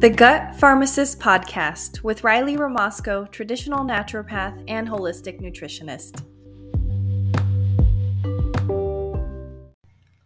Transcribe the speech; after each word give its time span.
The 0.00 0.10
Gut 0.10 0.54
Pharmacist 0.54 1.18
Podcast 1.18 2.04
with 2.04 2.22
Riley 2.22 2.56
Ramasco, 2.56 3.28
traditional 3.32 3.84
naturopath 3.84 4.62
and 4.68 4.86
holistic 4.86 5.40
nutritionist. 5.40 6.24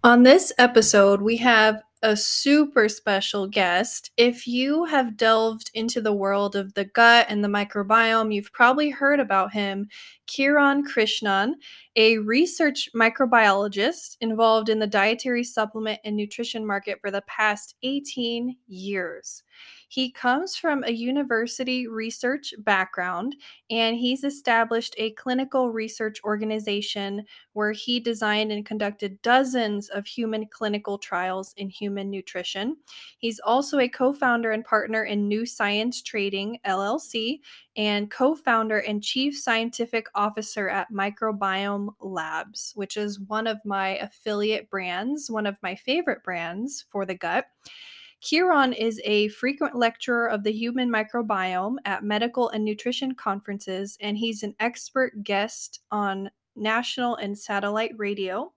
On 0.05 0.25
this 0.25 0.53
episode, 0.59 1.23
we 1.23 1.39
have 1.39 1.83
a 2.03 2.17
super 2.17 2.89
special 2.89 3.47
guest. 3.47 4.11
If 4.17 4.47
you 4.47 4.85
have 4.87 5.17
delved 5.17 5.71
into 5.75 6.01
the 6.01 6.13
world 6.13 6.57
of 6.57 6.75
the 6.75 6.85
gut 6.85 7.27
and 7.29 7.45
the 7.45 7.49
microbiome, 7.49 8.35
you've 8.35 8.53
probably 8.53 8.91
heard 8.91 9.21
about 9.21 9.53
him, 9.53 9.89
Kiran 10.27 10.83
Krishnan, 10.83 11.53
a 11.95 12.19
research 12.19 12.89
microbiologist 12.95 14.17
involved 14.21 14.69
in 14.69 14.79
the 14.79 14.87
dietary 14.87 15.45
supplement 15.45 16.01
and 16.05 16.17
nutrition 16.17 16.67
market 16.67 16.99
for 17.01 17.11
the 17.11 17.23
past 17.23 17.77
18 17.83 18.57
years. 18.67 19.43
He 19.93 20.11
comes 20.11 20.57
from 20.57 20.85
a 20.85 20.91
university 20.91 21.87
research 21.87 22.55
background 22.57 23.37
and 23.69 23.95
he's 23.95 24.25
established 24.25 24.95
a 24.97 25.11
clinical 25.11 25.71
research 25.71 26.19
organization 26.25 27.27
where 27.53 27.73
he 27.73 28.01
designed 28.01 28.53
and 28.53 28.65
conducted 28.65 29.21
dozens 29.21 29.91
of 29.91 30.07
human 30.07 30.47
clinical 30.47 30.97
trials 30.97 31.53
in 31.59 31.69
human 31.69 32.09
nutrition. 32.09 32.79
He's 33.19 33.39
also 33.39 33.79
a 33.81 33.87
co 33.87 34.15
founder 34.15 34.51
and 34.51 34.65
partner 34.65 35.05
in 35.05 35.29
Nu 35.29 35.45
Science 35.45 36.01
Trading, 36.01 36.59
LLC, 36.65 37.43
and 37.77 38.11
co 38.11 38.35
founder 38.35 38.79
and 38.79 39.03
chief 39.03 39.39
scientific 39.39 40.07
officer 40.15 40.71
at 40.71 40.91
Microbiome 40.91 41.91
Labs, 42.01 42.73
which 42.77 42.97
is 42.97 43.21
one 43.21 43.47
of 43.47 43.59
my 43.67 43.99
affiliate 43.99 44.71
brands, 44.71 45.31
one 45.31 45.45
of 45.45 45.63
my 45.63 45.75
favorite 45.75 46.25
brands 46.25 46.87
for 46.89 47.05
the 47.05 47.15
gut. 47.15 47.45
Kiran 48.23 48.77
is 48.77 49.01
a 49.05 49.29
frequent 49.29 49.75
lecturer 49.75 50.29
of 50.29 50.45
the 50.45 50.53
human 50.53 50.89
microbiome 50.89 51.77
at 51.85 52.05
medical 52.05 52.49
and 52.51 52.65
nutrition 52.65 53.15
conferences, 53.17 53.99
and 54.01 54.17
he's 54.17 54.45
an 54.45 54.55
expert 54.61 55.25
guest 55.25 55.81
on 55.91 56.31
national 56.55 57.17
and 57.17 57.37
satellite 57.37 57.95
radio. 57.97 58.53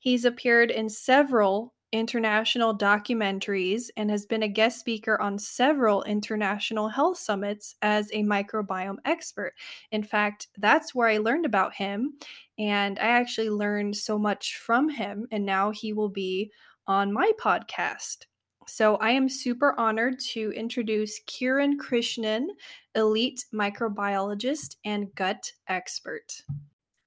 He's 0.00 0.24
appeared 0.24 0.72
in 0.72 0.88
several 0.88 1.72
international 1.92 2.76
documentaries 2.76 3.90
and 3.96 4.10
has 4.10 4.26
been 4.26 4.42
a 4.42 4.48
guest 4.48 4.80
speaker 4.80 5.20
on 5.20 5.38
several 5.38 6.02
international 6.02 6.88
health 6.88 7.16
summits 7.16 7.76
as 7.82 8.10
a 8.12 8.24
microbiome 8.24 8.96
expert. 9.04 9.54
In 9.92 10.02
fact, 10.02 10.48
that's 10.58 10.96
where 10.96 11.08
I 11.08 11.18
learned 11.18 11.46
about 11.46 11.74
him, 11.74 12.14
and 12.58 12.98
I 12.98 13.06
actually 13.06 13.50
learned 13.50 13.96
so 13.96 14.18
much 14.18 14.56
from 14.56 14.88
him, 14.88 15.28
and 15.30 15.46
now 15.46 15.70
he 15.70 15.92
will 15.92 16.10
be 16.10 16.50
on 16.88 17.12
my 17.12 17.30
podcast. 17.40 18.26
So 18.68 18.96
I 18.96 19.10
am 19.10 19.28
super 19.28 19.78
honored 19.78 20.18
to 20.32 20.50
introduce 20.50 21.20
Kiran 21.22 21.76
Krishnan, 21.76 22.48
elite 22.96 23.44
microbiologist 23.54 24.74
and 24.84 25.14
gut 25.14 25.52
expert. 25.68 26.42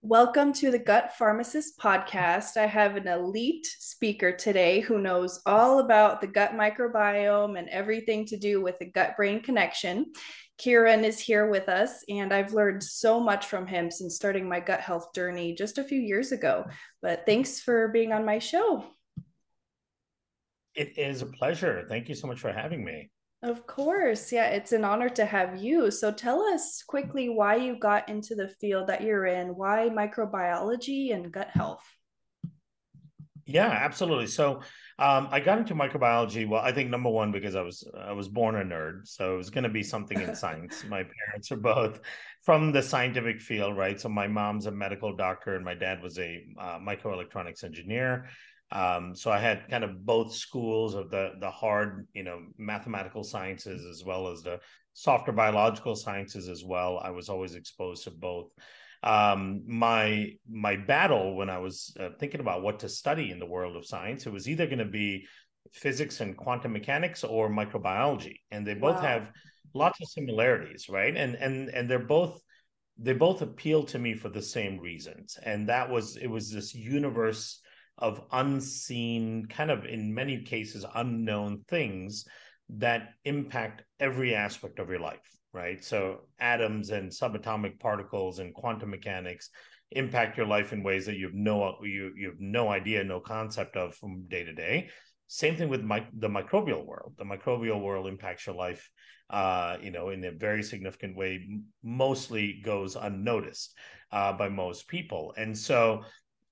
Welcome 0.01 0.53
to 0.53 0.71
the 0.71 0.79
Gut 0.79 1.17
Pharmacist 1.17 1.77
podcast. 1.77 2.55
I 2.55 2.65
have 2.65 2.95
an 2.95 3.09
elite 3.09 3.67
speaker 3.77 4.31
today 4.31 4.79
who 4.79 4.99
knows 4.99 5.41
all 5.45 5.79
about 5.79 6.21
the 6.21 6.27
gut 6.27 6.53
microbiome 6.53 7.59
and 7.59 7.67
everything 7.67 8.25
to 8.27 8.37
do 8.37 8.61
with 8.61 8.79
the 8.79 8.89
gut 8.89 9.17
brain 9.17 9.41
connection. 9.41 10.13
Kiran 10.61 11.03
is 11.03 11.19
here 11.19 11.49
with 11.49 11.67
us, 11.67 12.05
and 12.07 12.33
I've 12.33 12.53
learned 12.53 12.81
so 12.81 13.19
much 13.19 13.47
from 13.47 13.67
him 13.67 13.91
since 13.91 14.15
starting 14.15 14.47
my 14.47 14.61
gut 14.61 14.79
health 14.79 15.13
journey 15.13 15.53
just 15.55 15.77
a 15.77 15.83
few 15.83 15.99
years 15.99 16.31
ago. 16.31 16.65
But 17.01 17.25
thanks 17.25 17.59
for 17.59 17.89
being 17.89 18.13
on 18.13 18.25
my 18.25 18.39
show. 18.39 18.85
It 20.79 20.97
is 20.97 21.21
a 21.21 21.25
pleasure. 21.25 21.85
Thank 21.89 22.07
you 22.07 22.15
so 22.15 22.25
much 22.25 22.39
for 22.39 22.53
having 22.53 22.85
me. 22.85 23.11
Of 23.43 23.67
course. 23.67 24.31
Yeah, 24.31 24.47
it's 24.47 24.71
an 24.71 24.85
honor 24.85 25.09
to 25.09 25.25
have 25.25 25.61
you. 25.61 25.91
So 25.91 26.09
tell 26.09 26.41
us 26.41 26.83
quickly 26.87 27.27
why 27.27 27.57
you 27.57 27.77
got 27.77 28.07
into 28.07 28.33
the 28.33 28.47
field 28.61 28.87
that 28.87 29.03
you're 29.03 29.25
in, 29.25 29.57
why 29.57 29.89
microbiology 29.89 31.13
and 31.13 31.33
gut 31.33 31.49
health. 31.49 31.83
Yeah, 33.45 33.67
absolutely. 33.67 34.27
So 34.27 34.61
um, 34.99 35.27
I 35.31 35.41
got 35.41 35.57
into 35.57 35.75
microbiology. 35.75 36.47
Well, 36.47 36.61
I 36.61 36.71
think 36.71 36.89
number 36.89 37.09
one 37.09 37.33
because 37.33 37.55
I 37.55 37.61
was 37.61 37.83
I 37.97 38.13
was 38.13 38.29
born 38.29 38.55
a 38.55 38.63
nerd, 38.63 39.05
so 39.07 39.33
it 39.33 39.37
was 39.37 39.49
going 39.49 39.63
to 39.65 39.69
be 39.69 39.83
something 39.83 40.21
in 40.21 40.33
science. 40.43 40.85
my 40.87 41.03
parents 41.03 41.51
are 41.51 41.57
both 41.57 41.99
from 42.43 42.71
the 42.71 42.81
scientific 42.81 43.41
field, 43.41 43.75
right? 43.75 43.99
So 43.99 44.07
my 44.07 44.27
mom's 44.27 44.65
a 44.65 44.71
medical 44.71 45.13
doctor, 45.13 45.55
and 45.55 45.65
my 45.65 45.73
dad 45.73 46.01
was 46.01 46.19
a 46.19 46.45
uh, 46.57 46.79
microelectronics 46.79 47.65
engineer. 47.65 48.29
Um, 48.71 49.15
so 49.15 49.31
I 49.31 49.39
had 49.39 49.67
kind 49.69 49.83
of 49.83 50.05
both 50.05 50.33
schools 50.33 50.93
of 50.93 51.09
the 51.09 51.31
the 51.39 51.49
hard, 51.49 52.07
you 52.13 52.23
know, 52.23 52.41
mathematical 52.57 53.23
sciences 53.23 53.83
as 53.85 54.05
well 54.05 54.27
as 54.27 54.43
the 54.43 54.59
softer 54.93 55.31
biological 55.31 55.95
sciences 55.95 56.49
as 56.49 56.63
well. 56.63 56.99
I 57.01 57.09
was 57.09 57.29
always 57.29 57.55
exposed 57.55 58.03
to 58.03 58.11
both. 58.11 58.51
Um, 59.01 59.63
my 59.65 60.33
my 60.49 60.75
battle 60.75 61.35
when 61.35 61.49
I 61.49 61.57
was 61.59 61.95
uh, 61.99 62.09
thinking 62.19 62.41
about 62.41 62.61
what 62.61 62.79
to 62.79 62.89
study 62.89 63.31
in 63.31 63.39
the 63.39 63.45
world 63.45 63.75
of 63.75 63.85
science, 63.85 64.25
it 64.25 64.33
was 64.33 64.47
either 64.47 64.65
going 64.65 64.79
to 64.79 64.85
be 64.85 65.25
physics 65.71 66.19
and 66.21 66.37
quantum 66.37 66.73
mechanics 66.73 67.23
or 67.23 67.49
microbiology, 67.49 68.39
and 68.51 68.67
they 68.67 68.73
both 68.73 68.97
wow. 68.97 69.01
have 69.01 69.31
lots 69.73 70.01
of 70.01 70.09
similarities, 70.09 70.89
right? 70.89 71.15
And 71.15 71.35
and 71.35 71.69
and 71.69 71.89
they're 71.89 71.99
both 71.99 72.41
they 72.97 73.13
both 73.13 73.41
appeal 73.41 73.83
to 73.83 73.97
me 73.97 74.13
for 74.13 74.29
the 74.29 74.41
same 74.41 74.79
reasons, 74.79 75.39
and 75.43 75.69
that 75.69 75.89
was 75.89 76.17
it 76.17 76.27
was 76.27 76.51
this 76.51 76.75
universe 76.75 77.61
of 77.99 78.21
unseen, 78.31 79.45
kind 79.45 79.69
of 79.69 79.85
in 79.85 80.13
many 80.13 80.41
cases, 80.41 80.85
unknown 80.95 81.63
things 81.67 82.25
that 82.69 83.09
impact 83.25 83.83
every 83.99 84.35
aspect 84.35 84.79
of 84.79 84.89
your 84.89 84.99
life, 84.99 85.37
right? 85.53 85.83
So, 85.83 86.21
atoms 86.39 86.89
and 86.89 87.11
subatomic 87.11 87.79
particles 87.79 88.39
and 88.39 88.53
quantum 88.53 88.89
mechanics 88.91 89.49
impact 89.91 90.37
your 90.37 90.45
life 90.45 90.71
in 90.71 90.83
ways 90.83 91.05
that 91.07 91.17
you 91.17 91.25
have 91.25 91.35
no 91.35 91.77
you 91.83 92.13
you 92.15 92.27
have 92.29 92.39
no 92.39 92.69
idea, 92.69 93.03
no 93.03 93.19
concept 93.19 93.75
of 93.75 93.95
from 93.95 94.27
day 94.27 94.43
to 94.43 94.53
day. 94.53 94.89
Same 95.27 95.55
thing 95.55 95.69
with 95.69 95.83
my, 95.83 96.07
the 96.17 96.27
microbial 96.27 96.85
world. 96.85 97.13
The 97.17 97.23
microbial 97.23 97.81
world 97.81 98.07
impacts 98.07 98.47
your 98.47 98.55
life, 98.55 98.89
uh, 99.29 99.77
you 99.79 99.91
know, 99.91 100.09
in 100.09 100.23
a 100.25 100.31
very 100.31 100.63
significant 100.63 101.15
way. 101.15 101.47
Mostly 101.83 102.61
goes 102.63 102.95
unnoticed 102.95 103.77
uh, 104.11 104.33
by 104.33 104.49
most 104.49 104.87
people, 104.87 105.33
and 105.37 105.55
so 105.55 106.03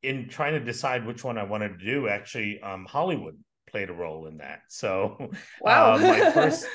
in 0.07 0.29
trying 0.29 0.53
to 0.53 0.59
decide 0.59 1.06
which 1.06 1.23
one 1.23 1.38
I 1.38 1.44
wanted 1.44 1.79
to 1.79 1.85
do, 1.85 2.07
actually, 2.07 2.62
um, 2.62 2.85
Hollywood 2.85 3.38
played 3.69 3.90
a 3.90 3.94
role 3.94 4.28
in 4.28 4.38
that. 4.38 4.62
So, 4.69 5.18
wow, 5.62 5.95
uh, 5.95 5.97
my 5.97 6.31
first, 6.34 6.68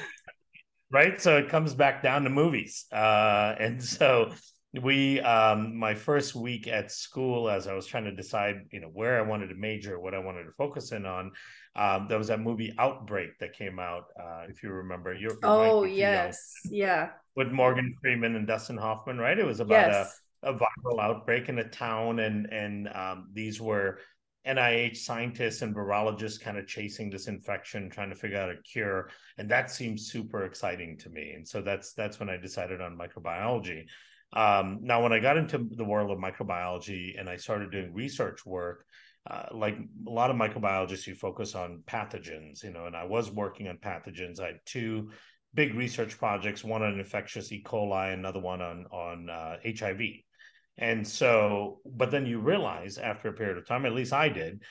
right? 0.90 1.20
So 1.20 1.38
it 1.38 1.48
comes 1.48 1.74
back 1.74 2.02
down 2.02 2.24
to 2.24 2.30
movies, 2.30 2.86
uh, 2.92 3.54
and 3.58 3.82
so 3.82 4.32
we, 4.80 5.20
um, 5.20 5.76
my 5.76 5.94
first 5.94 6.34
week 6.34 6.66
at 6.66 6.90
school, 6.90 7.48
as 7.50 7.66
I 7.66 7.74
was 7.74 7.86
trying 7.86 8.04
to 8.04 8.14
decide, 8.14 8.56
you 8.70 8.80
know, 8.80 8.88
where 8.88 9.18
I 9.18 9.22
wanted 9.22 9.48
to 9.48 9.54
major, 9.54 10.00
what 10.00 10.14
I 10.14 10.18
wanted 10.18 10.44
to 10.44 10.52
focus 10.52 10.92
in 10.92 11.04
on, 11.04 11.32
um, 11.76 12.06
there 12.08 12.18
was 12.18 12.28
that 12.28 12.40
movie 12.40 12.74
Outbreak 12.78 13.38
that 13.40 13.52
came 13.54 13.78
out. 13.78 14.04
Uh, 14.18 14.44
if 14.48 14.62
you 14.62 14.70
remember, 14.70 15.14
you're, 15.14 15.36
oh 15.42 15.84
yes, 15.84 16.52
yeah, 16.64 17.10
with 17.34 17.50
Morgan 17.50 17.94
Freeman 18.00 18.36
and 18.36 18.46
Dustin 18.46 18.76
Hoffman, 18.76 19.18
right? 19.18 19.38
It 19.38 19.46
was 19.46 19.60
about 19.60 19.90
yes. 19.90 19.94
a 19.94 20.10
a 20.42 20.52
viral 20.52 21.00
outbreak 21.00 21.48
in 21.48 21.58
a 21.58 21.68
town, 21.68 22.20
and 22.20 22.46
and 22.52 22.88
um, 22.94 23.28
these 23.32 23.60
were 23.60 23.98
NIH 24.46 24.96
scientists 24.96 25.62
and 25.62 25.74
virologists 25.74 26.40
kind 26.40 26.58
of 26.58 26.66
chasing 26.66 27.10
this 27.10 27.28
infection, 27.28 27.88
trying 27.88 28.10
to 28.10 28.16
figure 28.16 28.38
out 28.38 28.50
a 28.50 28.56
cure, 28.62 29.10
and 29.38 29.48
that 29.50 29.70
seems 29.70 30.10
super 30.10 30.44
exciting 30.44 30.98
to 30.98 31.10
me. 31.10 31.32
And 31.36 31.46
so 31.46 31.62
that's 31.62 31.92
that's 31.92 32.18
when 32.18 32.28
I 32.28 32.36
decided 32.36 32.80
on 32.80 32.98
microbiology. 32.98 33.84
Um, 34.32 34.78
now, 34.82 35.02
when 35.02 35.12
I 35.12 35.20
got 35.20 35.36
into 35.36 35.58
the 35.58 35.84
world 35.84 36.10
of 36.10 36.18
microbiology 36.18 37.18
and 37.20 37.28
I 37.28 37.36
started 37.36 37.70
doing 37.70 37.92
research 37.92 38.44
work, 38.46 38.86
uh, 39.30 39.44
like 39.52 39.76
a 40.06 40.10
lot 40.10 40.30
of 40.30 40.36
microbiologists, 40.36 41.06
you 41.06 41.14
focus 41.14 41.54
on 41.54 41.82
pathogens, 41.86 42.64
you 42.64 42.72
know, 42.72 42.86
and 42.86 42.96
I 42.96 43.04
was 43.04 43.30
working 43.30 43.68
on 43.68 43.76
pathogens. 43.76 44.40
I 44.40 44.46
had 44.46 44.60
two 44.64 45.10
big 45.54 45.74
research 45.74 46.18
projects, 46.18 46.64
one 46.64 46.82
on 46.82 46.98
infectious 46.98 47.52
E. 47.52 47.62
coli, 47.64 48.12
another 48.12 48.40
one 48.40 48.60
on 48.60 48.86
on 48.86 49.30
uh, 49.30 49.56
HIV. 49.64 50.00
And 50.78 51.06
so, 51.06 51.80
but 51.84 52.10
then 52.10 52.26
you 52.26 52.40
realize 52.40 52.98
after 52.98 53.28
a 53.28 53.32
period 53.32 53.58
of 53.58 53.66
time, 53.66 53.84
at 53.84 53.92
least 53.92 54.12
I 54.12 54.28
did, 54.28 54.62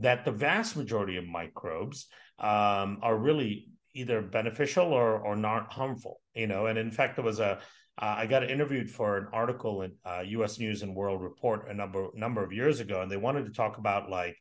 that 0.00 0.24
the 0.24 0.32
vast 0.32 0.76
majority 0.76 1.16
of 1.16 1.26
microbes 1.26 2.06
um, 2.38 2.98
are 3.02 3.16
really 3.16 3.68
either 3.94 4.22
beneficial 4.22 4.86
or 4.92 5.18
or 5.20 5.36
not 5.36 5.72
harmful. 5.72 6.20
You 6.34 6.46
know, 6.46 6.66
and 6.66 6.78
in 6.78 6.90
fact, 6.90 7.16
there 7.16 7.24
was 7.24 7.40
a 7.40 7.60
uh, 8.00 8.14
I 8.18 8.26
got 8.26 8.50
interviewed 8.50 8.90
for 8.90 9.18
an 9.18 9.26
article 9.32 9.82
in 9.82 9.92
uh, 10.04 10.22
U.S. 10.26 10.58
News 10.58 10.82
and 10.82 10.94
World 10.94 11.22
Report 11.22 11.68
a 11.68 11.74
number 11.74 12.08
number 12.14 12.42
of 12.42 12.52
years 12.52 12.80
ago, 12.80 13.02
and 13.02 13.10
they 13.10 13.18
wanted 13.18 13.44
to 13.44 13.52
talk 13.52 13.78
about 13.78 14.08
like 14.08 14.36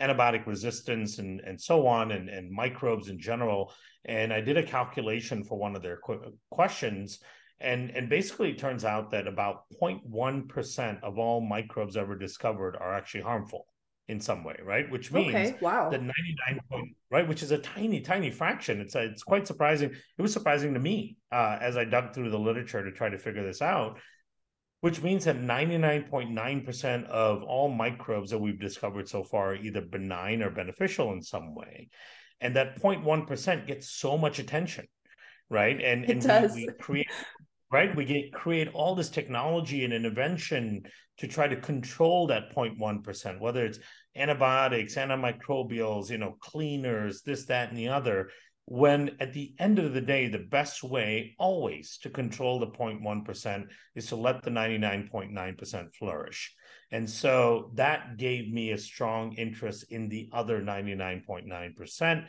antibiotic 0.00 0.46
resistance 0.46 1.18
and 1.18 1.40
and 1.40 1.60
so 1.60 1.86
on, 1.86 2.12
and 2.12 2.28
and 2.28 2.50
microbes 2.50 3.08
in 3.08 3.18
general. 3.18 3.72
And 4.04 4.32
I 4.32 4.40
did 4.40 4.56
a 4.56 4.62
calculation 4.62 5.42
for 5.44 5.58
one 5.58 5.74
of 5.74 5.82
their 5.82 5.98
qu- 5.98 6.32
questions, 6.50 7.18
and 7.60 7.90
and 7.90 8.08
basically 8.08 8.50
it 8.50 8.58
turns 8.58 8.84
out 8.84 9.10
that 9.10 9.26
about 9.26 9.64
0.1% 9.80 11.02
of 11.02 11.18
all 11.18 11.40
microbes 11.40 11.96
ever 11.96 12.16
discovered 12.16 12.76
are 12.76 12.94
actually 12.94 13.22
harmful 13.22 13.66
in 14.10 14.20
some 14.20 14.42
way, 14.42 14.56
right? 14.64 14.90
Which 14.90 15.12
means 15.12 15.28
okay, 15.28 15.56
wow. 15.60 15.88
that 15.88 16.02
99 16.02 16.60
point, 16.68 16.96
right, 17.12 17.28
which 17.28 17.44
is 17.44 17.52
a 17.52 17.58
tiny, 17.58 18.00
tiny 18.00 18.32
fraction. 18.32 18.80
It's 18.80 18.96
a, 18.96 19.02
it's 19.02 19.22
quite 19.22 19.46
surprising. 19.46 19.90
It 20.18 20.22
was 20.22 20.32
surprising 20.32 20.74
to 20.74 20.80
me 20.80 21.16
uh, 21.30 21.58
as 21.60 21.76
I 21.76 21.84
dug 21.84 22.12
through 22.12 22.30
the 22.30 22.38
literature 22.38 22.84
to 22.84 22.90
try 22.90 23.08
to 23.08 23.18
figure 23.18 23.46
this 23.46 23.62
out. 23.62 24.00
Which 24.80 25.02
means 25.02 25.26
that 25.26 25.36
99.9% 25.36 27.04
of 27.04 27.42
all 27.42 27.68
microbes 27.68 28.30
that 28.30 28.38
we've 28.38 28.58
discovered 28.58 29.08
so 29.08 29.22
far 29.22 29.52
are 29.52 29.56
either 29.56 29.82
benign 29.82 30.42
or 30.42 30.50
beneficial 30.50 31.12
in 31.12 31.22
some 31.22 31.54
way. 31.54 31.90
And 32.40 32.56
that 32.56 32.80
0.1% 32.80 33.66
gets 33.66 33.90
so 33.90 34.16
much 34.16 34.38
attention, 34.38 34.86
right? 35.50 35.78
And, 35.80 36.04
it 36.04 36.10
and 36.10 36.22
does. 36.22 36.54
We, 36.54 36.66
we 36.66 36.72
create 36.80 37.06
right? 37.70 37.94
We 37.94 38.04
get 38.04 38.32
create 38.32 38.68
all 38.74 38.94
this 38.94 39.10
technology 39.10 39.84
and 39.84 39.92
intervention 39.92 40.82
to 41.18 41.28
try 41.28 41.46
to 41.46 41.56
control 41.56 42.26
that 42.28 42.54
0.1%, 42.54 43.40
whether 43.40 43.64
it's 43.64 43.78
antibiotics, 44.16 44.96
antimicrobials, 44.96 46.10
you 46.10 46.18
know, 46.18 46.36
cleaners, 46.40 47.22
this, 47.22 47.44
that, 47.46 47.68
and 47.68 47.78
the 47.78 47.88
other. 47.88 48.30
When 48.64 49.16
at 49.20 49.32
the 49.32 49.54
end 49.58 49.78
of 49.78 49.94
the 49.94 50.00
day, 50.00 50.28
the 50.28 50.38
best 50.38 50.82
way 50.82 51.34
always 51.38 51.98
to 51.98 52.10
control 52.10 52.58
the 52.58 52.68
0.1% 52.68 53.66
is 53.94 54.06
to 54.06 54.16
let 54.16 54.42
the 54.42 54.50
99.9% 54.50 55.94
flourish. 55.94 56.54
And 56.92 57.08
so 57.08 57.70
that 57.74 58.16
gave 58.16 58.52
me 58.52 58.70
a 58.70 58.78
strong 58.78 59.34
interest 59.34 59.92
in 59.92 60.08
the 60.08 60.28
other 60.32 60.60
99.9%. 60.60 62.24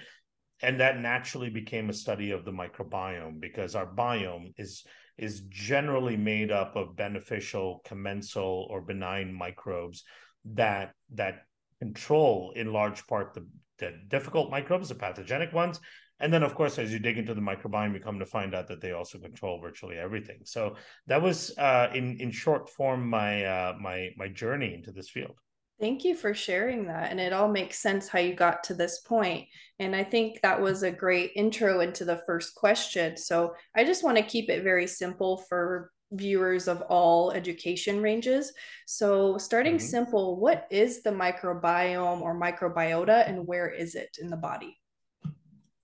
And 0.64 0.80
that 0.80 1.00
naturally 1.00 1.50
became 1.50 1.90
a 1.90 1.94
study 1.94 2.32
of 2.32 2.46
the 2.46 2.52
microbiome 2.52 3.40
because 3.40 3.76
our 3.76 3.88
biome 3.88 4.54
is 4.58 4.84
is 5.22 5.44
generally 5.50 6.18
made 6.18 6.52
up 6.52 6.76
of 6.76 6.96
beneficial 6.96 7.82
commensal 7.86 8.68
or 8.72 8.82
benign 8.82 9.32
microbes 9.32 10.04
that 10.44 10.94
that 11.14 11.46
control 11.80 12.52
in 12.56 12.74
large 12.74 13.06
part 13.08 13.34
the, 13.34 13.48
the 13.78 13.94
difficult 14.08 14.50
microbes 14.50 14.90
the 14.90 14.96
pathogenic 14.96 15.54
ones. 15.54 15.80
And 16.20 16.34
then 16.34 16.44
of 16.44 16.56
course 16.56 16.80
as 16.80 16.92
you 16.92 17.00
dig 17.00 17.18
into 17.18 17.36
the 17.36 17.42
microbiome 17.42 17.94
you 17.94 18.00
come 18.00 18.20
to 18.20 18.26
find 18.26 18.54
out 18.56 18.68
that 18.68 18.82
they 18.82 18.92
also 18.92 19.20
control 19.20 19.62
virtually 19.62 19.98
everything. 19.98 20.40
So 20.44 20.76
that 21.08 21.22
was 21.22 21.56
uh, 21.58 21.90
in 21.94 22.20
in 22.20 22.32
short 22.32 22.70
form 22.70 23.08
my 23.08 23.46
uh, 23.46 23.76
my 23.80 24.10
my 24.18 24.28
journey 24.28 24.74
into 24.74 24.92
this 24.92 25.10
field 25.10 25.38
Thank 25.82 26.04
you 26.06 26.14
for 26.14 26.36
sharing 26.36 26.86
that. 26.86 27.10
And 27.10 27.20
it 27.20 27.34
all 27.34 27.50
makes 27.50 27.80
sense 27.80 28.08
how 28.08 28.20
you 28.20 28.36
got 28.36 28.64
to 28.66 28.76
this 28.76 29.00
point. 29.00 29.48
And 29.80 29.96
I 29.96 30.04
think 30.04 30.40
that 30.42 30.62
was 30.62 30.84
a 30.84 30.92
great 30.92 31.32
intro 31.36 31.80
into 31.80 32.06
the 32.06 32.22
first 32.28 32.54
question. 32.54 33.18
So 33.18 33.56
I 33.76 33.84
just 33.84 34.04
want 34.04 34.18
to 34.18 34.24
keep 34.24 34.48
it 34.52 34.64
very 34.64 34.86
simple 34.86 35.38
for 35.50 35.92
viewers 36.12 36.68
of 36.68 36.82
all 36.84 37.32
education 37.32 38.00
ranges. 38.00 38.54
So, 38.86 39.40
starting 39.40 39.78
mm-hmm. 39.78 39.88
simple, 39.88 40.40
what 40.40 40.68
is 40.70 41.02
the 41.02 41.10
microbiome 41.10 42.22
or 42.22 42.40
microbiota 42.40 43.28
and 43.28 43.48
where 43.48 43.70
is 43.70 43.96
it 43.96 44.18
in 44.22 44.30
the 44.30 44.38
body? 44.38 44.78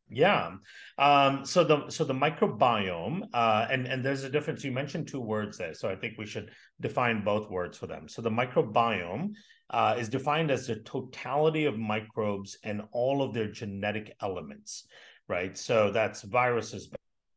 Yeah. 0.09 0.57
Um, 0.97 1.43
so 1.43 1.63
the 1.63 1.89
so 1.89 2.03
the 2.03 2.13
microbiome, 2.13 3.23
uh, 3.33 3.67
and 3.69 3.87
and 3.87 4.05
there's 4.05 4.23
a 4.23 4.29
difference. 4.29 4.63
You 4.63 4.71
mentioned 4.71 5.07
two 5.07 5.19
words 5.19 5.57
there, 5.57 5.73
so 5.73 5.89
I 5.89 5.95
think 5.95 6.17
we 6.17 6.25
should 6.25 6.51
define 6.79 7.23
both 7.23 7.49
words 7.49 7.77
for 7.77 7.87
them. 7.87 8.07
So 8.07 8.21
the 8.21 8.29
microbiome 8.29 9.31
uh, 9.69 9.95
is 9.97 10.09
defined 10.09 10.51
as 10.51 10.67
the 10.67 10.77
totality 10.77 11.65
of 11.65 11.77
microbes 11.77 12.57
and 12.63 12.81
all 12.91 13.21
of 13.21 13.33
their 13.33 13.51
genetic 13.51 14.15
elements, 14.21 14.85
right? 15.27 15.57
So 15.57 15.91
that's 15.91 16.21
viruses, 16.21 16.89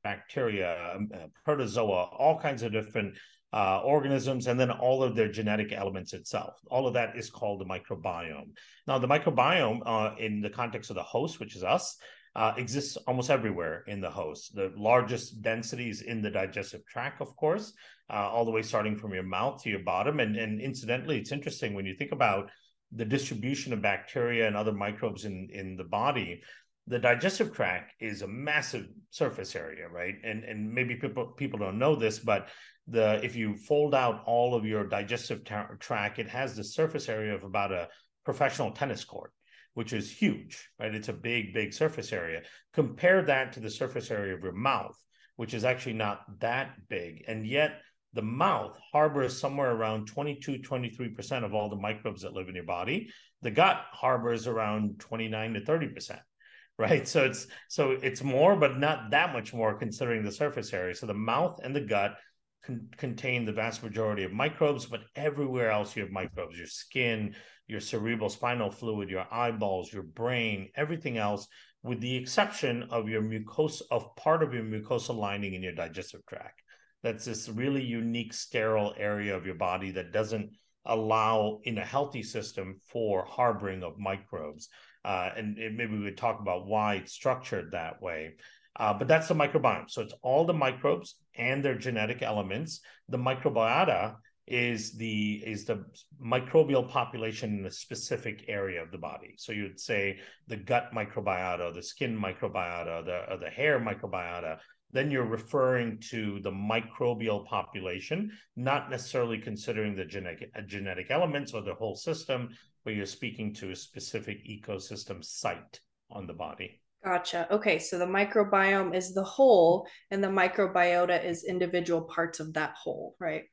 bacteria, 0.04 0.92
um, 0.94 1.08
uh, 1.12 1.26
protozoa, 1.44 2.04
all 2.16 2.38
kinds 2.38 2.62
of 2.62 2.72
different 2.72 3.16
uh, 3.52 3.80
organisms, 3.80 4.46
and 4.46 4.58
then 4.60 4.70
all 4.70 5.02
of 5.02 5.16
their 5.16 5.30
genetic 5.30 5.72
elements 5.72 6.12
itself. 6.12 6.54
All 6.70 6.86
of 6.86 6.94
that 6.94 7.16
is 7.16 7.30
called 7.30 7.60
the 7.60 7.64
microbiome. 7.64 8.52
Now, 8.86 8.98
the 8.98 9.08
microbiome, 9.08 9.80
uh, 9.84 10.14
in 10.18 10.40
the 10.40 10.50
context 10.50 10.90
of 10.90 10.96
the 10.96 11.02
host, 11.02 11.40
which 11.40 11.56
is 11.56 11.64
us, 11.64 11.96
uh, 12.36 12.54
exists 12.56 12.96
almost 13.08 13.30
everywhere 13.30 13.84
in 13.86 14.00
the 14.00 14.10
host. 14.10 14.54
The 14.54 14.72
largest 14.76 15.42
densities 15.42 16.02
in 16.02 16.22
the 16.22 16.30
digestive 16.30 16.86
tract, 16.86 17.20
of 17.20 17.34
course, 17.36 17.72
uh, 18.08 18.28
all 18.28 18.44
the 18.44 18.50
way 18.50 18.62
starting 18.62 18.96
from 18.96 19.12
your 19.12 19.24
mouth 19.24 19.62
to 19.62 19.70
your 19.70 19.80
bottom. 19.80 20.20
And, 20.20 20.36
and 20.36 20.60
incidentally, 20.60 21.18
it's 21.18 21.32
interesting 21.32 21.74
when 21.74 21.86
you 21.86 21.94
think 21.94 22.12
about 22.12 22.50
the 22.92 23.04
distribution 23.04 23.72
of 23.72 23.82
bacteria 23.82 24.46
and 24.46 24.56
other 24.56 24.72
microbes 24.72 25.24
in, 25.24 25.48
in 25.52 25.76
the 25.76 25.84
body. 25.84 26.42
The 26.86 26.98
digestive 26.98 27.54
tract 27.54 27.94
is 28.00 28.22
a 28.22 28.28
massive 28.28 28.86
surface 29.10 29.54
area, 29.54 29.88
right? 29.88 30.14
And 30.24 30.42
and 30.42 30.72
maybe 30.72 30.96
people 30.96 31.26
people 31.26 31.58
don't 31.58 31.78
know 31.78 31.94
this, 31.94 32.18
but 32.18 32.48
the 32.88 33.20
if 33.22 33.36
you 33.36 33.54
fold 33.54 33.94
out 33.94 34.24
all 34.26 34.56
of 34.56 34.64
your 34.64 34.88
digestive 34.88 35.44
tract, 35.78 36.18
it 36.18 36.28
has 36.28 36.56
the 36.56 36.64
surface 36.64 37.08
area 37.08 37.34
of 37.34 37.44
about 37.44 37.70
a 37.70 37.88
professional 38.24 38.72
tennis 38.72 39.04
court 39.04 39.32
which 39.80 39.94
is 39.94 40.12
huge, 40.12 40.68
right? 40.78 40.94
It's 40.94 41.08
a 41.08 41.14
big, 41.14 41.54
big 41.54 41.72
surface 41.72 42.12
area. 42.12 42.42
Compare 42.74 43.22
that 43.22 43.54
to 43.54 43.60
the 43.60 43.70
surface 43.70 44.10
area 44.10 44.34
of 44.34 44.42
your 44.42 44.52
mouth, 44.52 44.94
which 45.36 45.54
is 45.54 45.64
actually 45.64 45.94
not 45.94 46.20
that 46.40 46.72
big. 46.90 47.24
And 47.26 47.46
yet, 47.46 47.80
the 48.12 48.20
mouth 48.20 48.76
harbors 48.92 49.40
somewhere 49.40 49.70
around 49.70 50.04
22 50.06 50.58
23% 50.58 51.44
of 51.44 51.54
all 51.54 51.70
the 51.70 51.76
microbes 51.76 52.20
that 52.20 52.34
live 52.34 52.50
in 52.50 52.54
your 52.56 52.64
body 52.64 53.08
the 53.40 53.50
gut 53.50 53.86
harbors 53.92 54.46
around 54.46 54.98
29 54.98 55.54
to 55.54 55.60
30% 55.60 56.18
right 56.78 57.08
so 57.08 57.24
it's 57.24 57.46
so 57.68 57.92
it's 58.02 58.22
more 58.22 58.56
but 58.56 58.78
not 58.78 59.10
that 59.12 59.32
much 59.32 59.54
more 59.54 59.78
considering 59.78 60.22
the 60.22 60.32
surface 60.32 60.74
area 60.74 60.94
so 60.94 61.06
the 61.06 61.14
mouth 61.14 61.58
and 61.62 61.74
the 61.74 61.80
gut 61.80 62.16
con- 62.64 62.88
contain 62.96 63.44
the 63.44 63.52
vast 63.52 63.82
majority 63.82 64.24
of 64.24 64.32
microbes 64.32 64.86
but 64.86 65.00
everywhere 65.16 65.70
else 65.70 65.94
you 65.94 66.02
have 66.02 66.12
microbes 66.12 66.56
your 66.56 66.66
skin 66.66 67.34
your 67.66 67.80
cerebral 67.80 68.28
spinal 68.28 68.70
fluid 68.70 69.08
your 69.08 69.26
eyeballs 69.32 69.92
your 69.92 70.02
brain 70.02 70.68
everything 70.76 71.18
else 71.18 71.46
with 71.82 72.00
the 72.00 72.16
exception 72.16 72.84
of 72.90 73.08
your 73.08 73.22
mucosa 73.22 73.82
of 73.90 74.14
part 74.16 74.42
of 74.42 74.52
your 74.52 74.62
mucosal 74.62 75.16
lining 75.16 75.54
in 75.54 75.62
your 75.62 75.72
digestive 75.72 76.24
tract. 76.26 76.62
That's 77.02 77.24
this 77.24 77.48
really 77.48 77.82
unique 77.82 78.34
sterile 78.34 78.94
area 78.98 79.36
of 79.36 79.46
your 79.46 79.54
body 79.54 79.90
that 79.92 80.12
doesn't 80.12 80.50
allow 80.84 81.60
in 81.64 81.78
a 81.78 81.84
healthy 81.84 82.22
system 82.22 82.76
for 82.88 83.24
harboring 83.24 83.82
of 83.82 83.98
microbes. 83.98 84.68
Uh, 85.04 85.30
and, 85.34 85.56
and, 85.56 85.76
maybe 85.78 85.96
we 85.96 86.04
would 86.04 86.18
talk 86.18 86.40
about 86.40 86.66
why 86.66 86.96
it's 86.96 87.12
structured 87.12 87.70
that 87.72 88.02
way 88.02 88.34
uh, 88.76 88.94
but 88.94 89.08
that's 89.08 89.28
the 89.28 89.34
microbiome. 89.34 89.90
So 89.90 90.02
it's 90.02 90.14
all 90.22 90.44
the 90.44 90.54
microbes 90.54 91.16
and 91.36 91.64
their 91.64 91.76
genetic 91.76 92.22
elements. 92.22 92.80
The 93.08 93.18
microbiota 93.18 94.16
is 94.46 94.92
the 94.92 95.42
is 95.46 95.64
the 95.64 95.84
microbial 96.24 96.88
population 96.88 97.58
in 97.58 97.66
a 97.66 97.70
specific 97.70 98.44
area 98.48 98.82
of 98.82 98.90
the 98.90 98.98
body. 98.98 99.34
So 99.36 99.52
you'd 99.52 99.78
say 99.78 100.18
the 100.48 100.56
gut 100.56 100.90
microbiota 100.94 101.72
the 101.72 101.82
skin 101.82 102.18
microbiota 102.18 103.04
the, 103.04 103.36
the 103.36 103.50
hair 103.50 103.78
microbiota. 103.78 104.58
Then 104.92 105.08
you're 105.08 105.24
referring 105.24 106.00
to 106.10 106.40
the 106.40 106.50
microbial 106.50 107.46
population, 107.46 108.32
not 108.56 108.90
necessarily 108.90 109.38
considering 109.38 109.94
the 109.94 110.04
genetic 110.04 110.50
uh, 110.56 110.62
genetic 110.62 111.10
elements 111.10 111.52
or 111.52 111.62
the 111.62 111.74
whole 111.74 111.94
system, 111.94 112.48
but 112.84 112.94
you're 112.94 113.06
speaking 113.06 113.54
to 113.54 113.70
a 113.70 113.76
specific 113.76 114.44
ecosystem 114.44 115.24
site 115.24 115.80
on 116.10 116.26
the 116.26 116.32
body. 116.32 116.80
Gotcha. 117.04 117.46
Okay, 117.50 117.78
so 117.78 117.98
the 117.98 118.06
microbiome 118.06 118.94
is 118.94 119.14
the 119.14 119.24
whole, 119.24 119.86
and 120.10 120.22
the 120.22 120.28
microbiota 120.28 121.24
is 121.24 121.44
individual 121.44 122.02
parts 122.02 122.40
of 122.40 122.52
that 122.54 122.74
whole, 122.74 123.16
right? 123.18 123.44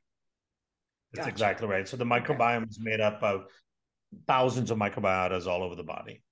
That's 1.12 1.26
gotcha. 1.26 1.30
exactly 1.30 1.68
right. 1.68 1.88
So 1.88 1.96
the 1.96 2.04
microbiome 2.04 2.62
okay. 2.62 2.70
is 2.70 2.78
made 2.80 3.00
up 3.00 3.22
of 3.22 3.46
thousands 4.26 4.70
of 4.70 4.78
microbiotas 4.78 5.46
all 5.46 5.62
over 5.62 5.74
the 5.74 5.82
body. 5.82 6.22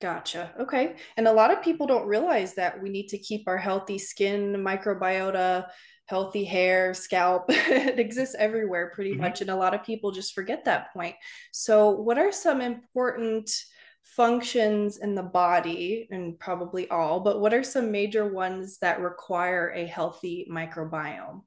Gotcha. 0.00 0.52
Okay. 0.58 0.96
And 1.16 1.28
a 1.28 1.32
lot 1.32 1.52
of 1.52 1.62
people 1.62 1.86
don't 1.86 2.06
realize 2.06 2.54
that 2.54 2.82
we 2.82 2.90
need 2.90 3.08
to 3.08 3.18
keep 3.18 3.46
our 3.46 3.56
healthy 3.56 3.96
skin 3.98 4.52
microbiota, 4.54 5.66
healthy 6.06 6.44
hair, 6.44 6.92
scalp. 6.92 7.44
it 7.48 8.00
exists 8.00 8.34
everywhere 8.36 8.90
pretty 8.92 9.12
mm-hmm. 9.12 9.22
much. 9.22 9.40
And 9.40 9.50
a 9.50 9.56
lot 9.56 9.74
of 9.74 9.84
people 9.84 10.10
just 10.10 10.34
forget 10.34 10.64
that 10.64 10.92
point. 10.92 11.14
So, 11.52 11.90
what 11.90 12.18
are 12.18 12.32
some 12.32 12.60
important 12.60 13.50
functions 14.16 14.98
in 14.98 15.14
the 15.14 15.22
body, 15.22 16.08
and 16.10 16.38
probably 16.38 16.88
all, 16.90 17.20
but 17.20 17.40
what 17.40 17.54
are 17.54 17.62
some 17.62 17.90
major 17.90 18.26
ones 18.26 18.78
that 18.78 19.00
require 19.00 19.72
a 19.74 19.86
healthy 19.86 20.46
microbiome? 20.50 21.42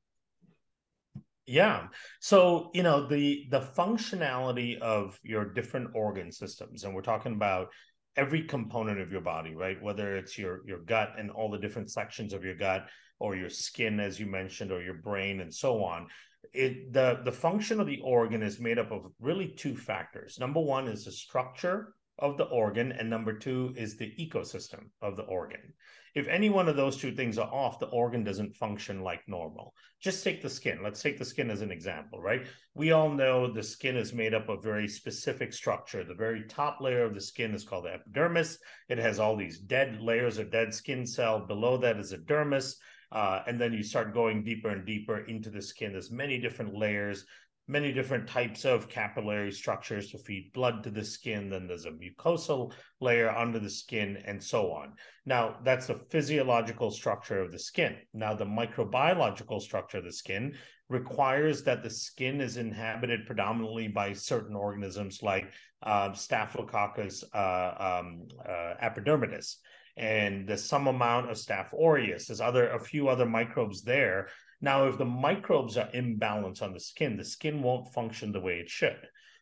yeah 1.49 1.87
so 2.19 2.69
you 2.73 2.83
know 2.83 3.07
the 3.07 3.47
the 3.51 3.61
functionality 3.61 4.77
of 4.81 5.17
your 5.23 5.45
different 5.45 5.87
organ 5.93 6.29
systems 6.29 6.83
and 6.83 6.93
we're 6.93 7.01
talking 7.01 7.31
about 7.31 7.69
every 8.17 8.43
component 8.43 8.99
of 8.99 9.11
your 9.11 9.21
body, 9.21 9.53
right? 9.53 9.81
Whether 9.81 10.17
it's 10.17 10.37
your 10.37 10.61
your 10.67 10.79
gut 10.79 11.13
and 11.17 11.29
all 11.31 11.51
the 11.51 11.59
different 11.59 11.91
sections 11.91 12.33
of 12.33 12.43
your 12.43 12.55
gut, 12.55 12.87
or 13.19 13.35
your 13.35 13.49
skin, 13.49 13.99
as 13.99 14.19
you 14.19 14.25
mentioned, 14.25 14.71
or 14.71 14.81
your 14.81 14.95
brain, 14.95 15.39
and 15.39 15.53
so 15.53 15.83
on. 15.83 16.07
It 16.51 16.91
the 16.91 17.21
the 17.23 17.31
function 17.31 17.79
of 17.79 17.87
the 17.87 18.01
organ 18.03 18.41
is 18.41 18.59
made 18.59 18.79
up 18.79 18.91
of 18.91 19.11
really 19.19 19.49
two 19.49 19.77
factors. 19.77 20.39
Number 20.39 20.59
one 20.59 20.87
is 20.87 21.05
the 21.05 21.11
structure 21.11 21.93
of 22.19 22.37
the 22.37 22.45
organ, 22.45 22.91
and 22.91 23.09
number 23.09 23.33
two 23.33 23.73
is 23.75 23.97
the 23.97 24.13
ecosystem 24.19 24.89
of 25.01 25.15
the 25.15 25.23
organ. 25.23 25.73
If 26.15 26.27
any 26.27 26.49
one 26.49 26.67
of 26.67 26.75
those 26.75 26.97
two 26.97 27.11
things 27.11 27.37
are 27.37 27.53
off, 27.53 27.77
the 27.77 27.87
organ 27.87 28.23
doesn't 28.23 28.55
function 28.55 29.01
like 29.01 29.21
normal. 29.27 29.75
Just 30.01 30.23
take 30.23 30.41
the 30.41 30.49
skin. 30.49 30.79
Let's 30.83 31.01
take 31.01 31.19
the 31.19 31.25
skin 31.25 31.51
as 31.51 31.61
an 31.61 31.69
example, 31.69 32.19
right? 32.19 32.47
We 32.73 32.91
all 32.91 33.09
know 33.09 33.51
the 33.51 33.61
skin 33.61 33.95
is 33.95 34.13
made 34.13 34.33
up 34.33 34.49
of 34.49 34.63
very 34.63 34.87
specific 34.87 35.53
structure. 35.53 36.03
The 36.03 36.15
very 36.15 36.45
top 36.45 36.81
layer 36.81 37.03
of 37.03 37.13
the 37.13 37.21
skin 37.21 37.53
is 37.53 37.63
called 37.63 37.85
the 37.85 37.93
epidermis. 37.93 38.57
It 38.89 38.97
has 38.97 39.19
all 39.19 39.35
these 39.35 39.59
dead 39.59 40.01
layers 40.01 40.39
of 40.39 40.51
dead 40.51 40.73
skin 40.73 41.05
cell. 41.05 41.45
Below 41.45 41.77
that 41.77 41.97
is 41.97 42.13
a 42.13 42.17
dermis. 42.17 42.77
Uh, 43.11 43.41
and 43.47 43.61
then 43.61 43.71
you 43.71 43.83
start 43.83 44.13
going 44.13 44.43
deeper 44.43 44.69
and 44.69 44.85
deeper 44.85 45.19
into 45.25 45.49
the 45.49 45.61
skin. 45.61 45.91
There's 45.91 46.11
many 46.11 46.39
different 46.39 46.73
layers 46.73 47.25
many 47.67 47.91
different 47.91 48.27
types 48.27 48.65
of 48.65 48.89
capillary 48.89 49.51
structures 49.51 50.11
to 50.11 50.17
feed 50.17 50.51
blood 50.53 50.83
to 50.83 50.89
the 50.89 51.03
skin. 51.03 51.49
Then 51.49 51.67
there's 51.67 51.85
a 51.85 51.91
mucosal 51.91 52.73
layer 53.01 53.29
under 53.29 53.59
the 53.59 53.69
skin, 53.69 54.17
and 54.25 54.41
so 54.43 54.71
on. 54.71 54.93
Now, 55.25 55.57
that's 55.63 55.87
the 55.87 55.99
physiological 56.09 56.91
structure 56.91 57.41
of 57.41 57.51
the 57.51 57.59
skin. 57.59 57.97
Now, 58.13 58.33
the 58.33 58.45
microbiological 58.45 59.61
structure 59.61 59.97
of 59.97 60.05
the 60.05 60.13
skin 60.13 60.55
requires 60.89 61.63
that 61.63 61.83
the 61.83 61.89
skin 61.89 62.39
is 62.39 62.55
inhabited 62.55 63.25
predominantly 63.25 63.89
by 63.89 64.13
certain 64.13 64.55
organisms 64.55 65.21
like 65.21 65.51
uh, 65.83 66.13
Staphylococcus 66.13 67.23
uh, 67.33 67.99
um, 67.99 68.27
uh, 68.47 68.73
epidermidis 68.81 69.55
and 69.97 70.47
there's 70.47 70.63
some 70.63 70.87
amount 70.87 71.29
of 71.29 71.37
Staph 71.37 71.73
aureus. 71.73 72.27
There's 72.27 72.39
other 72.39 72.69
a 72.69 72.79
few 72.79 73.09
other 73.09 73.25
microbes 73.25 73.81
there 73.81 74.29
now, 74.59 74.87
if 74.87 74.97
the 74.97 75.05
microbes 75.05 75.77
are 75.77 75.89
imbalanced 75.91 76.63
on 76.63 76.73
the 76.73 76.79
skin, 76.79 77.15
the 77.15 77.25
skin 77.25 77.61
won't 77.61 77.93
function 77.93 78.31
the 78.31 78.39
way 78.39 78.59
it 78.59 78.69
should. 78.69 78.97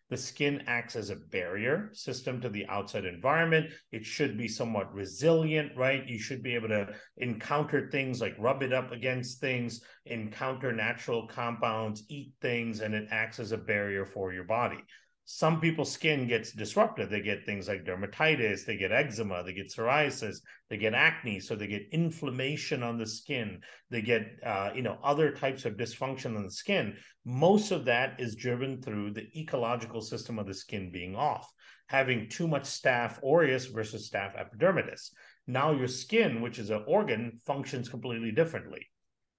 The 0.09 0.17
skin 0.17 0.63
acts 0.67 0.95
as 0.95 1.09
a 1.09 1.15
barrier 1.15 1.89
system 1.93 2.39
to 2.41 2.49
the 2.49 2.65
outside 2.67 3.05
environment. 3.05 3.71
It 3.91 4.05
should 4.05 4.37
be 4.37 4.47
somewhat 4.47 4.93
resilient, 4.93 5.71
right? 5.75 6.05
You 6.05 6.19
should 6.19 6.43
be 6.43 6.53
able 6.53 6.67
to 6.67 6.93
encounter 7.17 7.89
things 7.89 8.21
like 8.21 8.35
rub 8.37 8.61
it 8.61 8.71
up 8.71 8.91
against 8.91 9.39
things, 9.39 9.81
encounter 10.05 10.71
natural 10.71 11.27
compounds, 11.27 12.03
eat 12.09 12.33
things, 12.41 12.81
and 12.81 12.93
it 12.93 13.07
acts 13.09 13.39
as 13.39 13.51
a 13.51 13.57
barrier 13.57 14.05
for 14.05 14.31
your 14.31 14.43
body 14.43 14.83
some 15.27 15.59
people's 15.59 15.91
skin 15.91 16.27
gets 16.27 16.51
disrupted. 16.51 17.09
They 17.09 17.19
get 17.19 17.45
things 17.45 17.67
like 17.67 17.83
dermatitis, 17.83 18.63
they 18.63 18.77
get 18.77 18.91
eczema, 18.91 19.43
they 19.43 19.53
get 19.53 19.73
psoriasis, 19.73 20.37
they 20.69 20.77
get 20.77 20.93
acne, 20.93 21.39
so 21.39 21.55
they 21.55 21.65
get 21.65 21.89
inflammation 21.91 22.83
on 22.83 22.99
the 22.99 23.07
skin. 23.07 23.61
They 23.89 24.03
get 24.03 24.27
uh, 24.45 24.69
you 24.75 24.83
know 24.83 24.99
other 25.03 25.31
types 25.31 25.65
of 25.65 25.77
dysfunction 25.77 26.37
on 26.37 26.43
the 26.43 26.51
skin. 26.51 26.95
Most 27.25 27.71
of 27.71 27.85
that 27.85 28.19
is 28.19 28.35
driven 28.35 28.83
through 28.83 29.13
the 29.13 29.27
ecological 29.35 30.01
system 30.01 30.37
of 30.37 30.45
the 30.45 30.53
skin 30.53 30.91
being 30.91 31.15
off, 31.15 31.51
having 31.87 32.29
too 32.29 32.47
much 32.47 32.63
staph 32.63 33.19
aureus 33.23 33.65
versus 33.65 34.07
staph 34.07 34.37
epidermidis. 34.37 35.09
Now 35.47 35.71
your 35.71 35.87
skin, 35.87 36.41
which 36.41 36.59
is 36.59 36.69
an 36.69 36.83
organ, 36.87 37.39
functions 37.47 37.89
completely 37.89 38.31
differently. 38.31 38.85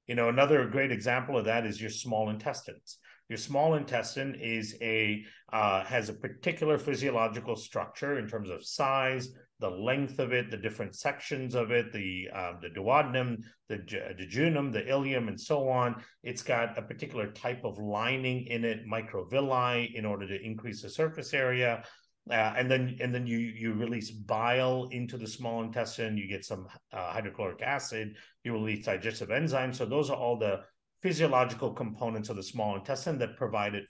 You 0.09 0.17
know, 0.17 0.31
another 0.31 0.67
great 0.67 0.91
example 0.91 1.39
of 1.39 1.45
that 1.45 1.65
is 1.65 1.81
your 1.81 1.91
small 1.91 2.29
intestines 2.31 2.99
your 3.29 3.39
small 3.39 3.75
intestine 3.75 4.37
is 4.41 4.77
a 4.81 5.25
uh, 5.53 5.85
has 5.85 6.09
a 6.09 6.15
particular 6.15 6.79
physiological 6.79 7.57
structure 7.57 8.19
in 8.19 8.29
terms 8.29 8.51
of 8.51 8.65
size, 8.65 9.31
the 9.59 9.71
length 9.71 10.19
of 10.19 10.33
it, 10.33 10.51
the 10.51 10.57
different 10.57 10.95
sections 10.95 11.55
of 11.55 11.71
it, 11.71 11.93
the 11.93 12.29
um, 12.33 12.59
the 12.61 12.69
duodenum, 12.69 13.39
the 13.69 13.79
jejunum, 13.79 14.73
the 14.73 14.83
ileum, 14.83 15.29
and 15.29 15.41
so 15.41 15.69
on. 15.69 16.03
It's 16.23 16.43
got 16.43 16.79
a 16.79 16.83
particular 16.83 17.33
type 17.33 17.65
of 17.65 17.79
lining 17.79 18.47
in 18.47 18.65
it, 18.65 18.87
microvilli, 18.87 19.95
in 19.95 20.05
order 20.05 20.27
to 20.29 20.41
increase 20.41 20.83
the 20.83 20.91
surface 20.91 21.35
area. 21.35 21.83
Uh, 22.29 22.55
and 22.57 22.69
then 22.69 22.97
and 23.01 23.15
then 23.15 23.27
you 23.27 23.39
you 23.39 23.73
release 23.73 24.11
bile 24.11 24.89
into 24.91 25.17
the 25.17 25.27
small 25.27 25.63
intestine. 25.63 26.17
You 26.17 26.29
get 26.29 26.45
some 26.45 26.67
uh, 26.93 27.13
hydrochloric 27.13 27.63
acid. 27.63 28.17
You 28.45 28.53
release 28.53 28.85
digestive 28.85 29.29
enzymes. 29.29 29.77
So 29.77 29.87
those 29.87 30.11
are 30.11 30.17
all 30.17 30.37
the 30.37 30.63
physiological 31.01 31.73
components 31.73 32.29
of 32.29 32.37
the 32.37 32.43
small 32.43 32.77
intestine 32.77 33.19
that 33.19 33.37
provide 33.37 33.75
it 33.75 33.85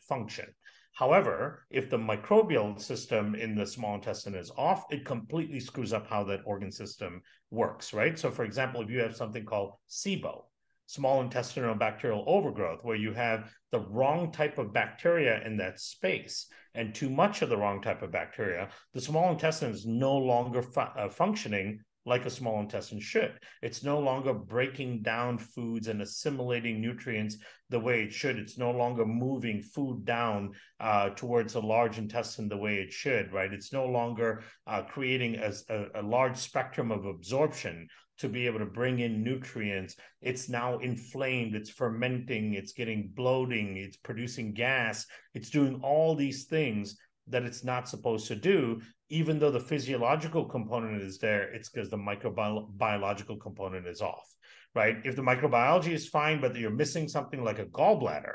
function. 0.00 0.46
However, 0.92 1.66
if 1.70 1.88
the 1.88 1.98
microbial 1.98 2.78
system 2.80 3.34
in 3.34 3.54
the 3.54 3.66
small 3.66 3.94
intestine 3.94 4.34
is 4.34 4.50
off, 4.56 4.84
it 4.90 5.04
completely 5.04 5.60
screws 5.60 5.92
up 5.92 6.06
how 6.06 6.24
that 6.24 6.42
organ 6.44 6.72
system 6.72 7.22
works, 7.50 7.92
right? 7.94 8.18
So, 8.18 8.30
for 8.30 8.44
example, 8.44 8.82
if 8.82 8.90
you 8.90 8.98
have 8.98 9.16
something 9.16 9.44
called 9.44 9.74
SIBO, 9.88 10.44
small 10.86 11.20
intestinal 11.20 11.76
bacterial 11.76 12.24
overgrowth, 12.26 12.84
where 12.84 12.96
you 12.96 13.12
have 13.12 13.54
the 13.70 13.78
wrong 13.78 14.32
type 14.32 14.58
of 14.58 14.72
bacteria 14.72 15.40
in 15.46 15.56
that 15.58 15.78
space 15.78 16.46
and 16.74 16.94
too 16.94 17.08
much 17.08 17.42
of 17.42 17.48
the 17.48 17.56
wrong 17.56 17.80
type 17.80 18.02
of 18.02 18.10
bacteria, 18.10 18.68
the 18.92 19.00
small 19.00 19.30
intestine 19.30 19.70
is 19.70 19.86
no 19.86 20.16
longer 20.16 20.62
fu- 20.62 20.80
uh, 20.80 21.08
functioning 21.08 21.80
like 22.10 22.26
a 22.26 22.30
small 22.30 22.60
intestine 22.60 23.00
should. 23.00 23.38
It's 23.62 23.84
no 23.84 24.00
longer 24.00 24.34
breaking 24.34 25.02
down 25.02 25.38
foods 25.38 25.86
and 25.86 26.02
assimilating 26.02 26.80
nutrients 26.80 27.38
the 27.70 27.78
way 27.78 28.02
it 28.02 28.12
should. 28.12 28.36
It's 28.36 28.58
no 28.58 28.72
longer 28.72 29.06
moving 29.06 29.62
food 29.62 30.04
down 30.04 30.52
uh, 30.80 31.10
towards 31.10 31.52
the 31.52 31.62
large 31.62 31.98
intestine 31.98 32.48
the 32.48 32.56
way 32.56 32.78
it 32.78 32.92
should, 32.92 33.32
right? 33.32 33.52
It's 33.52 33.72
no 33.72 33.86
longer 33.86 34.42
uh, 34.66 34.82
creating 34.82 35.36
a, 35.36 35.52
a, 35.68 36.00
a 36.00 36.02
large 36.02 36.36
spectrum 36.36 36.90
of 36.90 37.06
absorption 37.06 37.86
to 38.18 38.28
be 38.28 38.46
able 38.46 38.58
to 38.58 38.66
bring 38.66 38.98
in 38.98 39.22
nutrients. 39.22 39.94
It's 40.20 40.48
now 40.48 40.78
inflamed, 40.78 41.54
it's 41.54 41.70
fermenting, 41.70 42.54
it's 42.54 42.72
getting 42.72 43.12
bloating, 43.14 43.76
it's 43.76 43.96
producing 43.96 44.52
gas, 44.52 45.06
it's 45.32 45.48
doing 45.48 45.80
all 45.82 46.16
these 46.16 46.44
things 46.44 46.98
that 47.28 47.44
it's 47.44 47.62
not 47.62 47.88
supposed 47.88 48.26
to 48.26 48.36
do 48.36 48.80
even 49.10 49.40
though 49.40 49.50
the 49.50 49.60
physiological 49.60 50.44
component 50.44 51.02
is 51.02 51.18
there, 51.18 51.52
it's 51.52 51.68
because 51.68 51.90
the 51.90 51.96
microbiological 51.96 53.40
component 53.40 53.86
is 53.86 54.00
off, 54.00 54.34
right? 54.74 54.98
If 55.04 55.16
the 55.16 55.22
microbiology 55.22 55.92
is 55.92 56.08
fine, 56.08 56.40
but 56.40 56.54
you're 56.54 56.70
missing 56.70 57.08
something 57.08 57.42
like 57.42 57.58
a 57.58 57.66
gallbladder, 57.66 58.34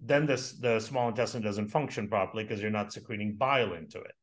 then 0.00 0.26
this, 0.26 0.52
the 0.52 0.78
small 0.80 1.08
intestine 1.08 1.42
doesn't 1.42 1.68
function 1.68 2.08
properly 2.08 2.44
because 2.44 2.60
you're 2.60 2.70
not 2.70 2.92
secreting 2.92 3.36
bile 3.36 3.72
into 3.72 4.00
it, 4.00 4.14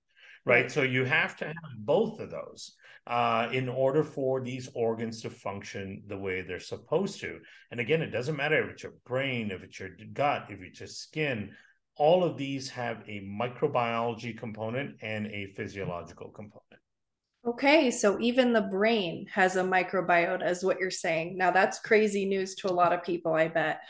right? 0.46 0.72
So 0.72 0.84
you 0.84 1.05
have 1.05 1.36
to 1.38 1.46
have 1.46 1.55
both 1.77 2.19
of 2.19 2.29
those 2.29 2.75
uh, 3.08 3.50
in 3.51 3.67
order 3.67 4.03
for 4.03 4.41
these 4.41 4.69
organs 4.75 5.22
to 5.24 5.29
function 5.31 6.03
the 6.08 6.17
way 6.17 6.41
they're 6.41 6.60
supposed 6.60 7.19
to. 7.22 7.39
And 7.72 7.79
again, 7.79 8.03
it 8.03 8.12
doesn't 8.12 8.36
matter 8.36 8.63
if 8.63 8.72
it's 8.72 8.84
your 8.84 8.93
brain, 9.08 9.50
if 9.50 9.63
it's 9.63 9.79
your 9.79 9.89
gut, 10.13 10.48
if 10.50 10.62
it's 10.62 10.81
your 10.81 10.88
skin, 10.88 11.51
all 12.00 12.24
of 12.24 12.38
these 12.38 12.70
have 12.70 13.03
a 13.08 13.22
microbiology 13.22 14.36
component 14.36 14.96
and 15.01 15.27
a 15.27 15.53
physiological 15.56 16.29
component. 16.29 16.63
Okay, 17.46 17.91
so 17.91 18.20
even 18.20 18.51
the 18.51 18.62
brain 18.62 19.25
has 19.34 19.56
a 19.56 19.63
microbiota, 19.63 20.50
is 20.50 20.63
what 20.63 20.79
you're 20.79 20.91
saying. 20.91 21.38
Now, 21.38 21.51
that's 21.51 21.79
crazy 21.79 22.25
news 22.25 22.56
to 22.56 22.70
a 22.70 22.74
lot 22.74 22.91
of 22.91 23.03
people, 23.03 23.34
I 23.34 23.48
bet. 23.48 23.82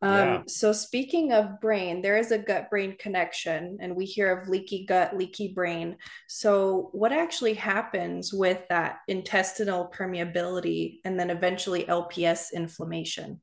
Um, 0.00 0.12
yeah. 0.12 0.42
So, 0.46 0.72
speaking 0.72 1.32
of 1.32 1.60
brain, 1.60 2.02
there 2.02 2.18
is 2.18 2.30
a 2.30 2.38
gut 2.38 2.70
brain 2.70 2.96
connection, 2.98 3.78
and 3.80 3.96
we 3.96 4.04
hear 4.04 4.30
of 4.30 4.48
leaky 4.48 4.86
gut, 4.86 5.16
leaky 5.16 5.48
brain. 5.48 5.96
So, 6.28 6.90
what 6.92 7.12
actually 7.12 7.54
happens 7.54 8.32
with 8.32 8.60
that 8.68 8.98
intestinal 9.08 9.92
permeability 9.92 11.00
and 11.04 11.18
then 11.18 11.30
eventually 11.30 11.84
LPS 11.84 12.52
inflammation? 12.52 13.40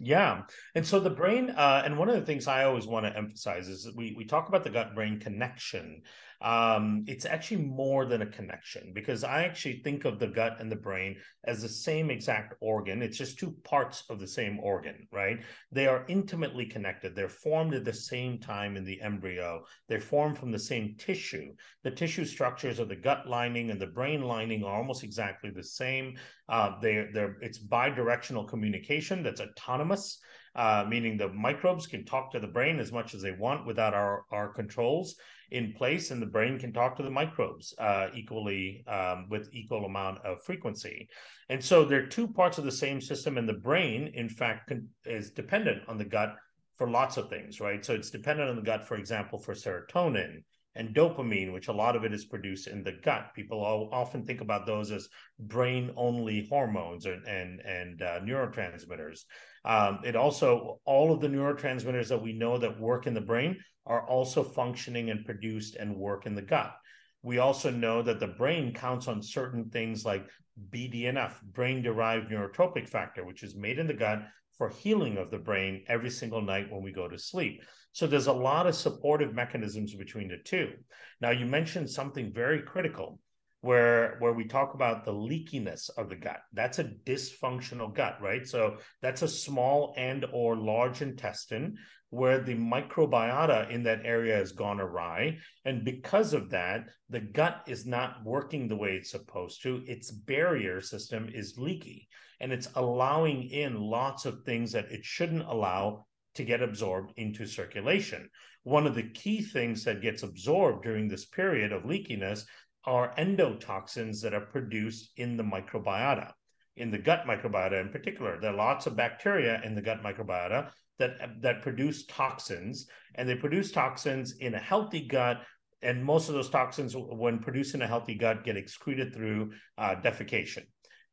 Yeah. 0.00 0.42
And 0.74 0.84
so 0.86 0.98
the 0.98 1.10
brain, 1.10 1.50
uh, 1.50 1.82
and 1.84 1.96
one 1.96 2.08
of 2.08 2.16
the 2.16 2.26
things 2.26 2.48
I 2.48 2.64
always 2.64 2.86
want 2.86 3.06
to 3.06 3.16
emphasize 3.16 3.68
is 3.68 3.88
we, 3.94 4.14
we 4.16 4.24
talk 4.24 4.48
about 4.48 4.64
the 4.64 4.70
gut 4.70 4.94
brain 4.94 5.20
connection 5.20 6.02
um, 6.40 7.04
it's 7.06 7.24
actually 7.24 7.64
more 7.64 8.06
than 8.06 8.22
a 8.22 8.26
connection 8.26 8.92
because 8.94 9.24
I 9.24 9.44
actually 9.44 9.80
think 9.82 10.04
of 10.04 10.18
the 10.18 10.26
gut 10.26 10.60
and 10.60 10.70
the 10.70 10.76
brain 10.76 11.16
as 11.44 11.62
the 11.62 11.68
same 11.68 12.10
exact 12.10 12.54
organ. 12.60 13.02
It's 13.02 13.18
just 13.18 13.38
two 13.38 13.56
parts 13.64 14.04
of 14.10 14.18
the 14.20 14.26
same 14.26 14.58
organ, 14.60 15.06
right? 15.12 15.42
They 15.72 15.86
are 15.86 16.04
intimately 16.08 16.66
connected. 16.66 17.14
They're 17.14 17.28
formed 17.28 17.74
at 17.74 17.84
the 17.84 17.92
same 17.92 18.38
time 18.38 18.76
in 18.76 18.84
the 18.84 19.00
embryo. 19.00 19.64
They're 19.88 20.00
formed 20.00 20.38
from 20.38 20.50
the 20.50 20.58
same 20.58 20.96
tissue. 20.98 21.54
The 21.82 21.90
tissue 21.90 22.24
structures 22.24 22.78
of 22.78 22.88
the 22.88 22.96
gut 22.96 23.28
lining 23.28 23.70
and 23.70 23.80
the 23.80 23.86
brain 23.86 24.22
lining 24.22 24.64
are 24.64 24.76
almost 24.76 25.04
exactly 25.04 25.50
the 25.50 25.64
same. 25.64 26.16
Uh, 26.48 26.72
they're, 26.80 27.10
they're, 27.12 27.36
it's 27.40 27.64
bidirectional 27.64 28.48
communication 28.48 29.22
that's 29.22 29.40
autonomous. 29.40 30.20
Uh, 30.56 30.84
meaning 30.88 31.16
the 31.16 31.28
microbes 31.30 31.86
can 31.86 32.04
talk 32.04 32.30
to 32.30 32.38
the 32.38 32.46
brain 32.46 32.78
as 32.78 32.92
much 32.92 33.12
as 33.14 33.20
they 33.20 33.32
want 33.32 33.66
without 33.66 33.92
our, 33.92 34.22
our 34.30 34.52
controls 34.52 35.16
in 35.50 35.72
place, 35.72 36.12
and 36.12 36.22
the 36.22 36.26
brain 36.26 36.58
can 36.58 36.72
talk 36.72 36.96
to 36.96 37.02
the 37.02 37.10
microbes 37.10 37.74
uh, 37.78 38.06
equally 38.14 38.84
um, 38.86 39.26
with 39.28 39.48
equal 39.52 39.84
amount 39.84 40.18
of 40.24 40.42
frequency. 40.44 41.08
And 41.48 41.62
so 41.62 41.84
they're 41.84 42.06
two 42.06 42.28
parts 42.28 42.58
of 42.58 42.64
the 42.64 42.72
same 42.72 43.00
system, 43.00 43.36
and 43.36 43.48
the 43.48 43.54
brain, 43.54 44.12
in 44.14 44.28
fact, 44.28 44.68
can, 44.68 44.88
is 45.04 45.30
dependent 45.30 45.82
on 45.88 45.98
the 45.98 46.04
gut 46.04 46.36
for 46.76 46.88
lots 46.88 47.16
of 47.16 47.28
things, 47.28 47.60
right? 47.60 47.84
So 47.84 47.94
it's 47.94 48.10
dependent 48.10 48.48
on 48.50 48.56
the 48.56 48.62
gut, 48.62 48.86
for 48.86 48.96
example, 48.96 49.38
for 49.38 49.54
serotonin 49.54 50.42
and 50.76 50.94
dopamine, 50.94 51.52
which 51.52 51.68
a 51.68 51.72
lot 51.72 51.94
of 51.94 52.04
it 52.04 52.12
is 52.12 52.24
produced 52.24 52.66
in 52.66 52.82
the 52.82 52.96
gut. 53.04 53.32
People 53.34 53.60
often 53.92 54.24
think 54.24 54.40
about 54.40 54.66
those 54.66 54.90
as 54.90 55.08
brain-only 55.38 56.46
hormones 56.48 57.06
and 57.06 57.24
and, 57.26 57.60
and 57.60 58.02
uh, 58.02 58.20
neurotransmitters. 58.20 59.20
Um, 59.64 60.00
it 60.04 60.16
also 60.16 60.80
all 60.84 61.12
of 61.12 61.20
the 61.20 61.28
neurotransmitters 61.28 62.08
that 62.08 62.22
we 62.22 62.32
know 62.32 62.58
that 62.58 62.80
work 62.80 63.06
in 63.06 63.14
the 63.14 63.20
brain 63.20 63.58
are 63.86 64.06
also 64.06 64.42
functioning 64.42 65.10
and 65.10 65.24
produced 65.24 65.76
and 65.76 65.96
work 65.96 66.26
in 66.26 66.34
the 66.34 66.42
gut. 66.42 66.74
We 67.22 67.38
also 67.38 67.70
know 67.70 68.02
that 68.02 68.20
the 68.20 68.28
brain 68.28 68.74
counts 68.74 69.08
on 69.08 69.22
certain 69.22 69.70
things 69.70 70.04
like 70.04 70.28
BDNF, 70.70 71.40
brain 71.42 71.82
derived 71.82 72.30
neurotrophic 72.30 72.88
factor, 72.88 73.24
which 73.24 73.42
is 73.42 73.56
made 73.56 73.78
in 73.78 73.86
the 73.86 73.94
gut 73.94 74.22
for 74.56 74.68
healing 74.68 75.16
of 75.16 75.30
the 75.30 75.38
brain 75.38 75.84
every 75.88 76.10
single 76.10 76.42
night 76.42 76.70
when 76.70 76.82
we 76.82 76.92
go 76.92 77.08
to 77.08 77.18
sleep. 77.18 77.62
So 77.92 78.06
there's 78.06 78.26
a 78.26 78.32
lot 78.32 78.66
of 78.66 78.74
supportive 78.74 79.34
mechanisms 79.34 79.94
between 79.94 80.28
the 80.28 80.38
two. 80.44 80.72
Now 81.20 81.30
you 81.30 81.46
mentioned 81.46 81.90
something 81.90 82.32
very 82.32 82.62
critical 82.62 83.18
where 83.64 84.16
where 84.18 84.34
we 84.34 84.44
talk 84.44 84.74
about 84.74 85.04
the 85.04 85.12
leakiness 85.12 85.88
of 85.96 86.10
the 86.10 86.16
gut. 86.16 86.40
That's 86.52 86.78
a 86.78 86.84
dysfunctional 86.84 87.94
gut, 87.94 88.18
right? 88.20 88.46
So 88.46 88.76
that's 89.00 89.22
a 89.22 89.28
small 89.28 89.94
and 89.96 90.26
or 90.32 90.54
large 90.56 91.00
intestine 91.00 91.78
where 92.10 92.40
the 92.40 92.54
microbiota 92.54 93.70
in 93.70 93.82
that 93.84 94.04
area 94.04 94.36
has 94.36 94.52
gone 94.52 94.80
awry. 94.80 95.38
And 95.64 95.82
because 95.82 96.34
of 96.34 96.50
that, 96.50 96.90
the 97.08 97.20
gut 97.20 97.62
is 97.66 97.86
not 97.86 98.22
working 98.22 98.68
the 98.68 98.76
way 98.76 98.90
it's 98.90 99.10
supposed 99.10 99.62
to. 99.62 99.82
Its 99.86 100.10
barrier 100.10 100.82
system 100.82 101.30
is 101.32 101.56
leaky 101.56 102.08
and 102.40 102.52
it's 102.52 102.68
allowing 102.74 103.48
in 103.48 103.80
lots 103.80 104.26
of 104.26 104.42
things 104.44 104.72
that 104.72 104.92
it 104.92 105.04
shouldn't 105.04 105.48
allow 105.48 106.04
to 106.34 106.44
get 106.44 106.62
absorbed 106.62 107.12
into 107.16 107.46
circulation. 107.46 108.28
One 108.64 108.86
of 108.86 108.94
the 108.94 109.10
key 109.10 109.42
things 109.42 109.84
that 109.84 110.02
gets 110.02 110.22
absorbed 110.22 110.84
during 110.84 111.08
this 111.08 111.26
period 111.26 111.72
of 111.72 111.84
leakiness 111.84 112.44
are 112.86 113.14
endotoxins 113.16 114.20
that 114.22 114.34
are 114.34 114.40
produced 114.40 115.10
in 115.16 115.36
the 115.36 115.42
microbiota 115.42 116.32
in 116.76 116.90
the 116.90 116.98
gut 116.98 117.24
microbiota 117.26 117.80
in 117.80 117.88
particular. 117.90 118.38
There 118.40 118.50
are 118.50 118.56
lots 118.56 118.86
of 118.86 118.96
bacteria 118.96 119.60
in 119.64 119.74
the 119.74 119.82
gut 119.82 120.02
microbiota 120.02 120.70
that 120.98 121.42
that 121.42 121.62
produce 121.62 122.06
toxins, 122.06 122.86
and 123.14 123.28
they 123.28 123.36
produce 123.36 123.72
toxins 123.72 124.36
in 124.38 124.54
a 124.54 124.58
healthy 124.58 125.06
gut. 125.06 125.42
And 125.82 126.02
most 126.02 126.28
of 126.28 126.34
those 126.34 126.48
toxins, 126.48 126.94
when 126.96 127.38
produced 127.38 127.74
in 127.74 127.82
a 127.82 127.86
healthy 127.86 128.14
gut, 128.14 128.44
get 128.44 128.56
excreted 128.56 129.14
through 129.14 129.52
uh, 129.76 129.96
defecation. 129.96 130.64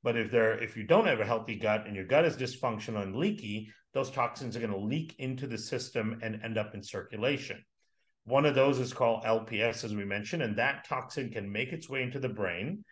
But 0.04 0.16
if 0.16 0.32
they're 0.32 0.58
if 0.58 0.76
you 0.78 0.84
don't 0.84 1.08
have 1.08 1.20
a 1.20 1.26
healthy 1.26 1.56
gut 1.56 1.86
and 1.86 1.96
your 1.96 2.06
gut 2.06 2.26
is 2.26 2.38
dysfunctional 2.38 3.04
and 3.04 3.16
leaky, 3.16 3.72
those 3.94 4.10
toxins 4.10 4.56
are 4.56 4.62
going 4.62 4.72
to 4.72 4.78
leak 4.78 5.16
into 5.20 5.46
the 5.46 5.58
system 5.58 6.20
and 6.24 6.42
end 6.44 6.58
up 6.58 6.74
in 6.74 6.82
circulation. 6.82 7.64
One 8.26 8.46
of 8.46 8.56
those 8.56 8.80
is 8.80 8.94
called 8.94 9.24
LPS, 9.24 9.84
as 9.84 9.96
we 9.96 10.06
mentioned, 10.06 10.44
and 10.44 10.58
that 10.58 10.86
toxin 10.88 11.32
can 11.32 11.52
make 11.52 11.74
its 11.74 11.90
way 11.90 12.04
into 12.04 12.20
the 12.20 12.30
brain, 12.30 12.84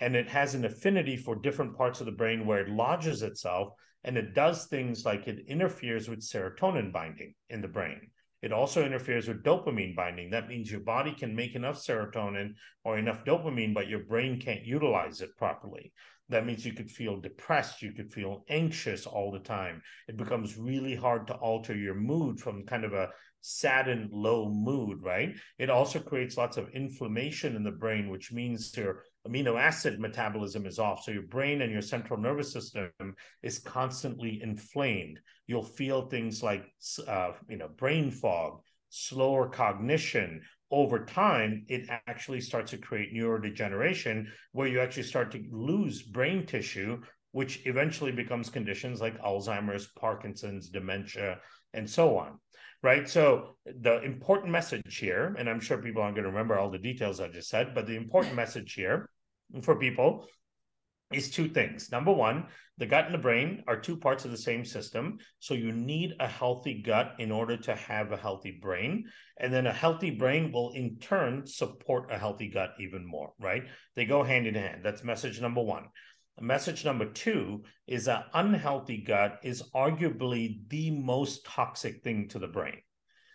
and 0.00 0.16
it 0.16 0.28
has 0.28 0.54
an 0.54 0.64
affinity 0.64 1.16
for 1.16 1.36
different 1.36 1.76
parts 1.76 2.00
of 2.00 2.06
the 2.06 2.12
brain 2.12 2.46
where 2.46 2.60
it 2.60 2.70
lodges 2.70 3.22
itself 3.22 3.72
and 4.04 4.16
it 4.16 4.34
does 4.34 4.66
things 4.66 5.04
like 5.04 5.26
it 5.26 5.44
interferes 5.48 6.08
with 6.08 6.20
serotonin 6.20 6.92
binding 6.92 7.34
in 7.50 7.60
the 7.60 7.68
brain. 7.68 8.10
It 8.40 8.52
also 8.52 8.84
interferes 8.84 9.26
with 9.26 9.42
dopamine 9.42 9.96
binding. 9.96 10.30
That 10.30 10.48
means 10.48 10.70
your 10.70 10.80
body 10.80 11.12
can 11.12 11.34
make 11.34 11.56
enough 11.56 11.76
serotonin 11.76 12.54
or 12.84 12.96
enough 12.96 13.24
dopamine, 13.24 13.74
but 13.74 13.88
your 13.88 14.04
brain 14.04 14.40
can't 14.40 14.64
utilize 14.64 15.20
it 15.20 15.36
properly. 15.36 15.92
That 16.28 16.46
means 16.46 16.64
you 16.64 16.74
could 16.74 16.90
feel 16.90 17.20
depressed, 17.20 17.82
you 17.82 17.92
could 17.92 18.12
feel 18.12 18.44
anxious 18.48 19.06
all 19.06 19.32
the 19.32 19.40
time. 19.40 19.82
It 20.06 20.16
becomes 20.16 20.56
really 20.56 20.94
hard 20.94 21.26
to 21.26 21.34
alter 21.34 21.74
your 21.74 21.94
mood 21.94 22.38
from 22.38 22.64
kind 22.64 22.84
of 22.84 22.92
a 22.92 23.10
saddened, 23.40 24.10
low 24.12 24.48
mood, 24.48 25.02
right? 25.02 25.34
It 25.58 25.70
also 25.70 26.00
creates 26.00 26.36
lots 26.36 26.56
of 26.56 26.68
inflammation 26.70 27.56
in 27.56 27.62
the 27.62 27.70
brain, 27.70 28.08
which 28.10 28.32
means 28.32 28.76
your 28.76 29.04
amino 29.26 29.60
acid 29.60 30.00
metabolism 30.00 30.66
is 30.66 30.78
off. 30.78 31.02
So 31.04 31.10
your 31.10 31.22
brain 31.22 31.62
and 31.62 31.72
your 31.72 31.82
central 31.82 32.18
nervous 32.18 32.52
system 32.52 32.90
is 33.42 33.58
constantly 33.58 34.40
inflamed. 34.42 35.20
You'll 35.46 35.62
feel 35.62 36.08
things 36.08 36.42
like, 36.42 36.66
uh, 37.06 37.32
you 37.48 37.56
know, 37.56 37.68
brain 37.68 38.10
fog, 38.10 38.60
slower 38.88 39.48
cognition. 39.48 40.42
Over 40.70 41.04
time, 41.06 41.64
it 41.68 41.88
actually 42.06 42.42
starts 42.42 42.72
to 42.72 42.78
create 42.78 43.14
neurodegeneration 43.14 44.26
where 44.52 44.68
you 44.68 44.80
actually 44.80 45.04
start 45.04 45.30
to 45.32 45.42
lose 45.50 46.02
brain 46.02 46.44
tissue, 46.44 47.00
which 47.32 47.66
eventually 47.66 48.12
becomes 48.12 48.50
conditions 48.50 49.00
like 49.00 49.18
Alzheimer's, 49.22 49.86
Parkinson's, 49.98 50.68
dementia, 50.68 51.40
and 51.72 51.88
so 51.88 52.18
on 52.18 52.38
right? 52.82 53.08
So 53.08 53.56
the 53.64 54.02
important 54.02 54.52
message 54.52 54.98
here, 54.98 55.34
and 55.38 55.48
I'm 55.48 55.60
sure 55.60 55.78
people 55.78 56.02
aren't 56.02 56.14
going 56.14 56.24
to 56.24 56.30
remember 56.30 56.58
all 56.58 56.70
the 56.70 56.78
details 56.78 57.20
I 57.20 57.28
just 57.28 57.48
said, 57.48 57.74
but 57.74 57.86
the 57.86 57.96
important 57.96 58.34
message 58.42 58.74
here 58.74 59.08
for 59.62 59.76
people 59.76 60.26
is 61.12 61.30
two 61.30 61.48
things. 61.48 61.90
Number 61.90 62.12
one, 62.12 62.46
the 62.76 62.86
gut 62.86 63.06
and 63.06 63.14
the 63.14 63.18
brain 63.18 63.64
are 63.66 63.80
two 63.80 63.96
parts 63.96 64.24
of 64.24 64.30
the 64.30 64.36
same 64.36 64.64
system. 64.64 65.18
So 65.38 65.54
you 65.54 65.72
need 65.72 66.12
a 66.20 66.28
healthy 66.28 66.82
gut 66.82 67.14
in 67.18 67.32
order 67.32 67.56
to 67.56 67.74
have 67.74 68.12
a 68.12 68.16
healthy 68.16 68.58
brain. 68.60 69.06
And 69.38 69.52
then 69.52 69.66
a 69.66 69.72
healthy 69.72 70.10
brain 70.10 70.52
will 70.52 70.72
in 70.72 70.98
turn 70.98 71.46
support 71.46 72.12
a 72.12 72.18
healthy 72.18 72.48
gut 72.48 72.74
even 72.78 73.06
more, 73.06 73.32
right? 73.40 73.64
They 73.96 74.04
go 74.04 74.22
hand 74.22 74.46
in 74.46 74.54
hand. 74.54 74.82
That's 74.84 75.02
message 75.02 75.40
number 75.40 75.62
one. 75.62 75.86
Message 76.40 76.84
number 76.84 77.06
two 77.06 77.64
is 77.86 78.04
that 78.04 78.26
unhealthy 78.34 78.98
gut 78.98 79.40
is 79.42 79.62
arguably 79.74 80.60
the 80.68 80.90
most 80.90 81.44
toxic 81.44 82.02
thing 82.02 82.28
to 82.28 82.38
the 82.38 82.48
brain. 82.48 82.78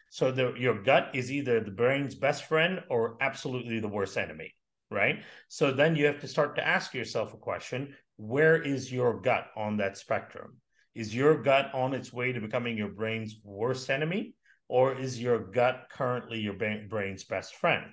So 0.09 0.31
the, 0.31 0.53
your 0.53 0.81
gut 0.81 1.09
is 1.13 1.31
either 1.31 1.59
the 1.59 1.71
brain's 1.71 2.15
best 2.15 2.45
friend 2.45 2.81
or 2.89 3.17
absolutely 3.19 3.79
the 3.79 3.87
worst 3.87 4.17
enemy 4.17 4.53
right? 4.93 5.23
So 5.49 5.71
then 5.71 5.95
you 5.95 6.05
have 6.05 6.21
to 6.21 6.27
start 6.27 6.55
to 6.55 6.65
ask 6.65 6.93
yourself 6.93 7.33
a 7.33 7.37
question 7.37 7.95
where 8.17 8.61
is 8.61 8.91
your 8.91 9.19
gut 9.19 9.47
on 9.57 9.77
that 9.77 9.97
spectrum? 9.97 10.57
Is 10.93 11.15
your 11.15 11.41
gut 11.41 11.73
on 11.73 11.93
its 11.93 12.13
way 12.13 12.31
to 12.31 12.39
becoming 12.39 12.77
your 12.77 12.89
brain's 12.89 13.35
worst 13.43 13.89
enemy? 13.89 14.35
Or 14.69 14.93
is 14.97 15.19
your 15.19 15.39
gut 15.39 15.87
currently 15.91 16.39
your 16.39 16.53
brain's 16.53 17.23
best 17.23 17.55
friend? 17.55 17.85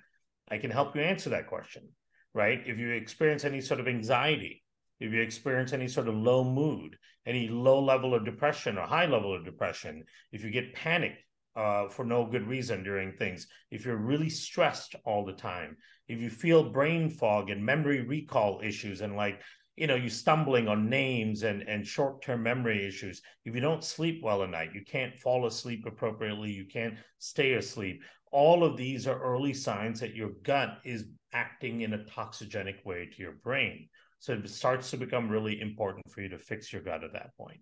I 0.50 0.58
can 0.58 0.70
help 0.70 0.94
you 0.94 1.02
answer 1.02 1.30
that 1.30 1.48
question, 1.48 1.88
right? 2.34 2.60
If 2.64 2.78
you 2.78 2.90
experience 2.90 3.44
any 3.44 3.60
sort 3.60 3.80
of 3.80 3.88
anxiety, 3.88 4.62
if 5.00 5.12
you 5.12 5.20
experience 5.20 5.72
any 5.72 5.88
sort 5.88 6.08
of 6.08 6.14
low 6.14 6.44
mood, 6.44 6.96
any 7.26 7.48
low 7.48 7.82
level 7.82 8.14
of 8.14 8.24
depression 8.24 8.78
or 8.78 8.86
high 8.86 9.06
level 9.06 9.34
of 9.34 9.44
depression, 9.44 10.04
if 10.30 10.44
you 10.44 10.50
get 10.50 10.74
panicked 10.74 11.22
uh, 11.56 11.88
for 11.88 12.04
no 12.04 12.24
good 12.24 12.46
reason 12.46 12.84
during 12.84 13.12
things, 13.12 13.46
if 13.70 13.84
you're 13.84 13.96
really 13.96 14.30
stressed 14.30 14.94
all 15.04 15.24
the 15.24 15.32
time, 15.32 15.76
if 16.08 16.20
you 16.20 16.28
feel 16.28 16.70
brain 16.70 17.08
fog 17.08 17.50
and 17.50 17.64
memory 17.64 18.02
recall 18.02 18.60
issues 18.62 19.00
and 19.00 19.16
like 19.16 19.40
you 19.76 19.86
know 19.86 19.94
you 19.94 20.10
stumbling 20.10 20.68
on 20.68 20.90
names 20.90 21.42
and 21.42 21.62
and 21.62 21.86
short-term 21.86 22.42
memory 22.42 22.86
issues 22.86 23.22
if 23.46 23.54
you 23.54 23.60
don't 23.60 23.82
sleep 23.82 24.20
well 24.22 24.42
at 24.42 24.50
night 24.50 24.74
you 24.74 24.84
can't 24.84 25.16
fall 25.16 25.46
asleep 25.46 25.86
appropriately 25.86 26.50
you 26.50 26.66
can't 26.66 26.96
stay 27.18 27.54
asleep 27.54 28.02
all 28.32 28.62
of 28.62 28.76
these 28.76 29.06
are 29.06 29.22
early 29.22 29.54
signs 29.54 30.00
that 30.00 30.14
your 30.14 30.30
gut 30.42 30.78
is 30.84 31.06
acting 31.32 31.80
in 31.80 31.94
a 31.94 32.04
toxigenic 32.04 32.84
way 32.84 33.06
to 33.06 33.22
your 33.22 33.36
brain 33.42 33.88
so 34.20 34.34
it 34.34 34.48
starts 34.48 34.90
to 34.90 34.96
become 34.96 35.28
really 35.28 35.60
important 35.60 36.08
for 36.10 36.20
you 36.20 36.28
to 36.28 36.38
fix 36.38 36.72
your 36.72 36.82
gut 36.82 37.02
at 37.02 37.12
that 37.12 37.36
point 37.36 37.60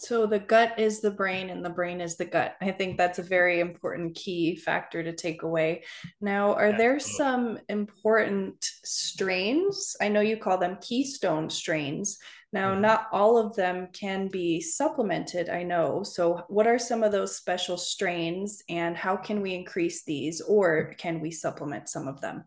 so 0.00 0.26
the 0.26 0.38
gut 0.38 0.78
is 0.78 1.00
the 1.00 1.10
brain 1.10 1.50
and 1.50 1.64
the 1.64 1.70
brain 1.70 2.00
is 2.00 2.16
the 2.16 2.24
gut. 2.24 2.56
I 2.60 2.70
think 2.70 2.96
that's 2.96 3.18
a 3.18 3.22
very 3.22 3.58
important 3.58 4.14
key 4.14 4.54
factor 4.54 5.02
to 5.02 5.12
take 5.12 5.42
away. 5.42 5.82
Now, 6.20 6.54
are 6.54 6.76
there 6.76 7.00
some 7.00 7.58
important 7.68 8.64
strains? 8.84 9.96
I 10.00 10.08
know 10.08 10.20
you 10.20 10.36
call 10.36 10.56
them 10.56 10.78
keystone 10.80 11.50
strains. 11.50 12.18
Now, 12.52 12.72
mm-hmm. 12.72 12.82
not 12.82 13.08
all 13.12 13.36
of 13.36 13.56
them 13.56 13.88
can 13.92 14.28
be 14.28 14.60
supplemented, 14.60 15.50
I 15.50 15.64
know. 15.64 16.02
So, 16.02 16.44
what 16.48 16.66
are 16.66 16.78
some 16.78 17.02
of 17.02 17.12
those 17.12 17.36
special 17.36 17.76
strains 17.76 18.62
and 18.68 18.96
how 18.96 19.16
can 19.16 19.42
we 19.42 19.54
increase 19.54 20.04
these 20.04 20.40
or 20.40 20.94
can 20.96 21.20
we 21.20 21.30
supplement 21.30 21.88
some 21.88 22.08
of 22.08 22.20
them? 22.20 22.44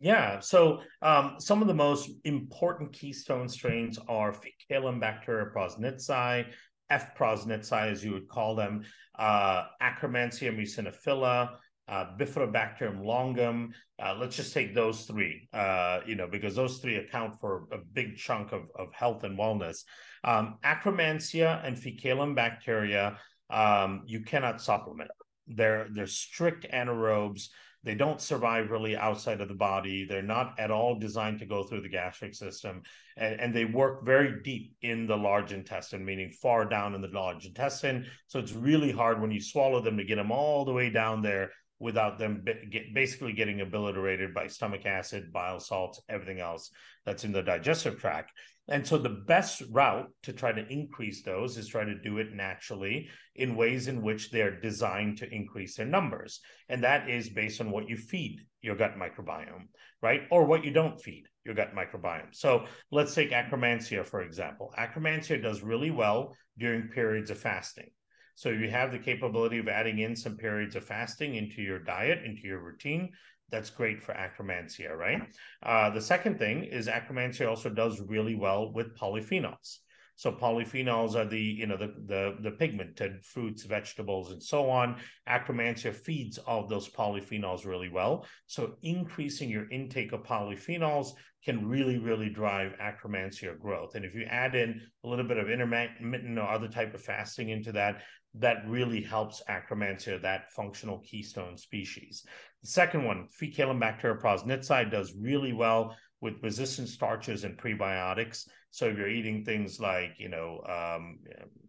Yeah. 0.00 0.38
So 0.38 0.80
um, 1.02 1.36
some 1.38 1.60
of 1.60 1.68
the 1.68 1.74
most 1.74 2.10
important 2.24 2.92
keystone 2.92 3.48
strains 3.48 3.98
are 4.08 4.32
Faecalibacter 4.32 5.52
prausnitzii, 5.52 6.46
F. 6.90 7.16
prausnitzii, 7.16 7.90
as 7.90 8.04
you 8.04 8.12
would 8.12 8.28
call 8.28 8.54
them, 8.54 8.84
uh, 9.18 9.64
Akkermansia 9.82 10.56
muciniphila, 10.56 11.50
uh, 11.88 12.04
Bifidobacterium 12.16 13.02
longum. 13.04 13.72
Uh, 13.98 14.14
let's 14.18 14.36
just 14.36 14.54
take 14.54 14.72
those 14.72 15.04
three, 15.04 15.48
uh, 15.52 16.00
you 16.06 16.14
know, 16.14 16.28
because 16.28 16.54
those 16.54 16.78
three 16.78 16.96
account 16.96 17.40
for 17.40 17.66
a 17.72 17.78
big 17.78 18.16
chunk 18.16 18.52
of, 18.52 18.70
of 18.78 18.92
health 18.92 19.24
and 19.24 19.36
wellness. 19.36 19.84
Um, 20.22 20.58
Akkermansia 20.64 21.66
and 21.66 21.76
Faecalibacterium, 21.76 23.16
um, 23.50 24.02
you 24.06 24.20
cannot 24.20 24.60
supplement. 24.60 25.10
They're 25.48 25.88
they're 25.92 26.06
strict 26.06 26.66
anaerobes. 26.70 27.48
They 27.84 27.94
don't 27.94 28.20
survive 28.20 28.70
really 28.70 28.96
outside 28.96 29.40
of 29.40 29.48
the 29.48 29.54
body. 29.54 30.04
They're 30.04 30.22
not 30.22 30.58
at 30.58 30.70
all 30.70 30.98
designed 30.98 31.38
to 31.38 31.46
go 31.46 31.62
through 31.62 31.82
the 31.82 31.88
gastric 31.88 32.34
system. 32.34 32.82
And, 33.16 33.40
and 33.40 33.54
they 33.54 33.64
work 33.64 34.04
very 34.04 34.42
deep 34.42 34.74
in 34.82 35.06
the 35.06 35.16
large 35.16 35.52
intestine, 35.52 36.04
meaning 36.04 36.30
far 36.30 36.64
down 36.64 36.94
in 36.94 37.00
the 37.00 37.08
large 37.08 37.46
intestine. 37.46 38.06
So 38.26 38.38
it's 38.38 38.52
really 38.52 38.90
hard 38.90 39.20
when 39.20 39.30
you 39.30 39.40
swallow 39.40 39.80
them 39.80 39.96
to 39.96 40.04
get 40.04 40.16
them 40.16 40.32
all 40.32 40.64
the 40.64 40.72
way 40.72 40.90
down 40.90 41.22
there 41.22 41.50
without 41.80 42.18
them 42.18 42.44
basically 42.92 43.32
getting 43.32 43.60
obliterated 43.60 44.34
by 44.34 44.48
stomach 44.48 44.84
acid, 44.84 45.32
bile 45.32 45.60
salts, 45.60 46.00
everything 46.08 46.40
else 46.40 46.70
that's 47.06 47.24
in 47.24 47.32
the 47.32 47.42
digestive 47.42 48.00
tract. 48.00 48.32
And 48.68 48.86
so 48.86 48.98
the 48.98 49.08
best 49.08 49.62
route 49.70 50.10
to 50.24 50.32
try 50.32 50.52
to 50.52 50.66
increase 50.68 51.22
those 51.22 51.56
is 51.56 51.68
try 51.68 51.84
to 51.84 51.98
do 51.98 52.18
it 52.18 52.34
naturally 52.34 53.08
in 53.34 53.56
ways 53.56 53.88
in 53.88 54.02
which 54.02 54.30
they're 54.30 54.60
designed 54.60 55.18
to 55.18 55.34
increase 55.34 55.76
their 55.76 55.86
numbers. 55.86 56.40
And 56.68 56.84
that 56.84 57.08
is 57.08 57.30
based 57.30 57.60
on 57.60 57.70
what 57.70 57.88
you 57.88 57.96
feed 57.96 58.44
your 58.60 58.76
gut 58.76 58.94
microbiome, 58.96 59.68
right? 60.02 60.22
Or 60.30 60.44
what 60.44 60.64
you 60.64 60.70
don't 60.70 61.00
feed 61.00 61.24
your 61.44 61.54
gut 61.54 61.74
microbiome. 61.74 62.34
So 62.34 62.66
let's 62.90 63.14
take 63.14 63.30
Akkermansia, 63.30 64.04
for 64.04 64.20
example. 64.20 64.74
Akkermansia 64.78 65.42
does 65.42 65.62
really 65.62 65.90
well 65.90 66.36
during 66.58 66.88
periods 66.88 67.30
of 67.30 67.38
fasting. 67.38 67.88
So 68.34 68.50
you 68.50 68.70
have 68.70 68.92
the 68.92 68.98
capability 68.98 69.58
of 69.58 69.66
adding 69.66 69.98
in 69.98 70.14
some 70.14 70.36
periods 70.36 70.76
of 70.76 70.84
fasting 70.84 71.36
into 71.36 71.62
your 71.62 71.80
diet, 71.80 72.24
into 72.24 72.42
your 72.42 72.62
routine, 72.62 73.10
that's 73.50 73.70
great 73.70 74.02
for 74.02 74.12
Akkermansia, 74.14 74.96
right? 74.96 75.22
Uh, 75.62 75.90
the 75.90 76.00
second 76.00 76.38
thing 76.38 76.64
is 76.64 76.86
Akkermansia 76.86 77.48
also 77.48 77.68
does 77.68 78.00
really 78.00 78.34
well 78.34 78.72
with 78.72 78.96
polyphenols. 78.96 79.78
So 80.18 80.32
polyphenols 80.32 81.14
are 81.14 81.24
the 81.24 81.40
you 81.40 81.68
know 81.68 81.76
the 81.76 81.94
the 82.06 82.36
the 82.40 82.50
pigmented 82.50 83.24
fruits, 83.24 83.62
vegetables, 83.62 84.32
and 84.32 84.42
so 84.42 84.68
on. 84.68 84.96
Akkermansia 85.28 85.94
feeds 85.94 86.38
all 86.38 86.66
those 86.66 86.88
polyphenols 86.88 87.64
really 87.64 87.88
well. 87.88 88.26
So 88.46 88.74
increasing 88.82 89.48
your 89.48 89.70
intake 89.70 90.10
of 90.10 90.24
polyphenols 90.24 91.10
can 91.44 91.68
really 91.68 91.98
really 91.98 92.30
drive 92.30 92.72
Akkermansia 92.82 93.60
growth. 93.60 93.94
And 93.94 94.04
if 94.04 94.12
you 94.12 94.24
add 94.24 94.56
in 94.56 94.80
a 95.04 95.08
little 95.08 95.24
bit 95.24 95.36
of 95.36 95.50
intermittent 95.50 96.36
or 96.36 96.48
other 96.48 96.66
type 96.66 96.94
of 96.94 97.00
fasting 97.00 97.50
into 97.50 97.70
that, 97.70 98.02
that 98.34 98.64
really 98.66 99.00
helps 99.00 99.40
Akkermansia, 99.48 100.20
that 100.22 100.50
functional 100.50 100.98
keystone 100.98 101.56
species. 101.56 102.24
The 102.62 102.70
second 102.70 103.04
one, 103.04 103.28
Faecalibacter 103.40 104.20
prausnitzii, 104.20 104.90
does 104.90 105.14
really 105.14 105.52
well 105.52 105.96
with 106.20 106.42
resistant 106.42 106.88
starches 106.88 107.44
and 107.44 107.56
prebiotics. 107.56 108.48
So 108.70 108.86
if 108.86 108.96
you're 108.96 109.08
eating 109.08 109.44
things 109.44 109.80
like, 109.80 110.12
you 110.18 110.28
know, 110.28 110.62
um, 110.66 111.18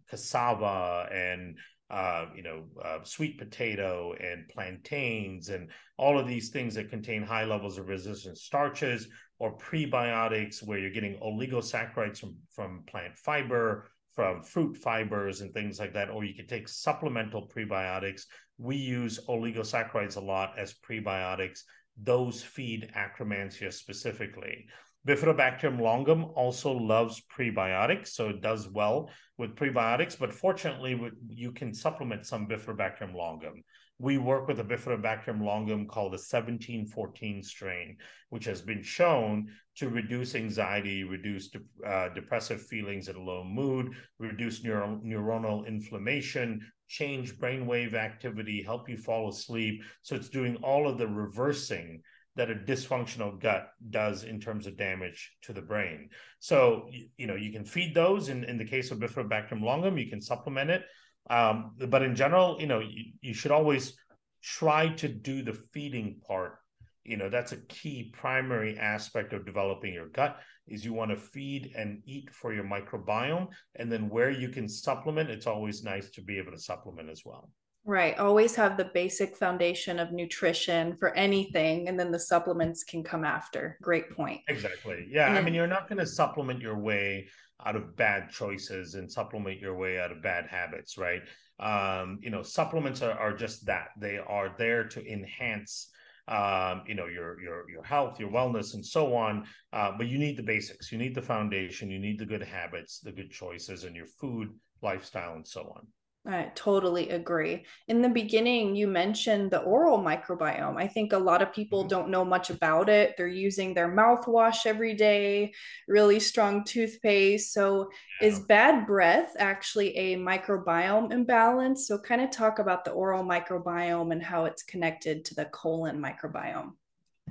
cassava 0.08 1.08
and 1.12 1.56
uh, 1.90 2.26
you 2.36 2.42
know, 2.44 2.62
uh, 2.84 2.98
sweet 3.02 3.36
potato 3.36 4.12
and 4.12 4.48
plantains 4.48 5.48
and 5.48 5.68
all 5.96 6.20
of 6.20 6.28
these 6.28 6.50
things 6.50 6.74
that 6.76 6.88
contain 6.88 7.20
high 7.20 7.44
levels 7.44 7.78
of 7.78 7.88
resistant 7.88 8.38
starches 8.38 9.08
or 9.40 9.58
prebiotics 9.58 10.64
where 10.64 10.78
you're 10.78 10.90
getting 10.90 11.18
oligosaccharides 11.18 12.18
from, 12.18 12.36
from 12.54 12.84
plant 12.86 13.18
fiber 13.18 13.90
from 14.12 14.42
fruit 14.42 14.76
fibers 14.76 15.40
and 15.40 15.54
things 15.54 15.78
like 15.78 15.94
that, 15.94 16.10
or 16.10 16.24
you 16.24 16.34
can 16.34 16.46
take 16.46 16.68
supplemental 16.68 17.48
prebiotics. 17.48 18.22
We 18.58 18.76
use 18.76 19.20
oligosaccharides 19.28 20.16
a 20.16 20.20
lot 20.20 20.58
as 20.58 20.74
prebiotics. 20.74 21.60
Those 22.02 22.42
feed 22.42 22.92
Akkermansia 22.96 23.72
specifically. 23.72 24.66
Bifidobacterium 25.06 25.80
longum 25.80 26.24
also 26.34 26.72
loves 26.72 27.22
prebiotics, 27.34 28.08
so 28.08 28.28
it 28.28 28.40
does 28.40 28.68
well 28.68 29.10
with 29.38 29.56
prebiotics. 29.56 30.18
But 30.18 30.32
fortunately, 30.32 31.00
you 31.28 31.52
can 31.52 31.72
supplement 31.72 32.26
some 32.26 32.46
Bifidobacterium 32.46 33.14
longum 33.14 33.62
we 34.00 34.16
work 34.16 34.48
with 34.48 34.58
a 34.60 34.64
Bifidobacterium 34.64 35.44
longum 35.44 35.86
called 35.86 36.12
the 36.12 36.16
1714 36.16 37.42
strain, 37.42 37.98
which 38.30 38.46
has 38.46 38.62
been 38.62 38.82
shown 38.82 39.48
to 39.76 39.90
reduce 39.90 40.34
anxiety, 40.34 41.04
reduce 41.04 41.50
de- 41.50 41.60
uh, 41.86 42.08
depressive 42.14 42.62
feelings 42.62 43.08
and 43.08 43.18
low 43.18 43.44
mood, 43.44 43.92
reduce 44.18 44.64
neuro- 44.64 44.98
neuronal 45.04 45.66
inflammation, 45.66 46.66
change 46.88 47.38
brainwave 47.38 47.92
activity, 47.92 48.62
help 48.62 48.88
you 48.88 48.96
fall 48.96 49.28
asleep. 49.28 49.82
So 50.00 50.16
it's 50.16 50.30
doing 50.30 50.56
all 50.56 50.88
of 50.88 50.96
the 50.96 51.06
reversing 51.06 52.00
that 52.36 52.50
a 52.50 52.54
dysfunctional 52.54 53.38
gut 53.38 53.68
does 53.90 54.24
in 54.24 54.40
terms 54.40 54.66
of 54.66 54.76
damage 54.76 55.32
to 55.42 55.52
the 55.52 55.62
brain. 55.62 56.08
So, 56.38 56.88
you 57.16 57.26
know, 57.26 57.34
you 57.34 57.52
can 57.52 57.64
feed 57.64 57.94
those 57.94 58.28
in, 58.28 58.44
in 58.44 58.56
the 58.56 58.64
case 58.64 58.90
of 58.90 58.98
Bifidobacterium 58.98 59.62
longum, 59.62 59.98
you 59.98 60.08
can 60.08 60.20
supplement 60.20 60.70
it. 60.70 60.84
Um, 61.28 61.72
but 61.88 62.02
in 62.02 62.14
general, 62.14 62.56
you 62.60 62.66
know, 62.66 62.80
you, 62.80 63.12
you 63.20 63.34
should 63.34 63.50
always 63.50 63.96
try 64.42 64.88
to 64.94 65.08
do 65.08 65.42
the 65.42 65.52
feeding 65.52 66.20
part. 66.26 66.56
You 67.04 67.16
know, 67.16 67.28
that's 67.28 67.52
a 67.52 67.66
key 67.68 68.12
primary 68.12 68.78
aspect 68.78 69.32
of 69.32 69.46
developing 69.46 69.92
your 69.92 70.08
gut 70.08 70.38
is 70.68 70.84
you 70.84 70.92
want 70.92 71.10
to 71.10 71.16
feed 71.16 71.72
and 71.76 72.00
eat 72.06 72.30
for 72.30 72.54
your 72.54 72.64
microbiome. 72.64 73.48
And 73.74 73.90
then 73.90 74.08
where 74.08 74.30
you 74.30 74.48
can 74.48 74.68
supplement, 74.68 75.30
it's 75.30 75.46
always 75.46 75.82
nice 75.82 76.10
to 76.10 76.22
be 76.22 76.38
able 76.38 76.52
to 76.52 76.58
supplement 76.58 77.10
as 77.10 77.22
well. 77.24 77.50
Right. 77.84 78.18
Always 78.18 78.54
have 78.56 78.76
the 78.76 78.90
basic 78.92 79.36
foundation 79.36 79.98
of 79.98 80.12
nutrition 80.12 80.96
for 80.96 81.14
anything, 81.14 81.88
and 81.88 81.98
then 81.98 82.10
the 82.10 82.20
supplements 82.20 82.84
can 82.84 83.02
come 83.02 83.24
after. 83.24 83.78
Great 83.80 84.10
point. 84.10 84.40
Exactly. 84.48 85.08
Yeah. 85.10 85.28
And 85.28 85.38
I 85.38 85.40
mean, 85.40 85.54
you're 85.54 85.66
not 85.66 85.88
going 85.88 85.98
to 85.98 86.06
supplement 86.06 86.60
your 86.60 86.78
way 86.78 87.28
out 87.64 87.76
of 87.76 87.96
bad 87.96 88.30
choices 88.30 88.94
and 88.94 89.10
supplement 89.10 89.60
your 89.60 89.76
way 89.76 89.98
out 89.98 90.12
of 90.12 90.22
bad 90.22 90.46
habits, 90.46 90.98
right? 90.98 91.22
Um, 91.58 92.18
you 92.22 92.30
know, 92.30 92.42
supplements 92.42 93.02
are, 93.02 93.18
are 93.18 93.34
just 93.34 93.66
that. 93.66 93.88
They 93.98 94.18
are 94.18 94.54
there 94.58 94.84
to 94.88 95.06
enhance 95.06 95.90
um, 96.28 96.82
you 96.86 96.94
know 96.94 97.06
your 97.06 97.40
your 97.40 97.68
your 97.68 97.82
health, 97.82 98.20
your 98.20 98.30
wellness, 98.30 98.74
and 98.74 98.86
so 98.86 99.16
on. 99.16 99.46
Uh, 99.72 99.92
but 99.96 100.06
you 100.06 100.18
need 100.18 100.36
the 100.36 100.42
basics. 100.42 100.92
You 100.92 100.98
need 100.98 101.14
the 101.14 101.22
foundation. 101.22 101.90
You 101.90 101.98
need 101.98 102.18
the 102.18 102.26
good 102.26 102.42
habits, 102.42 103.00
the 103.00 103.12
good 103.12 103.30
choices, 103.30 103.84
and 103.84 103.96
your 103.96 104.06
food, 104.06 104.48
lifestyle, 104.80 105.34
and 105.34 105.46
so 105.46 105.72
on. 105.76 105.86
I 106.26 106.52
totally 106.54 107.08
agree. 107.08 107.64
In 107.88 108.02
the 108.02 108.08
beginning, 108.10 108.76
you 108.76 108.86
mentioned 108.86 109.50
the 109.50 109.62
oral 109.62 109.98
microbiome. 109.98 110.76
I 110.76 110.86
think 110.86 111.14
a 111.14 111.18
lot 111.18 111.40
of 111.40 111.54
people 111.54 111.80
mm-hmm. 111.80 111.88
don't 111.88 112.10
know 112.10 112.26
much 112.26 112.50
about 112.50 112.90
it. 112.90 113.14
They're 113.16 113.26
using 113.26 113.72
their 113.72 113.88
mouthwash 113.88 114.66
every 114.66 114.92
day, 114.92 115.54
really 115.88 116.20
strong 116.20 116.64
toothpaste. 116.64 117.54
So, 117.54 117.88
yeah. 118.20 118.28
is 118.28 118.40
bad 118.40 118.86
breath 118.86 119.34
actually 119.38 119.96
a 119.96 120.16
microbiome 120.18 121.10
imbalance? 121.10 121.88
So, 121.88 121.98
kind 121.98 122.20
of 122.20 122.30
talk 122.30 122.58
about 122.58 122.84
the 122.84 122.90
oral 122.90 123.24
microbiome 123.24 124.12
and 124.12 124.22
how 124.22 124.44
it's 124.44 124.62
connected 124.62 125.24
to 125.26 125.34
the 125.34 125.46
colon 125.46 126.02
microbiome. 126.02 126.72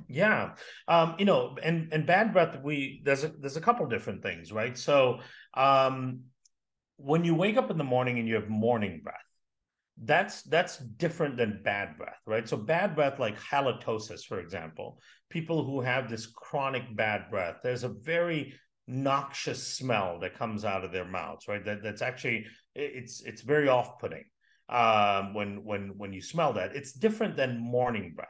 Yeah, 0.08 0.54
um, 0.88 1.14
you 1.18 1.24
know, 1.24 1.56
and 1.62 1.92
and 1.92 2.06
bad 2.06 2.32
breath. 2.32 2.60
We 2.60 3.02
there's 3.04 3.22
a 3.22 3.28
there's 3.28 3.56
a 3.56 3.60
couple 3.60 3.86
different 3.86 4.24
things, 4.24 4.50
right? 4.50 4.76
So, 4.76 5.20
um, 5.54 6.22
when 7.02 7.24
you 7.24 7.34
wake 7.34 7.56
up 7.56 7.70
in 7.70 7.78
the 7.78 7.84
morning 7.84 8.18
and 8.18 8.28
you 8.28 8.34
have 8.34 8.48
morning 8.48 9.00
breath, 9.02 9.16
that's 10.02 10.42
that's 10.42 10.78
different 10.78 11.36
than 11.36 11.60
bad 11.62 11.96
breath, 11.98 12.20
right? 12.26 12.48
So 12.48 12.56
bad 12.56 12.94
breath, 12.94 13.18
like 13.18 13.38
halitosis, 13.38 14.24
for 14.24 14.40
example, 14.40 14.98
people 15.28 15.64
who 15.64 15.80
have 15.80 16.08
this 16.08 16.26
chronic 16.26 16.84
bad 16.96 17.30
breath, 17.30 17.56
there's 17.62 17.84
a 17.84 17.88
very 17.88 18.54
noxious 18.86 19.66
smell 19.66 20.18
that 20.20 20.38
comes 20.38 20.64
out 20.64 20.84
of 20.84 20.92
their 20.92 21.04
mouths, 21.04 21.48
right? 21.48 21.64
That 21.64 21.82
that's 21.82 22.02
actually 22.02 22.46
it's 22.74 23.22
it's 23.22 23.42
very 23.42 23.68
off-putting 23.68 24.24
um, 24.68 25.34
when 25.34 25.64
when 25.64 25.98
when 25.98 26.12
you 26.12 26.22
smell 26.22 26.54
that. 26.54 26.74
It's 26.74 26.92
different 26.92 27.36
than 27.36 27.58
morning 27.58 28.14
breath. 28.14 28.28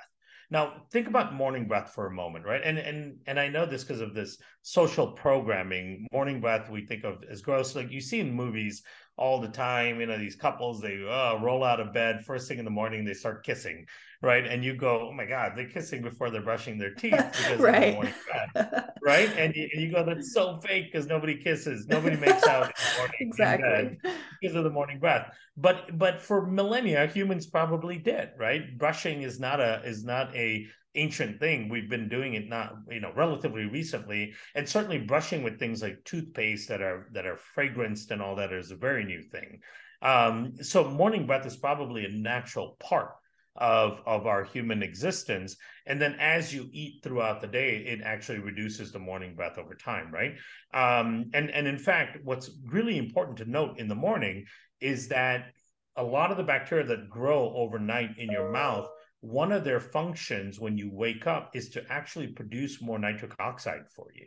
Now, 0.52 0.82
think 0.90 1.06
about 1.06 1.32
morning 1.32 1.68
breath 1.68 1.92
for 1.94 2.06
a 2.06 2.10
moment, 2.10 2.44
right? 2.44 2.60
And 2.64 2.76
and 2.76 3.18
and 3.26 3.38
I 3.38 3.48
know 3.48 3.66
this 3.66 3.84
because 3.84 4.00
of 4.00 4.14
this 4.14 4.36
social 4.62 5.12
programming. 5.12 6.06
Morning 6.12 6.40
breath 6.40 6.68
we 6.68 6.84
think 6.84 7.04
of 7.04 7.22
as 7.30 7.40
gross. 7.40 7.76
Like 7.76 7.92
you 7.92 8.00
see 8.00 8.18
in 8.18 8.32
movies 8.32 8.82
all 9.16 9.40
the 9.40 9.48
time, 9.48 10.00
you 10.00 10.06
know, 10.06 10.18
these 10.18 10.34
couples 10.34 10.80
they 10.80 11.06
uh, 11.08 11.38
roll 11.40 11.62
out 11.62 11.78
of 11.78 11.92
bed 11.92 12.24
first 12.24 12.48
thing 12.48 12.58
in 12.58 12.64
the 12.64 12.70
morning, 12.70 13.04
they 13.04 13.14
start 13.14 13.44
kissing, 13.44 13.86
right? 14.22 14.46
And 14.46 14.62
you 14.64 14.74
go, 14.74 15.08
oh 15.08 15.12
my 15.12 15.24
god, 15.24 15.52
they're 15.56 15.68
kissing 15.68 16.02
before 16.02 16.30
they're 16.30 16.42
brushing 16.42 16.78
their 16.78 16.94
teeth 16.94 17.12
because 17.12 17.60
right. 17.60 17.94
morning 17.94 18.14
breath, 18.54 18.90
right? 19.02 19.30
And 19.36 19.54
you, 19.54 19.68
and 19.72 19.82
you 19.82 19.90
go, 19.90 20.04
that's 20.04 20.32
so 20.32 20.60
fake 20.60 20.92
because 20.92 21.06
nobody 21.06 21.36
kisses, 21.36 21.86
nobody 21.88 22.16
makes 22.16 22.46
out 22.46 22.66
in 22.66 22.72
the 22.76 22.92
morning 22.98 23.16
exactly 23.20 23.98
because 24.40 24.56
of 24.56 24.64
the 24.64 24.70
morning 24.70 24.98
breath. 24.98 25.34
But 25.56 25.98
but 25.98 26.20
for 26.20 26.46
millennia, 26.46 27.06
humans 27.06 27.46
probably 27.46 27.98
did, 27.98 28.30
right? 28.38 28.76
Brushing 28.78 29.22
is 29.22 29.40
not 29.40 29.60
a 29.60 29.82
is 29.84 30.04
not 30.04 30.34
a 30.36 30.66
ancient 30.96 31.38
thing. 31.38 31.68
We've 31.68 31.88
been 31.88 32.08
doing 32.08 32.34
it 32.34 32.48
not, 32.48 32.74
you 32.90 33.00
know, 33.00 33.12
relatively 33.14 33.64
recently, 33.66 34.34
and 34.54 34.68
certainly 34.68 34.98
brushing 34.98 35.42
with 35.42 35.58
things 35.58 35.82
like 35.82 36.04
toothpaste 36.04 36.68
that 36.68 36.82
are 36.82 37.08
that 37.12 37.26
are 37.26 37.38
fragranced 37.56 38.10
and 38.10 38.20
all 38.20 38.36
that 38.36 38.52
is 38.52 38.70
a 38.70 38.76
very 38.76 39.04
new 39.04 39.22
thing. 39.22 39.60
Um, 40.02 40.54
so 40.62 40.88
morning 40.88 41.26
breath 41.26 41.46
is 41.46 41.56
probably 41.56 42.06
a 42.06 42.10
natural 42.10 42.76
part 42.80 43.12
of 43.60 44.00
of 44.06 44.26
our 44.26 44.44
human 44.44 44.82
existence 44.82 45.56
and 45.86 46.00
then 46.00 46.16
as 46.18 46.52
you 46.52 46.68
eat 46.72 47.02
throughout 47.02 47.40
the 47.40 47.46
day 47.46 47.76
it 47.86 48.00
actually 48.02 48.38
reduces 48.38 48.90
the 48.90 48.98
morning 48.98 49.34
breath 49.34 49.58
over 49.58 49.74
time 49.74 50.10
right 50.12 50.34
um, 50.74 51.30
and 51.34 51.50
and 51.50 51.66
in 51.66 51.78
fact 51.78 52.18
what's 52.24 52.50
really 52.66 52.98
important 52.98 53.36
to 53.36 53.50
note 53.50 53.78
in 53.78 53.86
the 53.86 53.94
morning 53.94 54.44
is 54.80 55.08
that 55.08 55.52
a 55.96 56.02
lot 56.02 56.30
of 56.30 56.36
the 56.36 56.42
bacteria 56.42 56.86
that 56.86 57.10
grow 57.10 57.52
overnight 57.54 58.16
in 58.18 58.30
your 58.30 58.50
mouth 58.50 58.88
one 59.20 59.52
of 59.52 59.64
their 59.64 59.80
functions 59.80 60.58
when 60.58 60.78
you 60.78 60.90
wake 60.90 61.26
up 61.26 61.50
is 61.54 61.68
to 61.70 61.84
actually 61.90 62.28
produce 62.28 62.80
more 62.80 62.98
nitric 62.98 63.32
oxide 63.38 63.88
for 63.94 64.06
you. 64.14 64.26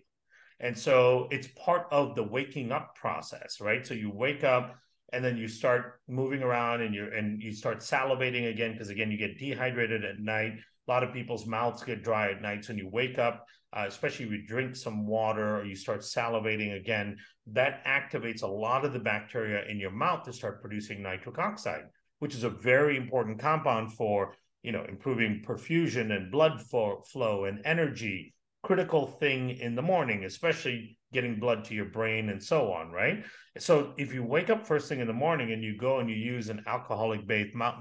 And 0.59 0.77
so 0.77 1.27
it's 1.31 1.47
part 1.47 1.87
of 1.91 2.15
the 2.15 2.23
waking 2.23 2.71
up 2.71 2.95
process, 2.95 3.59
right? 3.59 3.85
So 3.85 3.95
you 3.95 4.11
wake 4.11 4.43
up, 4.43 4.75
and 5.13 5.23
then 5.23 5.37
you 5.37 5.47
start 5.47 5.99
moving 6.07 6.43
around 6.43 6.81
and 6.81 6.93
you 6.93 7.09
and 7.15 7.41
you 7.41 7.53
start 7.53 7.79
salivating 7.79 8.49
again 8.49 8.73
because 8.73 8.89
again 8.89 9.11
you 9.11 9.17
get 9.17 9.37
dehydrated 9.37 10.03
at 10.03 10.19
night. 10.19 10.53
A 10.87 10.91
lot 10.91 11.03
of 11.03 11.13
people's 11.13 11.47
mouths 11.47 11.83
get 11.83 12.03
dry 12.03 12.31
at 12.31 12.41
night 12.41 12.65
so 12.65 12.73
when 12.73 12.77
you 12.77 12.89
wake 12.89 13.17
up 13.17 13.45
uh, 13.71 13.85
especially 13.87 14.25
if 14.25 14.31
you 14.31 14.45
drink 14.45 14.75
some 14.75 15.07
water 15.07 15.57
or 15.57 15.65
you 15.65 15.75
start 15.75 16.01
salivating 16.01 16.75
again. 16.75 17.17
That 17.47 17.83
activates 17.85 18.43
a 18.43 18.47
lot 18.47 18.85
of 18.85 18.93
the 18.93 18.99
bacteria 18.99 19.63
in 19.69 19.79
your 19.79 19.91
mouth 19.91 20.23
to 20.23 20.33
start 20.33 20.61
producing 20.61 21.01
nitric 21.01 21.39
oxide 21.39 21.85
which 22.23 22.35
is 22.35 22.45
a 22.45 22.49
very 22.49 22.95
important 22.95 23.37
compound 23.37 23.91
for 23.91 24.33
you 24.61 24.71
know 24.71 24.85
improving 24.87 25.43
perfusion 25.45 26.15
and 26.15 26.31
blood 26.31 26.61
flow 26.61 27.43
and 27.43 27.59
energy 27.65 28.32
critical 28.63 29.05
thing 29.05 29.51
in 29.51 29.75
the 29.75 29.81
morning 29.81 30.23
especially 30.25 30.97
getting 31.13 31.39
blood 31.39 31.63
to 31.65 31.75
your 31.75 31.85
brain 31.85 32.29
and 32.29 32.41
so 32.41 32.73
on, 32.73 32.91
right? 32.91 33.23
So 33.57 33.93
if 33.97 34.13
you 34.13 34.23
wake 34.23 34.49
up 34.49 34.65
first 34.65 34.89
thing 34.89 34.99
in 34.99 35.07
the 35.07 35.13
morning 35.13 35.51
and 35.51 35.63
you 35.63 35.77
go 35.77 35.99
and 35.99 36.09
you 36.09 36.15
use 36.15 36.49
an 36.49 36.63
alcoholic 36.65 37.25
based 37.27 37.55
mouth 37.55 37.79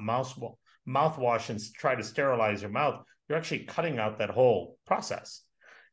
mouthwash 0.87 1.49
and 1.49 1.61
try 1.75 1.95
to 1.95 2.05
sterilize 2.05 2.61
your 2.61 2.71
mouth, 2.71 3.03
you're 3.29 3.39
actually 3.39 3.65
cutting 3.65 3.99
out 3.99 4.19
that 4.19 4.31
whole 4.31 4.77
process. 4.87 5.43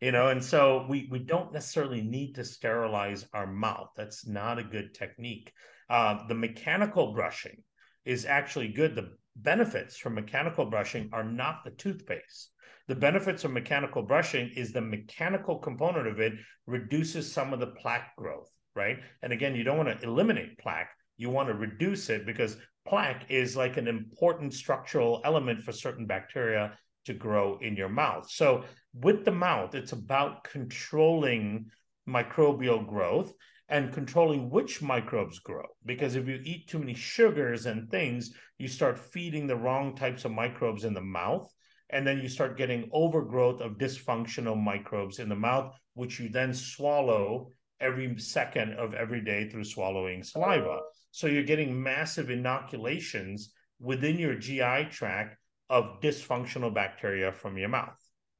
You 0.01 0.11
know, 0.11 0.29
and 0.29 0.43
so 0.43 0.85
we 0.89 1.07
we 1.11 1.19
don't 1.19 1.53
necessarily 1.53 2.01
need 2.01 2.35
to 2.35 2.43
sterilize 2.45 3.25
our 3.33 3.47
mouth. 3.47 3.89
That's 3.97 4.25
not 4.25 4.59
a 4.59 4.63
good 4.63 4.93
technique. 4.93 5.51
Uh, 5.89 6.27
the 6.27 6.35
mechanical 6.35 7.13
brushing 7.13 7.63
is 8.05 8.25
actually 8.25 8.69
good. 8.69 8.95
The 8.95 9.11
benefits 9.35 9.97
from 9.97 10.15
mechanical 10.15 10.65
brushing 10.65 11.09
are 11.13 11.23
not 11.23 11.63
the 11.63 11.71
toothpaste 11.71 12.51
the 12.89 12.95
benefits 12.95 13.43
of 13.43 13.51
mechanical 13.51 14.01
brushing 14.01 14.49
is 14.55 14.73
the 14.73 14.81
mechanical 14.81 15.59
component 15.59 16.07
of 16.07 16.19
it 16.19 16.33
reduces 16.65 17.31
some 17.31 17.53
of 17.53 17.59
the 17.59 17.67
plaque 17.67 18.15
growth, 18.15 18.49
right? 18.75 18.97
And 19.21 19.31
again, 19.31 19.55
you 19.55 19.63
don't 19.63 19.77
want 19.77 20.01
to 20.01 20.05
eliminate 20.05 20.57
plaque, 20.57 20.89
you 21.15 21.29
want 21.29 21.49
to 21.49 21.53
reduce 21.53 22.09
it 22.09 22.25
because 22.25 22.57
plaque 22.87 23.25
is 23.29 23.55
like 23.55 23.77
an 23.77 23.87
important 23.87 24.55
structural 24.55 25.21
element 25.23 25.61
for 25.61 25.71
certain 25.71 26.07
bacteria 26.07 26.79
to 27.05 27.13
grow 27.13 27.59
in 27.61 27.75
your 27.75 27.89
mouth. 27.89 28.27
So, 28.31 28.63
with 28.95 29.23
the 29.23 29.31
mouth, 29.31 29.75
it's 29.75 29.91
about 29.91 30.43
controlling 30.43 31.67
microbial 32.07 32.87
growth 32.87 33.31
and 33.69 33.93
controlling 33.93 34.49
which 34.49 34.81
microbes 34.81 35.39
grow. 35.39 35.65
Because 35.85 36.15
if 36.15 36.27
you 36.27 36.41
eat 36.43 36.67
too 36.67 36.79
many 36.79 36.93
sugars 36.93 37.65
and 37.65 37.89
things, 37.89 38.31
you 38.57 38.67
start 38.67 38.99
feeding 38.99 39.47
the 39.47 39.55
wrong 39.55 39.95
types 39.95 40.25
of 40.25 40.31
microbes 40.31 40.83
in 40.83 40.93
the 40.93 41.01
mouth 41.01 41.49
and 41.89 42.05
then 42.05 42.19
you 42.19 42.29
start 42.29 42.57
getting 42.57 42.89
overgrowth 42.93 43.61
of 43.61 43.77
dysfunctional 43.77 44.61
microbes 44.61 45.19
in 45.19 45.29
the 45.29 45.35
mouth, 45.35 45.73
which 45.95 46.19
you 46.19 46.29
then 46.29 46.53
swallow 46.53 47.49
every 47.79 48.17
second 48.19 48.73
of 48.73 48.93
every 48.93 49.21
day 49.21 49.49
through 49.49 49.63
swallowing 49.63 50.23
saliva. 50.23 50.79
So 51.11 51.27
you're 51.27 51.43
getting 51.43 51.81
massive 51.81 52.29
inoculations 52.29 53.53
within 53.79 54.19
your 54.19 54.35
GI 54.35 54.89
tract 54.91 55.37
of 55.69 55.99
dysfunctional 56.01 56.73
bacteria 56.73 57.31
from 57.31 57.57
your 57.57 57.69
mouth, 57.69 57.97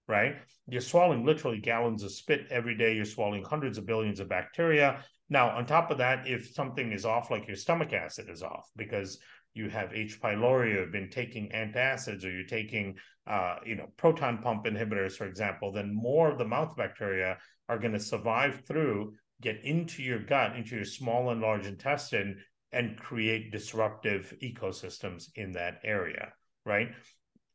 right? 0.08 0.36
You're 0.68 0.82
swallowing 0.82 1.26
literally 1.26 1.60
gallons 1.60 2.04
of 2.04 2.12
spit 2.12 2.48
every 2.52 2.76
day. 2.76 2.96
You're 2.96 3.06
swallowing 3.06 3.44
hundreds 3.44 3.78
of 3.78 3.86
billions 3.86 4.20
of 4.20 4.30
bacteria. 4.30 5.04
Now, 5.30 5.50
on 5.50 5.66
top 5.66 5.92
of 5.92 6.00
that, 6.00 6.28
if 6.28 6.54
something 6.54 6.92
is 6.92 7.06
off, 7.06 7.30
like 7.30 7.48
your 7.48 7.56
stomach 7.56 7.94
acid 7.94 8.30
is 8.30 8.42
off 8.42 8.68
because 8.76 9.20
you 9.54 9.70
have 9.70 9.94
H. 9.94 10.20
pylori, 10.22 10.76
or 10.76 10.82
have 10.82 10.92
been 10.92 11.10
taking 11.10 11.50
antacids, 11.50 12.24
or 12.24 12.30
you're 12.30 12.46
taking, 12.46 12.96
uh, 13.28 13.58
you 13.66 13.76
know, 13.76 13.88
proton 13.98 14.40
pump 14.40 14.66
inhibitors, 14.66 15.14
for 15.14 15.28
example, 15.28 15.72
then 15.72 15.94
more 15.94 16.32
of 16.32 16.38
the 16.38 16.46
mouth 16.46 16.76
bacteria 16.76 17.38
are 17.68 17.80
going 17.80 17.94
to 17.94 18.00
survive 18.00 18.64
through, 18.68 19.14
get 19.42 19.64
into 19.64 20.02
your 20.02 20.20
gut, 20.20 20.56
into 20.56 20.76
your 20.76 20.86
small 20.86 21.30
and 21.32 21.42
large 21.42 21.66
intestine, 21.66 22.38
and 22.72 22.98
create 22.98 23.52
disruptive 23.52 24.34
ecosystems 24.44 25.30
in 25.36 25.52
that 25.52 25.80
area, 25.84 26.32
right? 26.66 26.90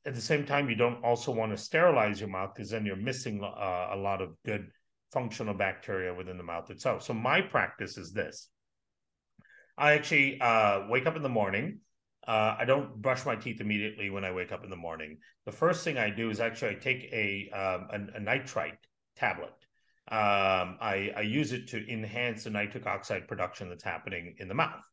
At 0.07 0.15
the 0.15 0.21
same 0.21 0.45
time, 0.45 0.69
you 0.69 0.77
don't 0.77 1.03
also 1.05 1.33
want 1.33 1.53
to 1.53 1.57
sterilize 1.57 2.21
your 2.21 2.29
mouth 2.29 2.53
because 2.55 2.71
then 2.71 2.85
you're 2.85 2.97
missing 2.97 3.43
uh, 3.43 3.89
a 3.93 3.97
lot 3.97 4.21
of 4.21 4.35
good 4.45 4.69
functional 5.15 5.55
bacteria 5.55 6.13
within 6.13 6.37
the 6.37 6.45
mouth 6.45 6.71
itself. 6.71 7.03
So 7.03 7.15
my 7.15 7.41
practice 7.41 7.97
is 7.97 8.13
this. 8.13 8.51
I 9.79 9.93
actually 9.93 10.41
uh, 10.41 10.89
wake 10.89 11.07
up 11.07 11.17
in 11.17 11.23
the 11.23 11.29
morning. 11.29 11.79
Uh, 12.27 12.57
I 12.59 12.65
don't 12.65 13.01
brush 13.01 13.25
my 13.25 13.37
teeth 13.37 13.61
immediately 13.61 14.11
when 14.11 14.25
I 14.25 14.33
wake 14.33 14.53
up 14.53 14.65
in 14.65 14.71
the 14.71 14.77
morning. 14.77 15.19
The 15.47 15.53
first 15.53 15.85
thing 15.85 15.99
I 15.99 16.11
do 16.11 16.31
is 16.31 16.41
actually 16.41 16.71
I 16.71 16.75
take 16.75 17.05
a 17.13 17.51
um, 17.51 17.89
a, 17.93 18.17
a, 18.17 18.21
nitrite 18.21 18.79
tablet. 19.15 19.53
Um, 20.09 20.79
I, 20.81 21.13
I 21.17 21.21
use 21.21 21.53
it 21.53 21.69
to 21.69 21.93
enhance 21.93 22.45
the 22.45 22.51
nitric 22.51 22.87
oxide 22.87 23.29
production 23.29 23.69
that's 23.69 23.85
happening 23.85 24.37
in 24.39 24.49
the 24.49 24.55
mouth, 24.55 24.85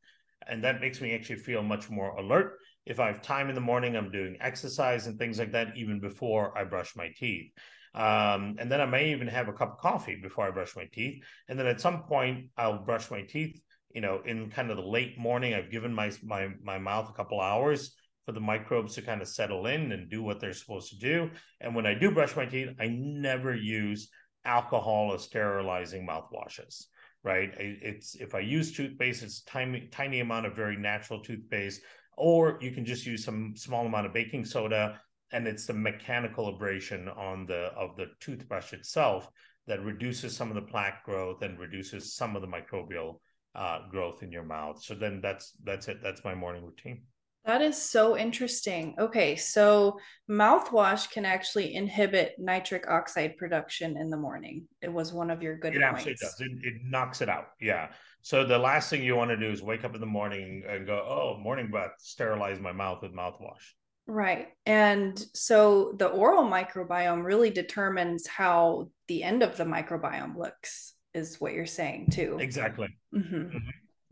and 0.47 0.63
that 0.63 0.81
makes 0.81 0.99
me 0.99 1.13
actually 1.13 1.37
feel 1.39 1.63
much 1.63 1.89
more 1.89 2.11
alert. 2.17 2.57
If 2.85 2.99
I 2.99 3.07
have 3.07 3.21
time 3.21 3.49
in 3.49 3.55
the 3.55 3.61
morning, 3.61 3.95
I'm 3.95 4.11
doing 4.11 4.37
exercise 4.41 5.07
and 5.07 5.17
things 5.17 5.39
like 5.39 5.51
that 5.51 5.77
even 5.77 5.99
before 5.99 6.57
I 6.57 6.63
brush 6.63 6.95
my 6.95 7.09
teeth. 7.15 7.51
Um, 7.93 8.55
and 8.57 8.71
then 8.71 8.79
I 8.79 8.85
may 8.85 9.11
even 9.11 9.27
have 9.27 9.49
a 9.49 9.53
cup 9.53 9.73
of 9.73 9.77
coffee 9.79 10.17
before 10.21 10.47
I 10.47 10.51
brush 10.51 10.75
my 10.75 10.85
teeth. 10.93 11.23
And 11.49 11.59
then 11.59 11.67
at 11.67 11.81
some 11.81 12.03
point, 12.03 12.49
I'll 12.57 12.85
brush 12.85 13.11
my 13.11 13.21
teeth 13.23 13.61
you 13.93 14.01
know, 14.01 14.21
in 14.25 14.49
kind 14.49 14.71
of 14.71 14.77
the 14.77 14.83
late 14.83 15.17
morning, 15.17 15.53
I've 15.53 15.71
given 15.71 15.93
my 15.93 16.11
my 16.23 16.49
my 16.63 16.77
mouth 16.77 17.09
a 17.09 17.13
couple 17.13 17.41
hours 17.41 17.95
for 18.25 18.31
the 18.31 18.39
microbes 18.39 18.95
to 18.95 19.01
kind 19.01 19.21
of 19.21 19.27
settle 19.27 19.65
in 19.65 19.91
and 19.91 20.09
do 20.09 20.21
what 20.21 20.39
they're 20.39 20.53
supposed 20.53 20.91
to 20.91 20.97
do. 20.97 21.29
And 21.59 21.75
when 21.75 21.85
I 21.85 21.93
do 21.93 22.11
brush 22.11 22.35
my 22.35 22.45
teeth, 22.45 22.69
I 22.79 22.87
never 22.87 23.55
use 23.55 24.09
alcohol 24.45 25.11
or 25.11 25.19
sterilizing 25.19 26.07
mouthwashes. 26.07 26.85
Right? 27.23 27.51
It's 27.57 28.15
if 28.15 28.33
I 28.33 28.39
use 28.39 28.71
toothpaste, 28.71 29.23
it's 29.23 29.41
tiny 29.43 29.87
tiny 29.91 30.19
amount 30.21 30.45
of 30.45 30.55
very 30.55 30.77
natural 30.77 31.21
toothpaste, 31.21 31.81
or 32.17 32.57
you 32.61 32.71
can 32.71 32.85
just 32.85 33.05
use 33.05 33.23
some 33.23 33.53
small 33.55 33.85
amount 33.85 34.07
of 34.07 34.13
baking 34.13 34.45
soda, 34.45 34.99
and 35.31 35.47
it's 35.47 35.65
the 35.65 35.73
mechanical 35.73 36.49
abrasion 36.49 37.07
on 37.09 37.45
the 37.45 37.71
of 37.77 37.95
the 37.95 38.07
toothbrush 38.19 38.73
itself 38.73 39.29
that 39.67 39.83
reduces 39.83 40.35
some 40.35 40.49
of 40.49 40.55
the 40.55 40.61
plaque 40.61 41.03
growth 41.05 41.41
and 41.41 41.59
reduces 41.59 42.13
some 42.13 42.35
of 42.35 42.41
the 42.41 42.47
microbial 42.47 43.19
uh, 43.55 43.87
growth 43.89 44.23
in 44.23 44.31
your 44.31 44.43
mouth. 44.43 44.81
So 44.83 44.95
then 44.95 45.21
that's 45.21 45.53
that's 45.63 45.87
it. 45.87 45.99
That's 46.01 46.23
my 46.23 46.35
morning 46.35 46.63
routine. 46.65 47.03
That 47.45 47.63
is 47.63 47.75
so 47.75 48.15
interesting. 48.15 48.93
Okay, 48.99 49.35
so 49.35 49.97
mouthwash 50.29 51.09
can 51.09 51.25
actually 51.25 51.73
inhibit 51.73 52.35
nitric 52.37 52.87
oxide 52.87 53.35
production 53.37 53.97
in 53.97 54.11
the 54.11 54.17
morning. 54.17 54.67
It 54.81 54.93
was 54.93 55.11
one 55.11 55.31
of 55.31 55.41
your 55.41 55.57
good 55.57 55.75
it 55.75 55.81
points. 55.81 56.05
It 56.05 56.19
does. 56.19 56.39
It, 56.39 56.51
it, 56.61 56.73
knocks 56.83 57.19
it 57.21 57.29
out. 57.29 57.47
Yeah. 57.59 57.89
So 58.21 58.45
the 58.45 58.59
last 58.59 58.91
thing 58.91 59.03
you 59.03 59.15
want 59.15 59.31
to 59.31 59.37
do 59.37 59.49
is 59.49 59.63
wake 59.63 59.83
up 59.83 59.95
in 59.95 60.01
the 60.01 60.05
morning 60.05 60.63
and 60.69 60.85
go, 60.85 61.03
"Oh, 61.03 61.41
morning 61.41 61.71
breath. 61.71 61.93
Sterilize 61.97 62.59
my 62.59 62.71
mouth 62.71 63.01
with 63.01 63.11
mouthwash." 63.11 63.73
Right. 64.07 64.49
And 64.65 65.23
so 65.33 65.93
the 65.97 66.07
oral 66.07 66.43
microbiome 66.43 67.23
really 67.23 67.49
determines 67.49 68.27
how 68.27 68.89
the 69.07 69.23
end 69.23 69.43
of 69.43 69.57
the 69.57 69.63
microbiome 69.63 70.35
looks 70.35 70.93
is 71.13 71.39
what 71.39 71.53
you're 71.53 71.65
saying 71.65 72.09
too. 72.11 72.37
Exactly. 72.39 72.89
Mm-hmm. 73.13 73.35
Mm-hmm. 73.35 73.57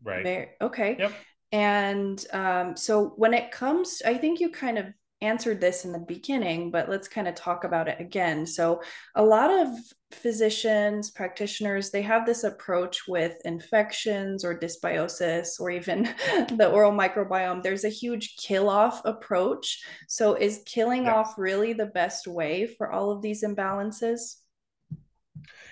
Right. 0.03 0.23
Very, 0.23 0.49
okay. 0.61 0.95
Yep. 0.99 1.13
And 1.51 2.25
um, 2.31 2.77
so 2.77 3.13
when 3.15 3.33
it 3.33 3.51
comes, 3.51 4.01
I 4.05 4.15
think 4.15 4.39
you 4.39 4.51
kind 4.51 4.77
of 4.77 4.85
answered 5.21 5.59
this 5.59 5.85
in 5.85 5.91
the 5.91 5.99
beginning, 5.99 6.71
but 6.71 6.89
let's 6.89 7.07
kind 7.07 7.27
of 7.27 7.35
talk 7.35 7.63
about 7.63 7.87
it 7.87 7.99
again. 7.99 8.45
So, 8.45 8.81
a 9.15 9.23
lot 9.23 9.51
of 9.51 9.69
physicians, 10.11 11.11
practitioners, 11.11 11.91
they 11.91 12.01
have 12.01 12.25
this 12.25 12.43
approach 12.43 13.07
with 13.07 13.35
infections 13.45 14.43
or 14.45 14.57
dysbiosis 14.57 15.59
or 15.59 15.69
even 15.69 16.03
the 16.55 16.69
oral 16.71 16.91
microbiome. 16.91 17.61
There's 17.61 17.83
a 17.83 17.89
huge 17.89 18.35
kill 18.37 18.69
off 18.69 19.01
approach. 19.05 19.83
So, 20.07 20.35
is 20.35 20.63
killing 20.65 21.05
yes. 21.05 21.15
off 21.15 21.33
really 21.37 21.73
the 21.73 21.87
best 21.87 22.27
way 22.27 22.67
for 22.77 22.91
all 22.91 23.11
of 23.11 23.21
these 23.21 23.43
imbalances? 23.43 24.35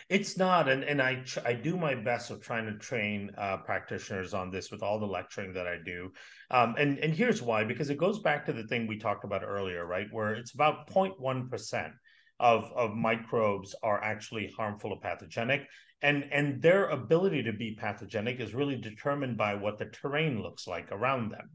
It's 0.10 0.38
not, 0.38 0.70
and 0.70 0.86
and 0.86 1.02
I 1.02 1.22
I 1.46 1.54
do 1.54 1.76
my 1.76 1.93
best 1.93 2.32
of 2.32 2.41
trying 2.41 2.65
to 2.65 2.78
train 2.78 3.32
uh, 3.38 3.58
practitioners 3.58 4.34
on 4.34 4.50
this 4.50 4.72
with 4.72 4.82
all 4.82 5.00
the 5.00 5.06
lecturing 5.06 5.52
that 5.54 5.67
I 5.67 5.78
do, 5.84 6.13
um, 6.50 6.76
and 6.78 6.98
and 7.00 7.13
here's 7.13 7.41
why 7.41 7.65
because 7.65 7.89
it 7.89 7.98
goes 7.98 8.20
back 8.20 8.46
to 8.46 8.54
the 8.54 8.63
thing 8.67 8.88
we 8.88 8.98
talked 8.98 9.26
about 9.26 9.43
earlier, 9.43 9.86
right? 9.86 10.08
Where 10.12 10.34
it's 10.34 10.54
about 10.54 10.88
0.1 10.89 11.50
percent 11.50 11.91
of 12.39 12.72
of 12.74 12.96
microbes 12.96 13.76
are 13.84 14.02
actually 14.02 14.54
harmful 14.56 14.93
or 14.93 15.00
pathogenic, 15.02 15.67
and 16.02 16.24
and 16.32 16.62
their 16.62 16.88
ability 16.88 17.43
to 17.43 17.54
be 17.54 17.76
pathogenic 17.76 18.39
is 18.39 18.54
really 18.54 18.78
determined 18.78 19.38
by 19.38 19.56
what 19.56 19.78
the 19.78 19.86
terrain 19.86 20.41
looks 20.41 20.67
like 20.67 20.91
around 20.91 21.32
them 21.32 21.50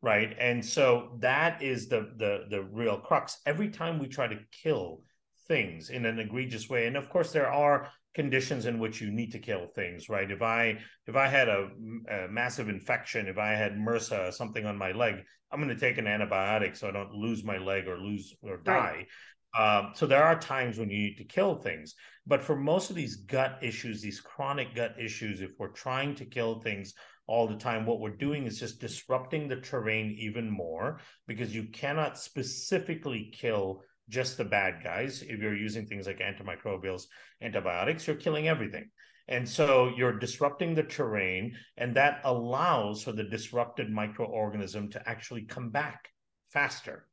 right 0.00 0.34
and 0.38 0.64
so 0.64 1.16
that 1.20 1.62
is 1.62 1.88
the 1.88 2.10
the 2.16 2.44
the 2.50 2.62
real 2.72 2.98
crux 2.98 3.38
every 3.46 3.68
time 3.68 3.98
we 3.98 4.08
try 4.08 4.26
to 4.26 4.38
kill 4.50 5.02
things 5.48 5.90
in 5.90 6.06
an 6.06 6.18
egregious 6.18 6.68
way. 6.68 6.86
And 6.86 6.96
of 6.96 7.08
course 7.08 7.32
there 7.32 7.50
are 7.50 7.88
conditions 8.14 8.66
in 8.66 8.78
which 8.78 9.00
you 9.00 9.10
need 9.10 9.32
to 9.32 9.38
kill 9.38 9.66
things 9.74 10.08
right? 10.08 10.30
If 10.30 10.42
i 10.42 10.78
if 11.06 11.16
i 11.16 11.26
had 11.26 11.48
a, 11.48 11.70
a 12.10 12.28
massive 12.28 12.68
infection 12.68 13.26
if 13.26 13.38
i 13.38 13.52
had 13.52 13.72
mrsa 13.72 14.32
something 14.34 14.66
on 14.66 14.76
my 14.76 14.92
leg 14.92 15.14
i'm 15.50 15.60
going 15.62 15.74
to 15.74 15.80
take 15.80 15.98
an 15.98 16.04
antibiotic 16.04 16.76
so 16.76 16.88
i 16.88 16.90
don't 16.90 17.14
lose 17.14 17.42
my 17.42 17.58
leg 17.58 17.88
or 17.88 17.96
lose 17.98 18.34
or 18.42 18.58
die. 18.58 19.06
Right. 19.54 19.78
um, 19.78 19.92
so 19.94 20.06
there 20.06 20.22
are 20.22 20.38
times 20.38 20.78
when 20.78 20.90
you 20.90 20.98
need 20.98 21.16
to 21.18 21.24
kill 21.24 21.54
things. 21.56 21.94
But 22.26 22.42
for 22.42 22.56
most 22.56 22.90
of 22.90 22.96
these 22.96 23.16
gut 23.16 23.58
issues 23.62 24.00
these 24.02 24.20
chronic 24.20 24.74
gut 24.74 24.94
issues 25.00 25.40
if 25.40 25.50
we're 25.58 25.68
trying 25.68 26.14
to 26.16 26.24
kill 26.24 26.60
things 26.60 26.94
all 27.26 27.46
the 27.46 27.56
time, 27.56 27.86
what 27.86 28.00
we're 28.00 28.10
doing 28.10 28.46
is 28.46 28.58
just 28.58 28.80
disrupting 28.80 29.48
the 29.48 29.56
terrain 29.56 30.14
even 30.18 30.50
more 30.50 31.00
because 31.26 31.54
you 31.54 31.64
cannot 31.64 32.18
specifically 32.18 33.32
kill 33.32 33.82
just 34.08 34.36
the 34.36 34.44
bad 34.44 34.82
guys. 34.82 35.22
If 35.22 35.40
you're 35.40 35.56
using 35.56 35.86
things 35.86 36.06
like 36.06 36.20
antimicrobials, 36.20 37.04
antibiotics, 37.40 38.06
you're 38.06 38.16
killing 38.16 38.48
everything. 38.48 38.90
And 39.28 39.48
so 39.48 39.92
you're 39.96 40.18
disrupting 40.18 40.74
the 40.74 40.82
terrain, 40.82 41.56
and 41.76 41.94
that 41.96 42.20
allows 42.24 43.04
for 43.04 43.12
the 43.12 43.24
disrupted 43.24 43.88
microorganism 43.88 44.90
to 44.92 45.08
actually 45.08 45.42
come 45.42 45.70
back 45.70 46.08
faster. 46.50 47.06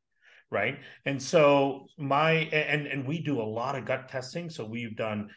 Right. 0.51 0.79
And 1.05 1.21
so 1.21 1.85
my 1.99 2.31
and 2.31 2.87
and 2.87 3.07
we 3.07 3.21
do 3.21 3.39
a 3.39 3.43
lot 3.43 3.75
of 3.75 3.85
gut 3.85 4.09
testing. 4.09 4.49
So 4.49 4.65
we've 4.65 4.95
done 4.95 5.29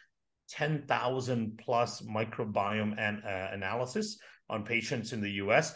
10,000 0.48 1.58
plus 1.62 2.00
microbiome 2.02 2.94
and 2.98 3.22
uh, 3.24 3.48
analysis 3.52 4.18
on 4.48 4.64
patients 4.64 5.12
in 5.12 5.20
the 5.20 5.30
US 5.32 5.74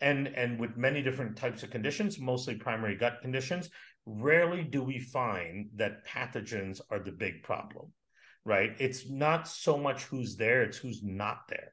and 0.00 0.28
and 0.28 0.58
with 0.58 0.76
many 0.76 1.02
different 1.02 1.36
types 1.36 1.62
of 1.62 1.70
conditions, 1.70 2.18
mostly 2.18 2.54
primary 2.54 2.96
gut 2.96 3.20
conditions. 3.22 3.70
Rarely 4.06 4.64
do 4.64 4.82
we 4.82 4.98
find 4.98 5.68
that 5.76 6.06
pathogens 6.06 6.80
are 6.90 6.98
the 6.98 7.12
big 7.12 7.42
problem 7.42 7.92
right? 8.48 8.74
It's 8.78 9.08
not 9.08 9.46
so 9.46 9.76
much 9.76 10.04
who's 10.04 10.34
there, 10.36 10.62
it's 10.62 10.78
who's 10.78 11.02
not 11.02 11.40
there. 11.48 11.72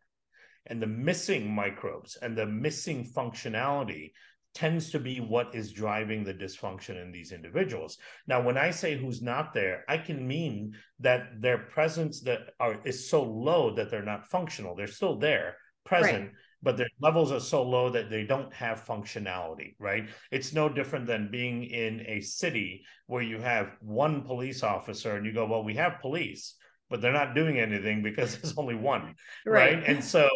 And 0.67 0.81
the 0.81 0.87
missing 0.87 1.49
microbes 1.49 2.17
and 2.21 2.37
the 2.37 2.45
missing 2.45 3.09
functionality 3.15 4.11
tends 4.53 4.89
to 4.91 4.99
be 4.99 5.19
what 5.19 5.55
is 5.55 5.71
driving 5.71 6.23
the 6.23 6.33
dysfunction 6.33 7.01
in 7.01 7.11
these 7.11 7.31
individuals. 7.31 7.97
Now, 8.27 8.41
when 8.41 8.57
I 8.57 8.71
say 8.71 8.97
who's 8.97 9.21
not 9.21 9.53
there, 9.53 9.85
I 9.87 9.97
can 9.97 10.27
mean 10.27 10.73
that 10.99 11.41
their 11.41 11.57
presence 11.57 12.21
that 12.21 12.39
are 12.59 12.79
is 12.83 13.09
so 13.09 13.23
low 13.23 13.75
that 13.75 13.89
they're 13.89 14.03
not 14.03 14.27
functional. 14.27 14.75
They're 14.75 14.87
still 14.87 15.17
there, 15.17 15.55
present, 15.85 16.23
right. 16.23 16.31
But 16.65 16.75
their 16.75 16.89
levels 16.99 17.31
are 17.31 17.39
so 17.39 17.63
low 17.63 17.89
that 17.91 18.09
they 18.09 18.23
don't 18.25 18.53
have 18.53 18.83
functionality, 18.83 19.75
right? 19.79 20.09
It's 20.31 20.51
no 20.51 20.67
different 20.67 21.07
than 21.07 21.31
being 21.31 21.63
in 21.63 22.03
a 22.07 22.19
city 22.19 22.83
where 23.07 23.21
you 23.21 23.39
have 23.39 23.77
one 23.79 24.23
police 24.23 24.63
officer 24.63 25.15
and 25.15 25.25
you 25.25 25.31
go, 25.31 25.45
well, 25.45 25.63
we 25.63 25.75
have 25.75 26.01
police 26.01 26.55
but 26.89 27.01
they're 27.01 27.11
not 27.11 27.35
doing 27.35 27.59
anything 27.59 28.03
because 28.03 28.37
there's 28.41 28.57
only 28.57 28.75
one 28.75 29.15
right, 29.45 29.75
right? 29.75 29.83
and 29.85 30.03
so 30.03 30.29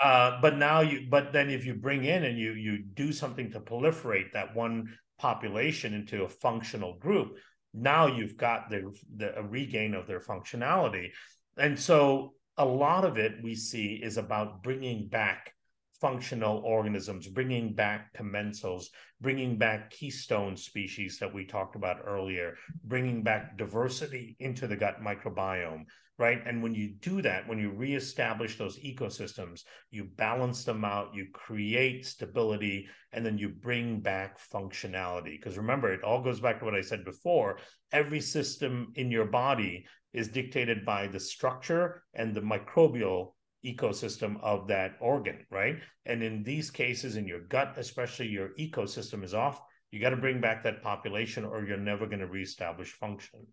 uh, 0.00 0.38
but 0.42 0.56
now 0.56 0.80
you 0.80 1.06
but 1.10 1.32
then 1.32 1.50
if 1.50 1.64
you 1.64 1.74
bring 1.74 2.04
in 2.04 2.24
and 2.24 2.38
you 2.38 2.52
you 2.52 2.82
do 2.94 3.12
something 3.12 3.50
to 3.50 3.60
proliferate 3.60 4.32
that 4.32 4.54
one 4.54 4.92
population 5.18 5.94
into 5.94 6.24
a 6.24 6.28
functional 6.28 6.98
group 6.98 7.36
now 7.72 8.06
you've 8.06 8.36
got 8.36 8.68
the, 8.70 8.92
the 9.16 9.38
a 9.38 9.42
regain 9.42 9.94
of 9.94 10.06
their 10.06 10.20
functionality 10.20 11.08
and 11.56 11.78
so 11.78 12.34
a 12.58 12.64
lot 12.64 13.04
of 13.04 13.18
it 13.18 13.32
we 13.42 13.54
see 13.54 14.00
is 14.02 14.16
about 14.16 14.62
bringing 14.62 15.08
back 15.08 15.52
functional 16.00 16.58
organisms, 16.58 17.28
bringing 17.28 17.74
back 17.74 18.12
commensals, 18.14 18.84
bringing 19.20 19.56
back 19.56 19.90
keystone 19.90 20.56
species 20.56 21.18
that 21.18 21.32
we 21.32 21.44
talked 21.44 21.76
about 21.76 22.00
earlier, 22.04 22.54
bringing 22.84 23.22
back 23.22 23.56
diversity 23.56 24.36
into 24.38 24.66
the 24.66 24.76
gut 24.76 25.00
microbiome, 25.02 25.84
right? 26.18 26.42
And 26.46 26.62
when 26.62 26.74
you 26.74 26.94
do 27.00 27.20
that, 27.22 27.46
when 27.46 27.58
you 27.58 27.70
reestablish 27.70 28.56
those 28.56 28.78
ecosystems, 28.78 29.62
you 29.90 30.04
balance 30.16 30.64
them 30.64 30.84
out, 30.84 31.14
you 31.14 31.26
create 31.32 32.06
stability, 32.06 32.88
and 33.12 33.24
then 33.24 33.38
you 33.38 33.48
bring 33.48 34.00
back 34.00 34.38
functionality. 34.52 35.38
Because 35.38 35.58
remember, 35.58 35.92
it 35.92 36.02
all 36.02 36.22
goes 36.22 36.40
back 36.40 36.58
to 36.58 36.64
what 36.64 36.74
I 36.74 36.80
said 36.80 37.04
before 37.04 37.58
every 37.92 38.20
system 38.20 38.92
in 38.94 39.10
your 39.10 39.26
body 39.26 39.86
is 40.12 40.28
dictated 40.28 40.84
by 40.84 41.06
the 41.06 41.20
structure 41.20 42.02
and 42.14 42.34
the 42.34 42.40
microbial 42.40 43.32
ecosystem 43.66 44.40
of 44.42 44.68
that 44.68 44.96
organ, 45.00 45.44
right? 45.50 45.78
And 46.04 46.22
in 46.22 46.42
these 46.42 46.70
cases, 46.70 47.16
in 47.16 47.26
your 47.26 47.40
gut, 47.40 47.74
especially 47.76 48.28
your 48.28 48.50
ecosystem 48.58 49.24
is 49.24 49.34
off. 49.34 49.60
You 49.90 50.00
got 50.00 50.10
to 50.10 50.16
bring 50.16 50.40
back 50.40 50.62
that 50.64 50.82
population 50.82 51.44
or 51.44 51.64
you're 51.64 51.76
never 51.76 52.06
going 52.06 52.20
to 52.20 52.26
reestablish 52.26 52.92
function. 52.92 53.46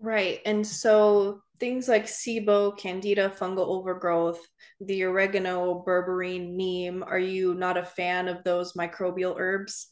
Right. 0.00 0.40
And 0.46 0.64
so 0.64 1.40
things 1.58 1.88
like 1.88 2.06
SIBO, 2.06 2.78
candida, 2.78 3.30
fungal 3.36 3.66
overgrowth, 3.66 4.40
the 4.80 5.02
oregano, 5.04 5.82
berberine, 5.86 6.50
neem, 6.50 7.02
are 7.02 7.18
you 7.18 7.54
not 7.54 7.76
a 7.76 7.84
fan 7.84 8.28
of 8.28 8.44
those 8.44 8.74
microbial 8.74 9.34
herbs? 9.38 9.88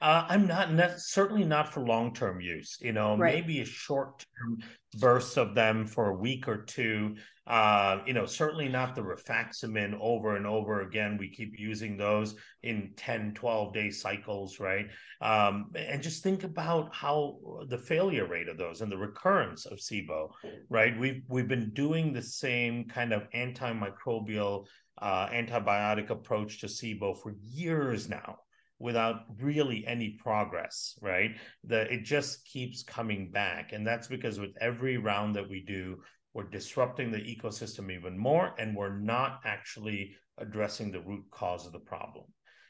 Uh, 0.00 0.26
I'm 0.28 0.46
not, 0.46 0.72
not, 0.72 0.98
certainly 0.98 1.44
not 1.44 1.72
for 1.72 1.80
long 1.80 2.12
term 2.12 2.40
use. 2.40 2.78
You 2.80 2.92
know, 2.92 3.16
right. 3.16 3.34
maybe 3.34 3.60
a 3.60 3.64
short 3.64 4.24
term 4.36 4.58
bursts 4.98 5.36
of 5.36 5.54
them 5.54 5.86
for 5.86 6.08
a 6.08 6.16
week 6.16 6.48
or 6.48 6.62
two. 6.62 7.16
Uh, 7.46 8.00
you 8.06 8.12
know, 8.12 8.26
certainly 8.26 8.68
not 8.68 8.94
the 8.94 9.02
rifaximin 9.02 9.96
over 10.00 10.36
and 10.36 10.46
over 10.46 10.82
again. 10.82 11.16
We 11.18 11.28
keep 11.28 11.58
using 11.58 11.96
those 11.96 12.36
in 12.62 12.92
10, 12.96 13.34
12 13.34 13.74
day 13.74 13.90
cycles, 13.90 14.60
right? 14.60 14.86
Um, 15.20 15.70
and 15.74 16.02
just 16.02 16.22
think 16.22 16.44
about 16.44 16.94
how 16.94 17.38
the 17.68 17.78
failure 17.78 18.26
rate 18.26 18.48
of 18.48 18.56
those 18.56 18.80
and 18.80 18.90
the 18.90 18.98
recurrence 18.98 19.66
of 19.66 19.78
SIBO, 19.78 20.30
right? 20.68 20.98
We've 20.98 21.22
we've 21.28 21.48
been 21.48 21.70
doing 21.70 22.12
the 22.12 22.22
same 22.22 22.84
kind 22.84 23.12
of 23.12 23.28
antimicrobial 23.30 24.66
uh, 24.98 25.28
antibiotic 25.28 26.10
approach 26.10 26.60
to 26.60 26.66
SIBO 26.66 27.20
for 27.20 27.34
years 27.42 28.08
now 28.08 28.38
without 28.80 29.26
really 29.38 29.86
any 29.86 30.18
progress, 30.22 30.98
right? 31.00 31.36
That 31.64 31.92
it 31.92 32.02
just 32.02 32.44
keeps 32.46 32.82
coming 32.82 33.30
back. 33.30 33.72
And 33.72 33.86
that's 33.86 34.08
because 34.08 34.40
with 34.40 34.56
every 34.60 34.96
round 34.96 35.36
that 35.36 35.48
we 35.48 35.62
do, 35.64 35.98
we're 36.32 36.48
disrupting 36.48 37.12
the 37.12 37.18
ecosystem 37.18 37.92
even 37.92 38.18
more, 38.18 38.54
and 38.58 38.74
we're 38.74 38.98
not 38.98 39.40
actually 39.44 40.16
addressing 40.38 40.90
the 40.90 41.00
root 41.00 41.24
cause 41.30 41.66
of 41.66 41.72
the 41.72 41.80
problem. 41.80 42.24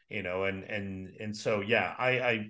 You 0.09 0.23
know, 0.23 0.45
and 0.45 0.65
and 0.65 1.11
and 1.21 1.37
so 1.37 1.61
yeah, 1.61 1.95
I 1.99 2.11
I 2.21 2.47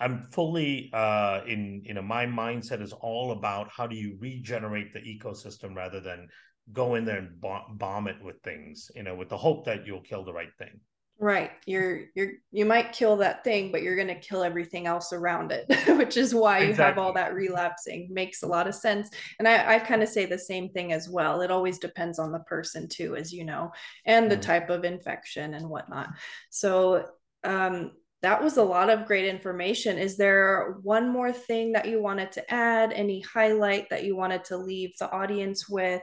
I'm 0.00 0.28
fully 0.30 0.90
uh, 0.92 1.40
in 1.46 1.82
you 1.84 1.94
know 1.94 2.02
my 2.02 2.26
mindset 2.26 2.82
is 2.82 2.92
all 2.92 3.32
about 3.32 3.70
how 3.74 3.86
do 3.86 3.96
you 3.96 4.18
regenerate 4.20 4.92
the 4.92 5.00
ecosystem 5.00 5.74
rather 5.74 6.00
than 6.00 6.28
go 6.72 6.96
in 6.96 7.04
there 7.04 7.18
and 7.18 7.40
bomb, 7.40 7.76
bomb 7.78 8.08
it 8.08 8.22
with 8.22 8.36
things, 8.42 8.90
you 8.94 9.02
know, 9.02 9.14
with 9.14 9.30
the 9.30 9.38
hope 9.38 9.64
that 9.64 9.86
you'll 9.86 10.02
kill 10.02 10.24
the 10.24 10.32
right 10.32 10.52
thing. 10.58 10.80
Right. 11.20 11.50
You're 11.66 12.02
you're 12.14 12.32
you 12.52 12.64
might 12.64 12.92
kill 12.92 13.16
that 13.16 13.42
thing, 13.42 13.72
but 13.72 13.82
you're 13.82 13.96
going 13.96 14.06
to 14.06 14.20
kill 14.20 14.44
everything 14.44 14.86
else 14.86 15.12
around 15.12 15.50
it, 15.50 15.66
which 15.98 16.16
is 16.16 16.32
why 16.32 16.60
you 16.60 16.74
have 16.74 16.96
all 16.96 17.12
that 17.14 17.34
relapsing. 17.34 18.08
Makes 18.12 18.44
a 18.44 18.46
lot 18.46 18.68
of 18.68 18.74
sense. 18.76 19.10
And 19.40 19.48
I, 19.48 19.74
I 19.74 19.78
kind 19.80 20.04
of 20.04 20.08
say 20.08 20.26
the 20.26 20.38
same 20.38 20.68
thing 20.68 20.92
as 20.92 21.08
well. 21.08 21.40
It 21.40 21.50
always 21.50 21.78
depends 21.78 22.20
on 22.20 22.30
the 22.30 22.38
person 22.40 22.88
too, 22.88 23.16
as 23.16 23.32
you 23.32 23.44
know, 23.44 23.72
and 24.04 24.30
the 24.30 24.36
mm. 24.36 24.42
type 24.42 24.70
of 24.70 24.84
infection 24.84 25.54
and 25.54 25.68
whatnot. 25.68 26.10
So 26.50 27.06
um 27.42 27.92
that 28.22 28.42
was 28.42 28.56
a 28.56 28.62
lot 28.62 28.88
of 28.88 29.06
great 29.06 29.24
information. 29.24 29.98
Is 29.98 30.16
there 30.16 30.76
one 30.82 31.08
more 31.08 31.32
thing 31.32 31.72
that 31.72 31.86
you 31.86 32.00
wanted 32.00 32.32
to 32.32 32.52
add? 32.52 32.92
Any 32.92 33.20
highlight 33.20 33.90
that 33.90 34.04
you 34.04 34.16
wanted 34.16 34.44
to 34.46 34.56
leave 34.56 34.92
the 34.98 35.10
audience 35.10 35.68
with? 35.68 36.02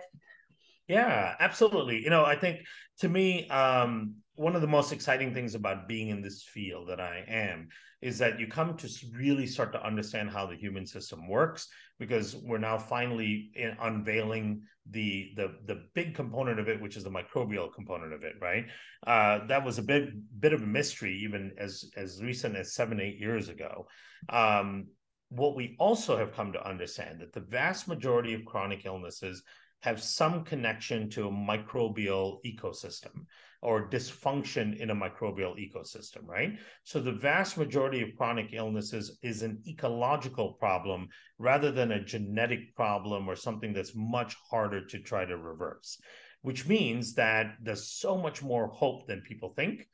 Yeah, 0.87 1.35
absolutely. 1.39 2.03
You 2.03 2.09
know, 2.09 2.23
I 2.23 2.35
think 2.35 2.59
to 2.99 3.09
me, 3.09 3.49
um, 3.49 4.15
one 4.35 4.55
of 4.55 4.61
the 4.61 4.67
most 4.67 4.91
exciting 4.91 5.33
things 5.33 5.55
about 5.55 5.87
being 5.87 6.09
in 6.09 6.21
this 6.21 6.43
field 6.43 6.89
that 6.89 6.99
I 6.99 7.23
am 7.27 7.69
is 8.01 8.17
that 8.19 8.39
you 8.39 8.47
come 8.47 8.75
to 8.77 8.89
really 9.13 9.47
start 9.47 9.71
to 9.71 9.85
understand 9.85 10.29
how 10.29 10.45
the 10.45 10.55
human 10.55 10.85
system 10.85 11.27
works 11.27 11.67
because 11.99 12.35
we're 12.35 12.57
now 12.57 12.77
finally 12.77 13.51
in, 13.55 13.75
unveiling 13.81 14.61
the 14.91 15.31
the 15.35 15.55
the 15.65 15.85
big 15.95 16.13
component 16.13 16.59
of 16.59 16.67
it, 16.67 16.81
which 16.81 16.97
is 16.97 17.03
the 17.03 17.09
microbial 17.09 17.73
component 17.73 18.13
of 18.13 18.23
it. 18.23 18.33
Right, 18.41 18.65
uh, 19.07 19.47
that 19.47 19.65
was 19.65 19.77
a 19.77 19.83
bit 19.83 20.09
bit 20.39 20.53
of 20.53 20.61
a 20.61 20.67
mystery 20.67 21.21
even 21.23 21.53
as 21.57 21.89
as 21.95 22.21
recent 22.21 22.55
as 22.55 22.73
seven 22.73 22.99
eight 22.99 23.19
years 23.19 23.49
ago. 23.49 23.87
Um, 24.29 24.87
what 25.29 25.55
we 25.55 25.75
also 25.79 26.17
have 26.17 26.33
come 26.33 26.53
to 26.53 26.67
understand 26.67 27.21
that 27.21 27.33
the 27.33 27.39
vast 27.39 27.87
majority 27.87 28.33
of 28.33 28.45
chronic 28.45 28.85
illnesses 28.85 29.41
have 29.85 30.01
some 30.01 30.43
connection 30.43 31.07
to 31.11 31.27
a 31.27 31.31
microbial 31.31 32.39
ecosystem 32.43 33.27
or 33.61 33.87
dysfunction 33.87 34.75
in 34.79 34.89
a 34.89 34.95
microbial 34.95 35.53
ecosystem, 35.59 36.25
right? 36.25 36.57
So 36.83 36.99
the 36.99 37.11
vast 37.11 37.55
majority 37.55 38.01
of 38.01 38.15
chronic 38.17 38.47
illnesses 38.51 39.19
is 39.21 39.43
an 39.43 39.61
ecological 39.67 40.53
problem 40.53 41.09
rather 41.37 41.71
than 41.71 41.91
a 41.91 42.03
genetic 42.03 42.75
problem 42.75 43.27
or 43.27 43.35
something 43.35 43.73
that's 43.73 43.93
much 43.95 44.35
harder 44.49 44.83
to 44.87 44.99
try 44.99 45.23
to 45.23 45.37
reverse, 45.37 46.01
which 46.41 46.67
means 46.67 47.13
that 47.13 47.53
there's 47.61 47.87
so 47.87 48.17
much 48.17 48.41
more 48.41 48.67
hope 48.69 49.05
than 49.05 49.21
people 49.21 49.53
think 49.55 49.87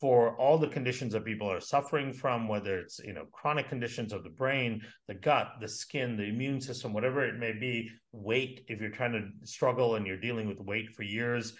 for 0.00 0.36
all 0.36 0.58
the 0.58 0.68
conditions 0.68 1.12
that 1.12 1.24
people 1.24 1.50
are 1.50 1.60
suffering 1.60 2.12
from 2.12 2.48
whether 2.48 2.78
it's 2.78 3.00
you 3.00 3.12
know 3.12 3.24
chronic 3.32 3.68
conditions 3.68 4.12
of 4.12 4.22
the 4.22 4.30
brain 4.30 4.80
the 5.08 5.14
gut 5.14 5.52
the 5.60 5.68
skin 5.68 6.16
the 6.16 6.24
immune 6.24 6.60
system 6.60 6.92
whatever 6.92 7.24
it 7.24 7.38
may 7.38 7.52
be 7.52 7.90
weight 8.12 8.64
if 8.68 8.80
you're 8.80 8.90
trying 8.90 9.12
to 9.12 9.46
struggle 9.46 9.96
and 9.96 10.06
you're 10.06 10.16
dealing 10.16 10.46
with 10.46 10.60
weight 10.60 10.90
for 10.94 11.02
years 11.02 11.54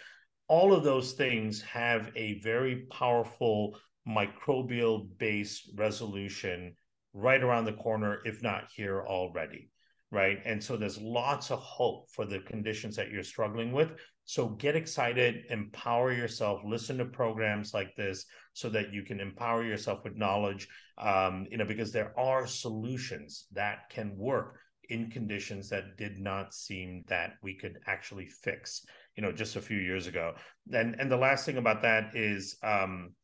all 0.49 0.73
of 0.73 0.83
those 0.83 1.13
things 1.13 1.61
have 1.63 2.11
a 2.17 2.41
very 2.41 2.87
powerful 2.91 3.79
microbial 4.09 5.07
based 5.19 5.71
resolution 5.77 6.75
right 7.13 7.43
around 7.43 7.65
the 7.65 7.73
corner, 7.73 8.19
if 8.25 8.43
not 8.43 8.69
here 8.75 9.05
already. 9.07 9.71
right? 10.11 10.39
And 10.47 10.65
so 10.65 10.79
there's 10.79 10.99
lots 10.99 11.51
of 11.51 11.59
hope 11.59 12.11
for 12.11 12.25
the 12.25 12.39
conditions 12.39 12.97
that 12.97 13.11
you're 13.11 13.23
struggling 13.23 13.73
with. 13.73 13.91
So 14.29 14.51
get 14.51 14.77
excited, 14.77 15.47
empower 15.49 16.13
yourself, 16.13 16.61
listen 16.63 16.99
to 16.99 17.07
programs 17.07 17.73
like 17.73 17.97
this 17.97 18.27
so 18.53 18.69
that 18.69 18.93
you 18.93 19.03
can 19.03 19.21
empower 19.21 19.65
yourself 19.65 20.05
with 20.05 20.17
knowledge, 20.17 20.69
um, 20.99 21.47
you 21.51 21.57
know, 21.57 21.65
because 21.65 21.93
there 21.93 22.13
are 22.21 22.47
solutions 22.47 23.47
that 23.53 23.89
can 23.89 24.15
work 24.19 24.59
in 24.91 25.11
conditions 25.11 25.71
that 25.71 25.97
did 25.97 26.19
not 26.19 26.53
seem 26.53 27.05
that 27.09 27.37
we 27.43 27.55
could 27.55 27.79
actually 27.87 28.27
fix, 28.27 28.85
you 29.17 29.23
know, 29.23 29.33
just 29.33 29.57
a 29.57 29.63
few 29.63 29.79
years 29.79 30.07
ago. 30.07 30.35
And 30.75 30.97
and 31.01 31.11
the 31.11 31.17
last 31.17 31.47
thing 31.47 31.57
about 31.57 31.81
that 31.81 32.15
is, 32.15 32.59
um, 32.63 33.15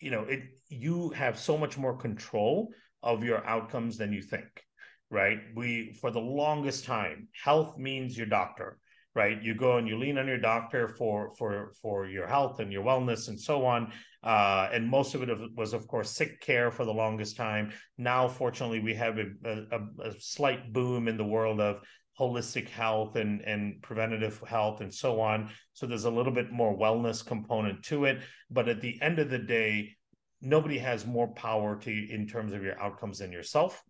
you 0.00 0.10
know, 0.10 0.22
it 0.22 0.44
you 0.70 1.10
have 1.10 1.38
so 1.38 1.58
much 1.58 1.76
more 1.76 1.94
control 1.98 2.70
of 3.02 3.22
your 3.22 3.46
outcomes 3.46 3.98
than 3.98 4.14
you 4.14 4.22
think 4.22 4.64
right? 5.10 5.38
We, 5.54 5.92
for 6.00 6.10
the 6.10 6.18
longest 6.18 6.86
time, 6.86 7.28
health 7.40 7.78
means 7.78 8.16
your 8.16 8.26
doctor, 8.26 8.78
right? 9.14 9.42
You 9.42 9.54
go 9.54 9.76
and 9.76 9.86
you 9.86 9.96
lean 9.96 10.18
on 10.18 10.26
your 10.26 10.38
doctor 10.38 10.88
for 10.88 11.32
for 11.36 11.72
for 11.80 12.06
your 12.06 12.26
health 12.26 12.60
and 12.60 12.72
your 12.72 12.84
wellness 12.84 13.28
and 13.28 13.40
so 13.40 13.64
on. 13.64 13.92
Uh, 14.22 14.68
and 14.72 14.88
most 14.88 15.14
of 15.14 15.22
it 15.22 15.28
was, 15.54 15.72
of 15.72 15.86
course, 15.86 16.10
sick 16.10 16.40
care 16.40 16.70
for 16.70 16.84
the 16.84 16.92
longest 16.92 17.36
time. 17.36 17.72
Now, 17.98 18.26
fortunately, 18.26 18.80
we 18.80 18.94
have 18.94 19.18
a, 19.18 19.26
a, 19.44 20.08
a 20.08 20.12
slight 20.18 20.72
boom 20.72 21.08
in 21.08 21.16
the 21.16 21.24
world 21.24 21.60
of 21.60 21.80
holistic 22.18 22.68
health 22.68 23.16
and 23.16 23.42
and 23.42 23.82
preventative 23.82 24.40
health 24.46 24.80
and 24.80 24.92
so 24.92 25.20
on. 25.20 25.50
So 25.72 25.86
there's 25.86 26.04
a 26.04 26.10
little 26.10 26.32
bit 26.32 26.50
more 26.50 26.76
wellness 26.76 27.24
component 27.24 27.84
to 27.84 28.06
it. 28.06 28.20
But 28.50 28.68
at 28.68 28.80
the 28.80 29.00
end 29.02 29.18
of 29.18 29.30
the 29.30 29.38
day, 29.38 29.96
nobody 30.40 30.78
has 30.78 31.06
more 31.06 31.28
power 31.34 31.76
to 31.80 31.90
in 31.90 32.26
terms 32.26 32.52
of 32.52 32.62
your 32.62 32.80
outcomes 32.80 33.18
than 33.18 33.32
yourself 33.32 33.82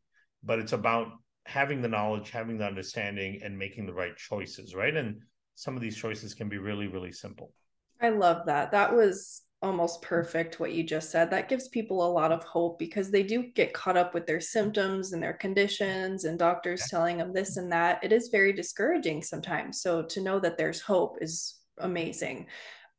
but 0.45 0.59
it's 0.59 0.73
about 0.73 1.09
having 1.47 1.83
the 1.83 1.89
knowledge, 1.89 2.31
having 2.31 2.59
the 2.59 2.67
understanding, 2.67 3.41
and 3.43 3.59
making 3.59 3.87
the 3.87 3.95
right 3.95 4.17
choices, 4.17 4.75
right? 4.75 4.97
And 4.97 5.21
some 5.55 5.77
of 5.77 5.83
these 5.83 5.97
choices 5.97 6.35
can 6.35 6.49
be 6.49 6.59
really, 6.59 6.87
really 6.87 7.13
simple. 7.13 7.53
I 8.01 8.09
love 8.09 8.47
that. 8.47 8.73
That 8.73 8.95
was 8.95 9.43
almost 9.63 10.03
perfect 10.03 10.61
what 10.61 10.73
you 10.73 10.83
just 10.83 11.11
said. 11.11 11.31
That 11.31 11.49
gives 11.49 11.69
people 11.69 12.05
a 12.05 12.13
lot 12.13 12.33
of 12.33 12.45
hope 12.45 12.79
because 12.79 13.11
they 13.11 13.23
do 13.23 13.45
get 13.55 13.73
caught 13.73 13.97
up 13.97 14.13
with 14.13 14.27
their 14.27 14.41
symptoms 14.41 15.13
and 15.13 15.23
their 15.23 15.33
conditions 15.33 16.25
and 16.25 16.39
doctors 16.39 16.87
telling 16.91 17.19
them 17.19 17.33
this 17.33 17.57
and 17.57 17.73
that. 17.73 18.03
It 18.05 18.13
is 18.13 18.29
very 18.29 18.53
discouraging 18.53 19.23
sometimes. 19.23 19.81
So 19.81 20.03
to 20.03 20.21
know 20.21 20.39
that 20.41 20.59
there's 20.59 20.81
hope 20.81 21.17
is 21.23 21.61
amazing. 21.79 22.47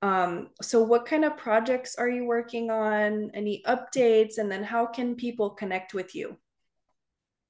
Um, 0.01 0.49
so 0.61 0.81
what 0.81 1.05
kind 1.05 1.23
of 1.23 1.37
projects 1.37 1.95
are 1.95 2.09
you 2.09 2.25
working 2.25 2.71
on? 2.71 3.31
Any 3.33 3.63
updates? 3.67 4.37
And 4.39 4.51
then 4.51 4.63
how 4.63 4.87
can 4.87 5.15
people 5.15 5.51
connect 5.51 5.93
with 5.93 6.15
you? 6.15 6.37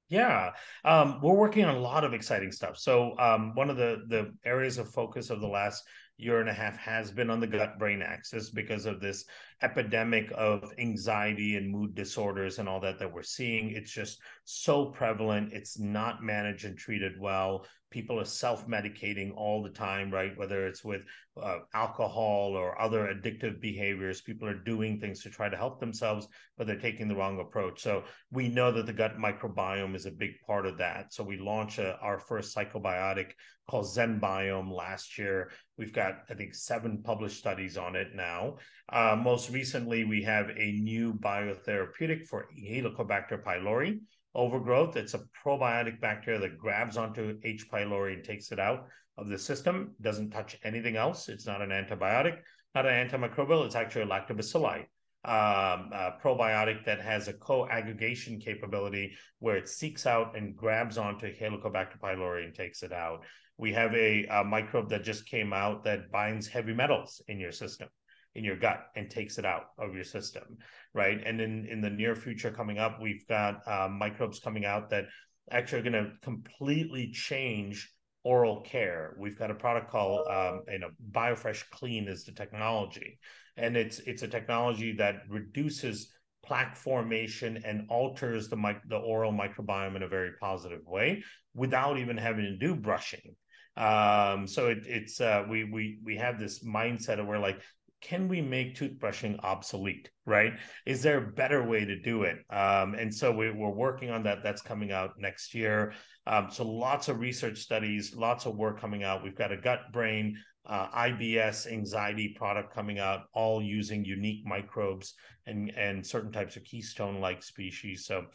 Yeah, 0.08 0.51
um, 0.84 1.20
we're 1.22 1.34
working 1.34 1.66
on 1.66 1.76
a 1.76 1.80
lot 1.80 2.03
of 2.03 2.14
exciting 2.14 2.51
stuff. 2.51 2.78
So 2.78 3.18
um, 3.18 3.56
one 3.56 3.70
of 3.72 3.78
the 3.78 4.03
the 4.08 4.34
areas 4.45 4.78
of 4.78 4.88
focus 4.89 5.32
of 5.32 5.41
the 5.41 5.47
last 5.47 5.84
year 6.18 6.39
and 6.39 6.49
a 6.49 6.53
half 6.53 6.78
has 6.78 7.11
been 7.11 7.30
on 7.30 7.39
the 7.39 7.47
gut 7.47 7.78
brain 7.78 8.01
axis 8.01 8.49
because 8.49 8.86
of 8.86 9.01
this 9.01 9.26
epidemic 9.61 10.32
of 10.36 10.72
anxiety 10.78 11.55
and 11.55 11.70
mood 11.70 11.93
disorders 11.95 12.59
and 12.59 12.70
all 12.70 12.80
that 12.80 12.99
that 12.99 13.11
we're 13.11 13.24
seeing. 13.24 13.72
It's 13.72 13.91
just 13.91 14.20
so 14.45 14.86
prevalent. 14.86 15.51
It's 15.53 15.80
not 15.80 16.24
managed 16.24 16.66
and 16.66 16.78
treated 16.78 17.20
well. 17.20 17.66
People 17.91 18.20
are 18.20 18.26
self-medicating 18.26 19.34
all 19.36 19.63
the 19.63 19.70
time 19.70 20.11
right? 20.11 20.38
Whether 20.38 20.68
it's 20.68 20.84
with 20.84 21.03
uh, 21.41 21.59
alcohol 21.74 22.53
or 22.55 22.80
other 22.82 23.13
addictive 23.13 23.59
behaviors 23.59 24.22
people 24.22 24.47
are 24.47 24.63
doing 24.63 24.99
things 24.99 25.22
to 25.24 25.30
try 25.30 25.49
to 25.49 25.57
help 25.57 25.80
themselves 25.80 26.28
but 26.57 26.66
they're 26.66 26.78
taking 26.80 27.07
the 27.07 27.16
wrong 27.16 27.39
approach. 27.39 27.82
So 27.82 28.03
we 28.32 28.47
know 28.47 28.72
that 28.72 28.86
the 28.86 28.93
gut 28.93 29.18
microbiome 29.18 29.95
is 29.95 30.05
a 30.05 30.11
big 30.11 30.32
part 30.45 30.66
of 30.66 30.78
that. 30.78 31.13
So 31.13 31.24
we 31.24 31.38
launched 31.38 31.80
a, 31.80 31.97
our 31.97 32.20
first 32.20 32.55
psychobiotic 32.55 33.32
called 33.70 33.86
ZenBiome 33.86 34.72
last 34.72 35.18
year 35.18 35.51
we've 35.78 35.93
got 35.93 36.23
i 36.30 36.34
think 36.34 36.53
seven 36.53 37.01
published 37.03 37.38
studies 37.38 37.78
on 37.78 37.95
it 37.95 38.15
now 38.15 38.55
uh, 38.89 39.15
most 39.21 39.49
recently 39.49 40.03
we 40.03 40.21
have 40.21 40.49
a 40.49 40.71
new 40.73 41.13
biotherapeutic 41.13 42.26
for 42.26 42.47
helicobacter 42.57 43.43
pylori 43.43 43.99
overgrowth. 44.36 44.97
It's 44.97 45.13
a 45.13 45.21
probiotic 45.43 45.99
bacteria 45.99 46.39
that 46.41 46.57
grabs 46.57 46.97
onto 46.97 47.39
H. 47.43 47.69
pylori 47.71 48.13
and 48.13 48.23
takes 48.23 48.51
it 48.51 48.59
out 48.59 48.88
of 49.17 49.30
the 49.30 49.39
system, 49.39 49.95
doesn't 50.01 50.32
touch 50.32 50.57
anything 50.63 50.97
else. 50.97 51.30
It's 51.30 51.47
not 51.47 51.61
an 51.61 51.69
antibiotic, 51.69 52.39
not 52.76 52.86
an 52.86 53.07
antimicrobial. 53.07 53.65
It's 53.65 53.76
actually 53.76 54.03
a 54.03 54.07
lactobacilli 54.07 54.86
um, 55.23 55.89
probiotic 56.21 56.86
that 56.86 57.01
has 57.01 57.28
a 57.28 57.34
co-aggregation 57.34 58.39
capability 58.39 59.15
where 59.39 59.55
it 59.55 59.69
seeks 59.69 60.05
out 60.05 60.38
and 60.38 60.55
grabs 60.55 60.97
onto 60.97 61.34
Helicobacter 61.34 61.97
pylori 61.99 62.43
and 62.43 62.53
takes 62.53 62.84
it 62.84 62.91
out. 62.91 63.23
We 63.58 63.74
have 63.74 63.93
a, 63.93 64.26
a 64.26 64.43
microbe 64.43 64.89
that 64.89 65.03
just 65.03 65.26
came 65.26 65.53
out 65.53 65.84
that 65.86 66.12
binds 66.12 66.47
heavy 66.47 66.74
metals 66.74 67.22
in 67.28 67.39
your 67.39 67.51
system 67.51 67.89
in 68.36 68.43
your 68.43 68.58
gut 68.58 68.88
and 68.95 69.10
takes 69.10 69.38
it 69.38 69.45
out 69.45 69.68
of 69.80 69.95
your 69.95 70.03
system, 70.03 70.58
right? 70.93 71.22
And 71.26 71.39
in 71.41 71.66
in 71.66 71.82
the 71.82 71.89
near 71.89 72.16
future 72.16 72.51
coming 72.51 72.78
up, 72.78 73.01
we've 73.01 73.26
got 73.28 73.66
uh, 73.66 73.88
microbes 73.88 74.39
coming 74.39 74.66
out 74.66 74.89
that 74.89 75.06
actually 75.51 75.80
are 75.80 75.91
going 75.91 76.03
to 76.03 76.12
completely 76.22 77.12
change 77.12 77.91
oral 78.24 78.62
care. 78.62 79.16
We've 79.18 79.38
got 79.38 79.51
a 79.51 79.56
product 79.56 79.89
called 79.89 80.28
um, 80.28 80.64
you 80.70 80.80
know 80.80 80.89
BioFresh 81.12 81.70
Clean 81.70 82.08
is 82.08 82.26
the 82.26 82.34
technology, 82.34 83.20
and 83.56 83.78
it's 83.78 83.99
it's 83.99 84.24
a 84.24 84.28
technology 84.28 84.93
that 84.97 85.22
reduces 85.30 86.12
plaque 86.43 86.76
formation 86.76 87.62
and 87.66 87.88
alters 87.89 88.49
the 88.49 88.58
mic- 88.58 88.88
the 88.89 88.97
oral 88.97 89.32
microbiome 89.32 89.95
in 89.95 90.03
a 90.03 90.08
very 90.08 90.32
positive 90.41 90.82
way 90.86 91.24
without 91.56 91.97
even 91.97 92.18
having 92.18 92.45
to 92.45 92.58
do 92.58 92.76
brushing. 92.76 93.36
Um, 93.78 94.47
so 94.47 94.67
it, 94.67 94.80
it's 94.86 95.19
uh, 95.19 95.43
we 95.49 95.65
we 95.65 95.99
we 96.03 96.17
have 96.17 96.39
this 96.39 96.63
mindset 96.63 97.19
of 97.19 97.28
where 97.28 97.39
like 97.39 97.61
can 98.01 98.28
we 98.28 98.41
make 98.41 98.76
toothbrushing 98.76 99.39
obsolete 99.43 100.09
right? 100.26 100.53
Is 100.86 101.01
there 101.01 101.17
a 101.19 101.32
better 101.32 101.63
way 101.63 101.86
to 101.86 101.99
do 101.99 102.23
it? 102.23 102.38
Um, 102.49 102.95
and 102.95 103.13
so 103.13 103.32
we, 103.32 103.47
are 103.47 103.53
working 103.53 104.09
on 104.09 104.23
that. 104.23 104.43
That's 104.43 104.61
coming 104.61 104.91
out 104.91 105.11
next 105.19 105.53
year. 105.53 105.93
Um, 106.28 106.47
so 106.51 106.67
lots 106.67 107.07
of 107.07 107.19
research 107.19 107.59
studies 107.59 108.15
lots 108.15 108.45
of 108.45 108.55
work 108.55 108.80
coming 108.80 109.03
out. 109.03 109.23
We've 109.23 109.36
got 109.36 109.51
a 109.51 109.57
gut 109.57 109.91
brain 109.93 110.38
uh, 110.67 110.88
ibs 110.88 111.71
anxiety 111.71 112.30
product 112.36 112.73
coming 112.73 112.97
out 112.97 113.26
all 113.34 113.61
using 113.61 114.03
unique 114.03 114.43
microbes 114.45 115.13
and 115.45 115.69
and 115.78 116.05
certain 116.05 116.32
types 116.32 116.55
of 116.55 116.63
keystone 116.63 117.21
like 117.21 117.43
species. 117.43 118.05
So 118.05 118.26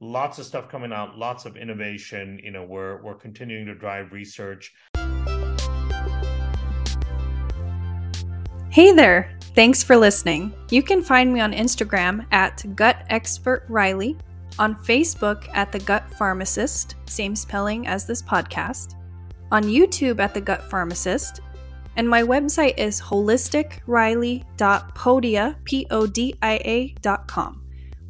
lots 0.00 0.38
of 0.38 0.46
stuff 0.46 0.68
coming 0.68 0.92
out 0.92 1.18
lots 1.18 1.44
of 1.44 1.56
innovation 1.56 2.40
you 2.42 2.50
know 2.50 2.64
we're 2.64 3.02
we're 3.02 3.14
continuing 3.14 3.66
to 3.66 3.74
drive 3.74 4.12
research 4.12 4.72
Hey 8.70 8.92
there! 8.92 9.36
Thanks 9.56 9.82
for 9.82 9.96
listening. 9.96 10.54
You 10.70 10.84
can 10.84 11.02
find 11.02 11.32
me 11.32 11.40
on 11.40 11.52
Instagram 11.52 12.24
at 12.30 12.64
Gut 12.76 13.04
Expert 13.10 13.64
Riley, 13.68 14.16
on 14.60 14.76
Facebook 14.76 15.48
at 15.52 15.72
The 15.72 15.80
Gut 15.80 16.08
Pharmacist, 16.14 16.94
same 17.06 17.34
spelling 17.34 17.88
as 17.88 18.06
this 18.06 18.22
podcast, 18.22 18.94
on 19.50 19.64
YouTube 19.64 20.20
at 20.20 20.34
The 20.34 20.40
Gut 20.40 20.70
Pharmacist, 20.70 21.40
and 21.96 22.08
my 22.08 22.22
website 22.22 22.78
is 22.78 23.00
holisticriley.podia, 23.00 25.64
P-O-D-I-A.com, 25.64 27.59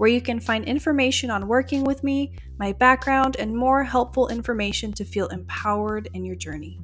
where 0.01 0.09
you 0.09 0.23
can 0.23 0.41
find 0.41 0.65
information 0.65 1.31
on 1.31 1.47
working 1.47 1.85
with 1.85 2.03
me, 2.03 2.33
my 2.59 2.73
background, 2.73 3.37
and 3.37 3.55
more 3.55 3.85
helpful 3.85 4.29
information 4.29 4.91
to 4.95 5.05
feel 5.05 5.27
empowered 5.27 6.09
in 6.15 6.25
your 6.25 6.35
journey. 6.35 6.79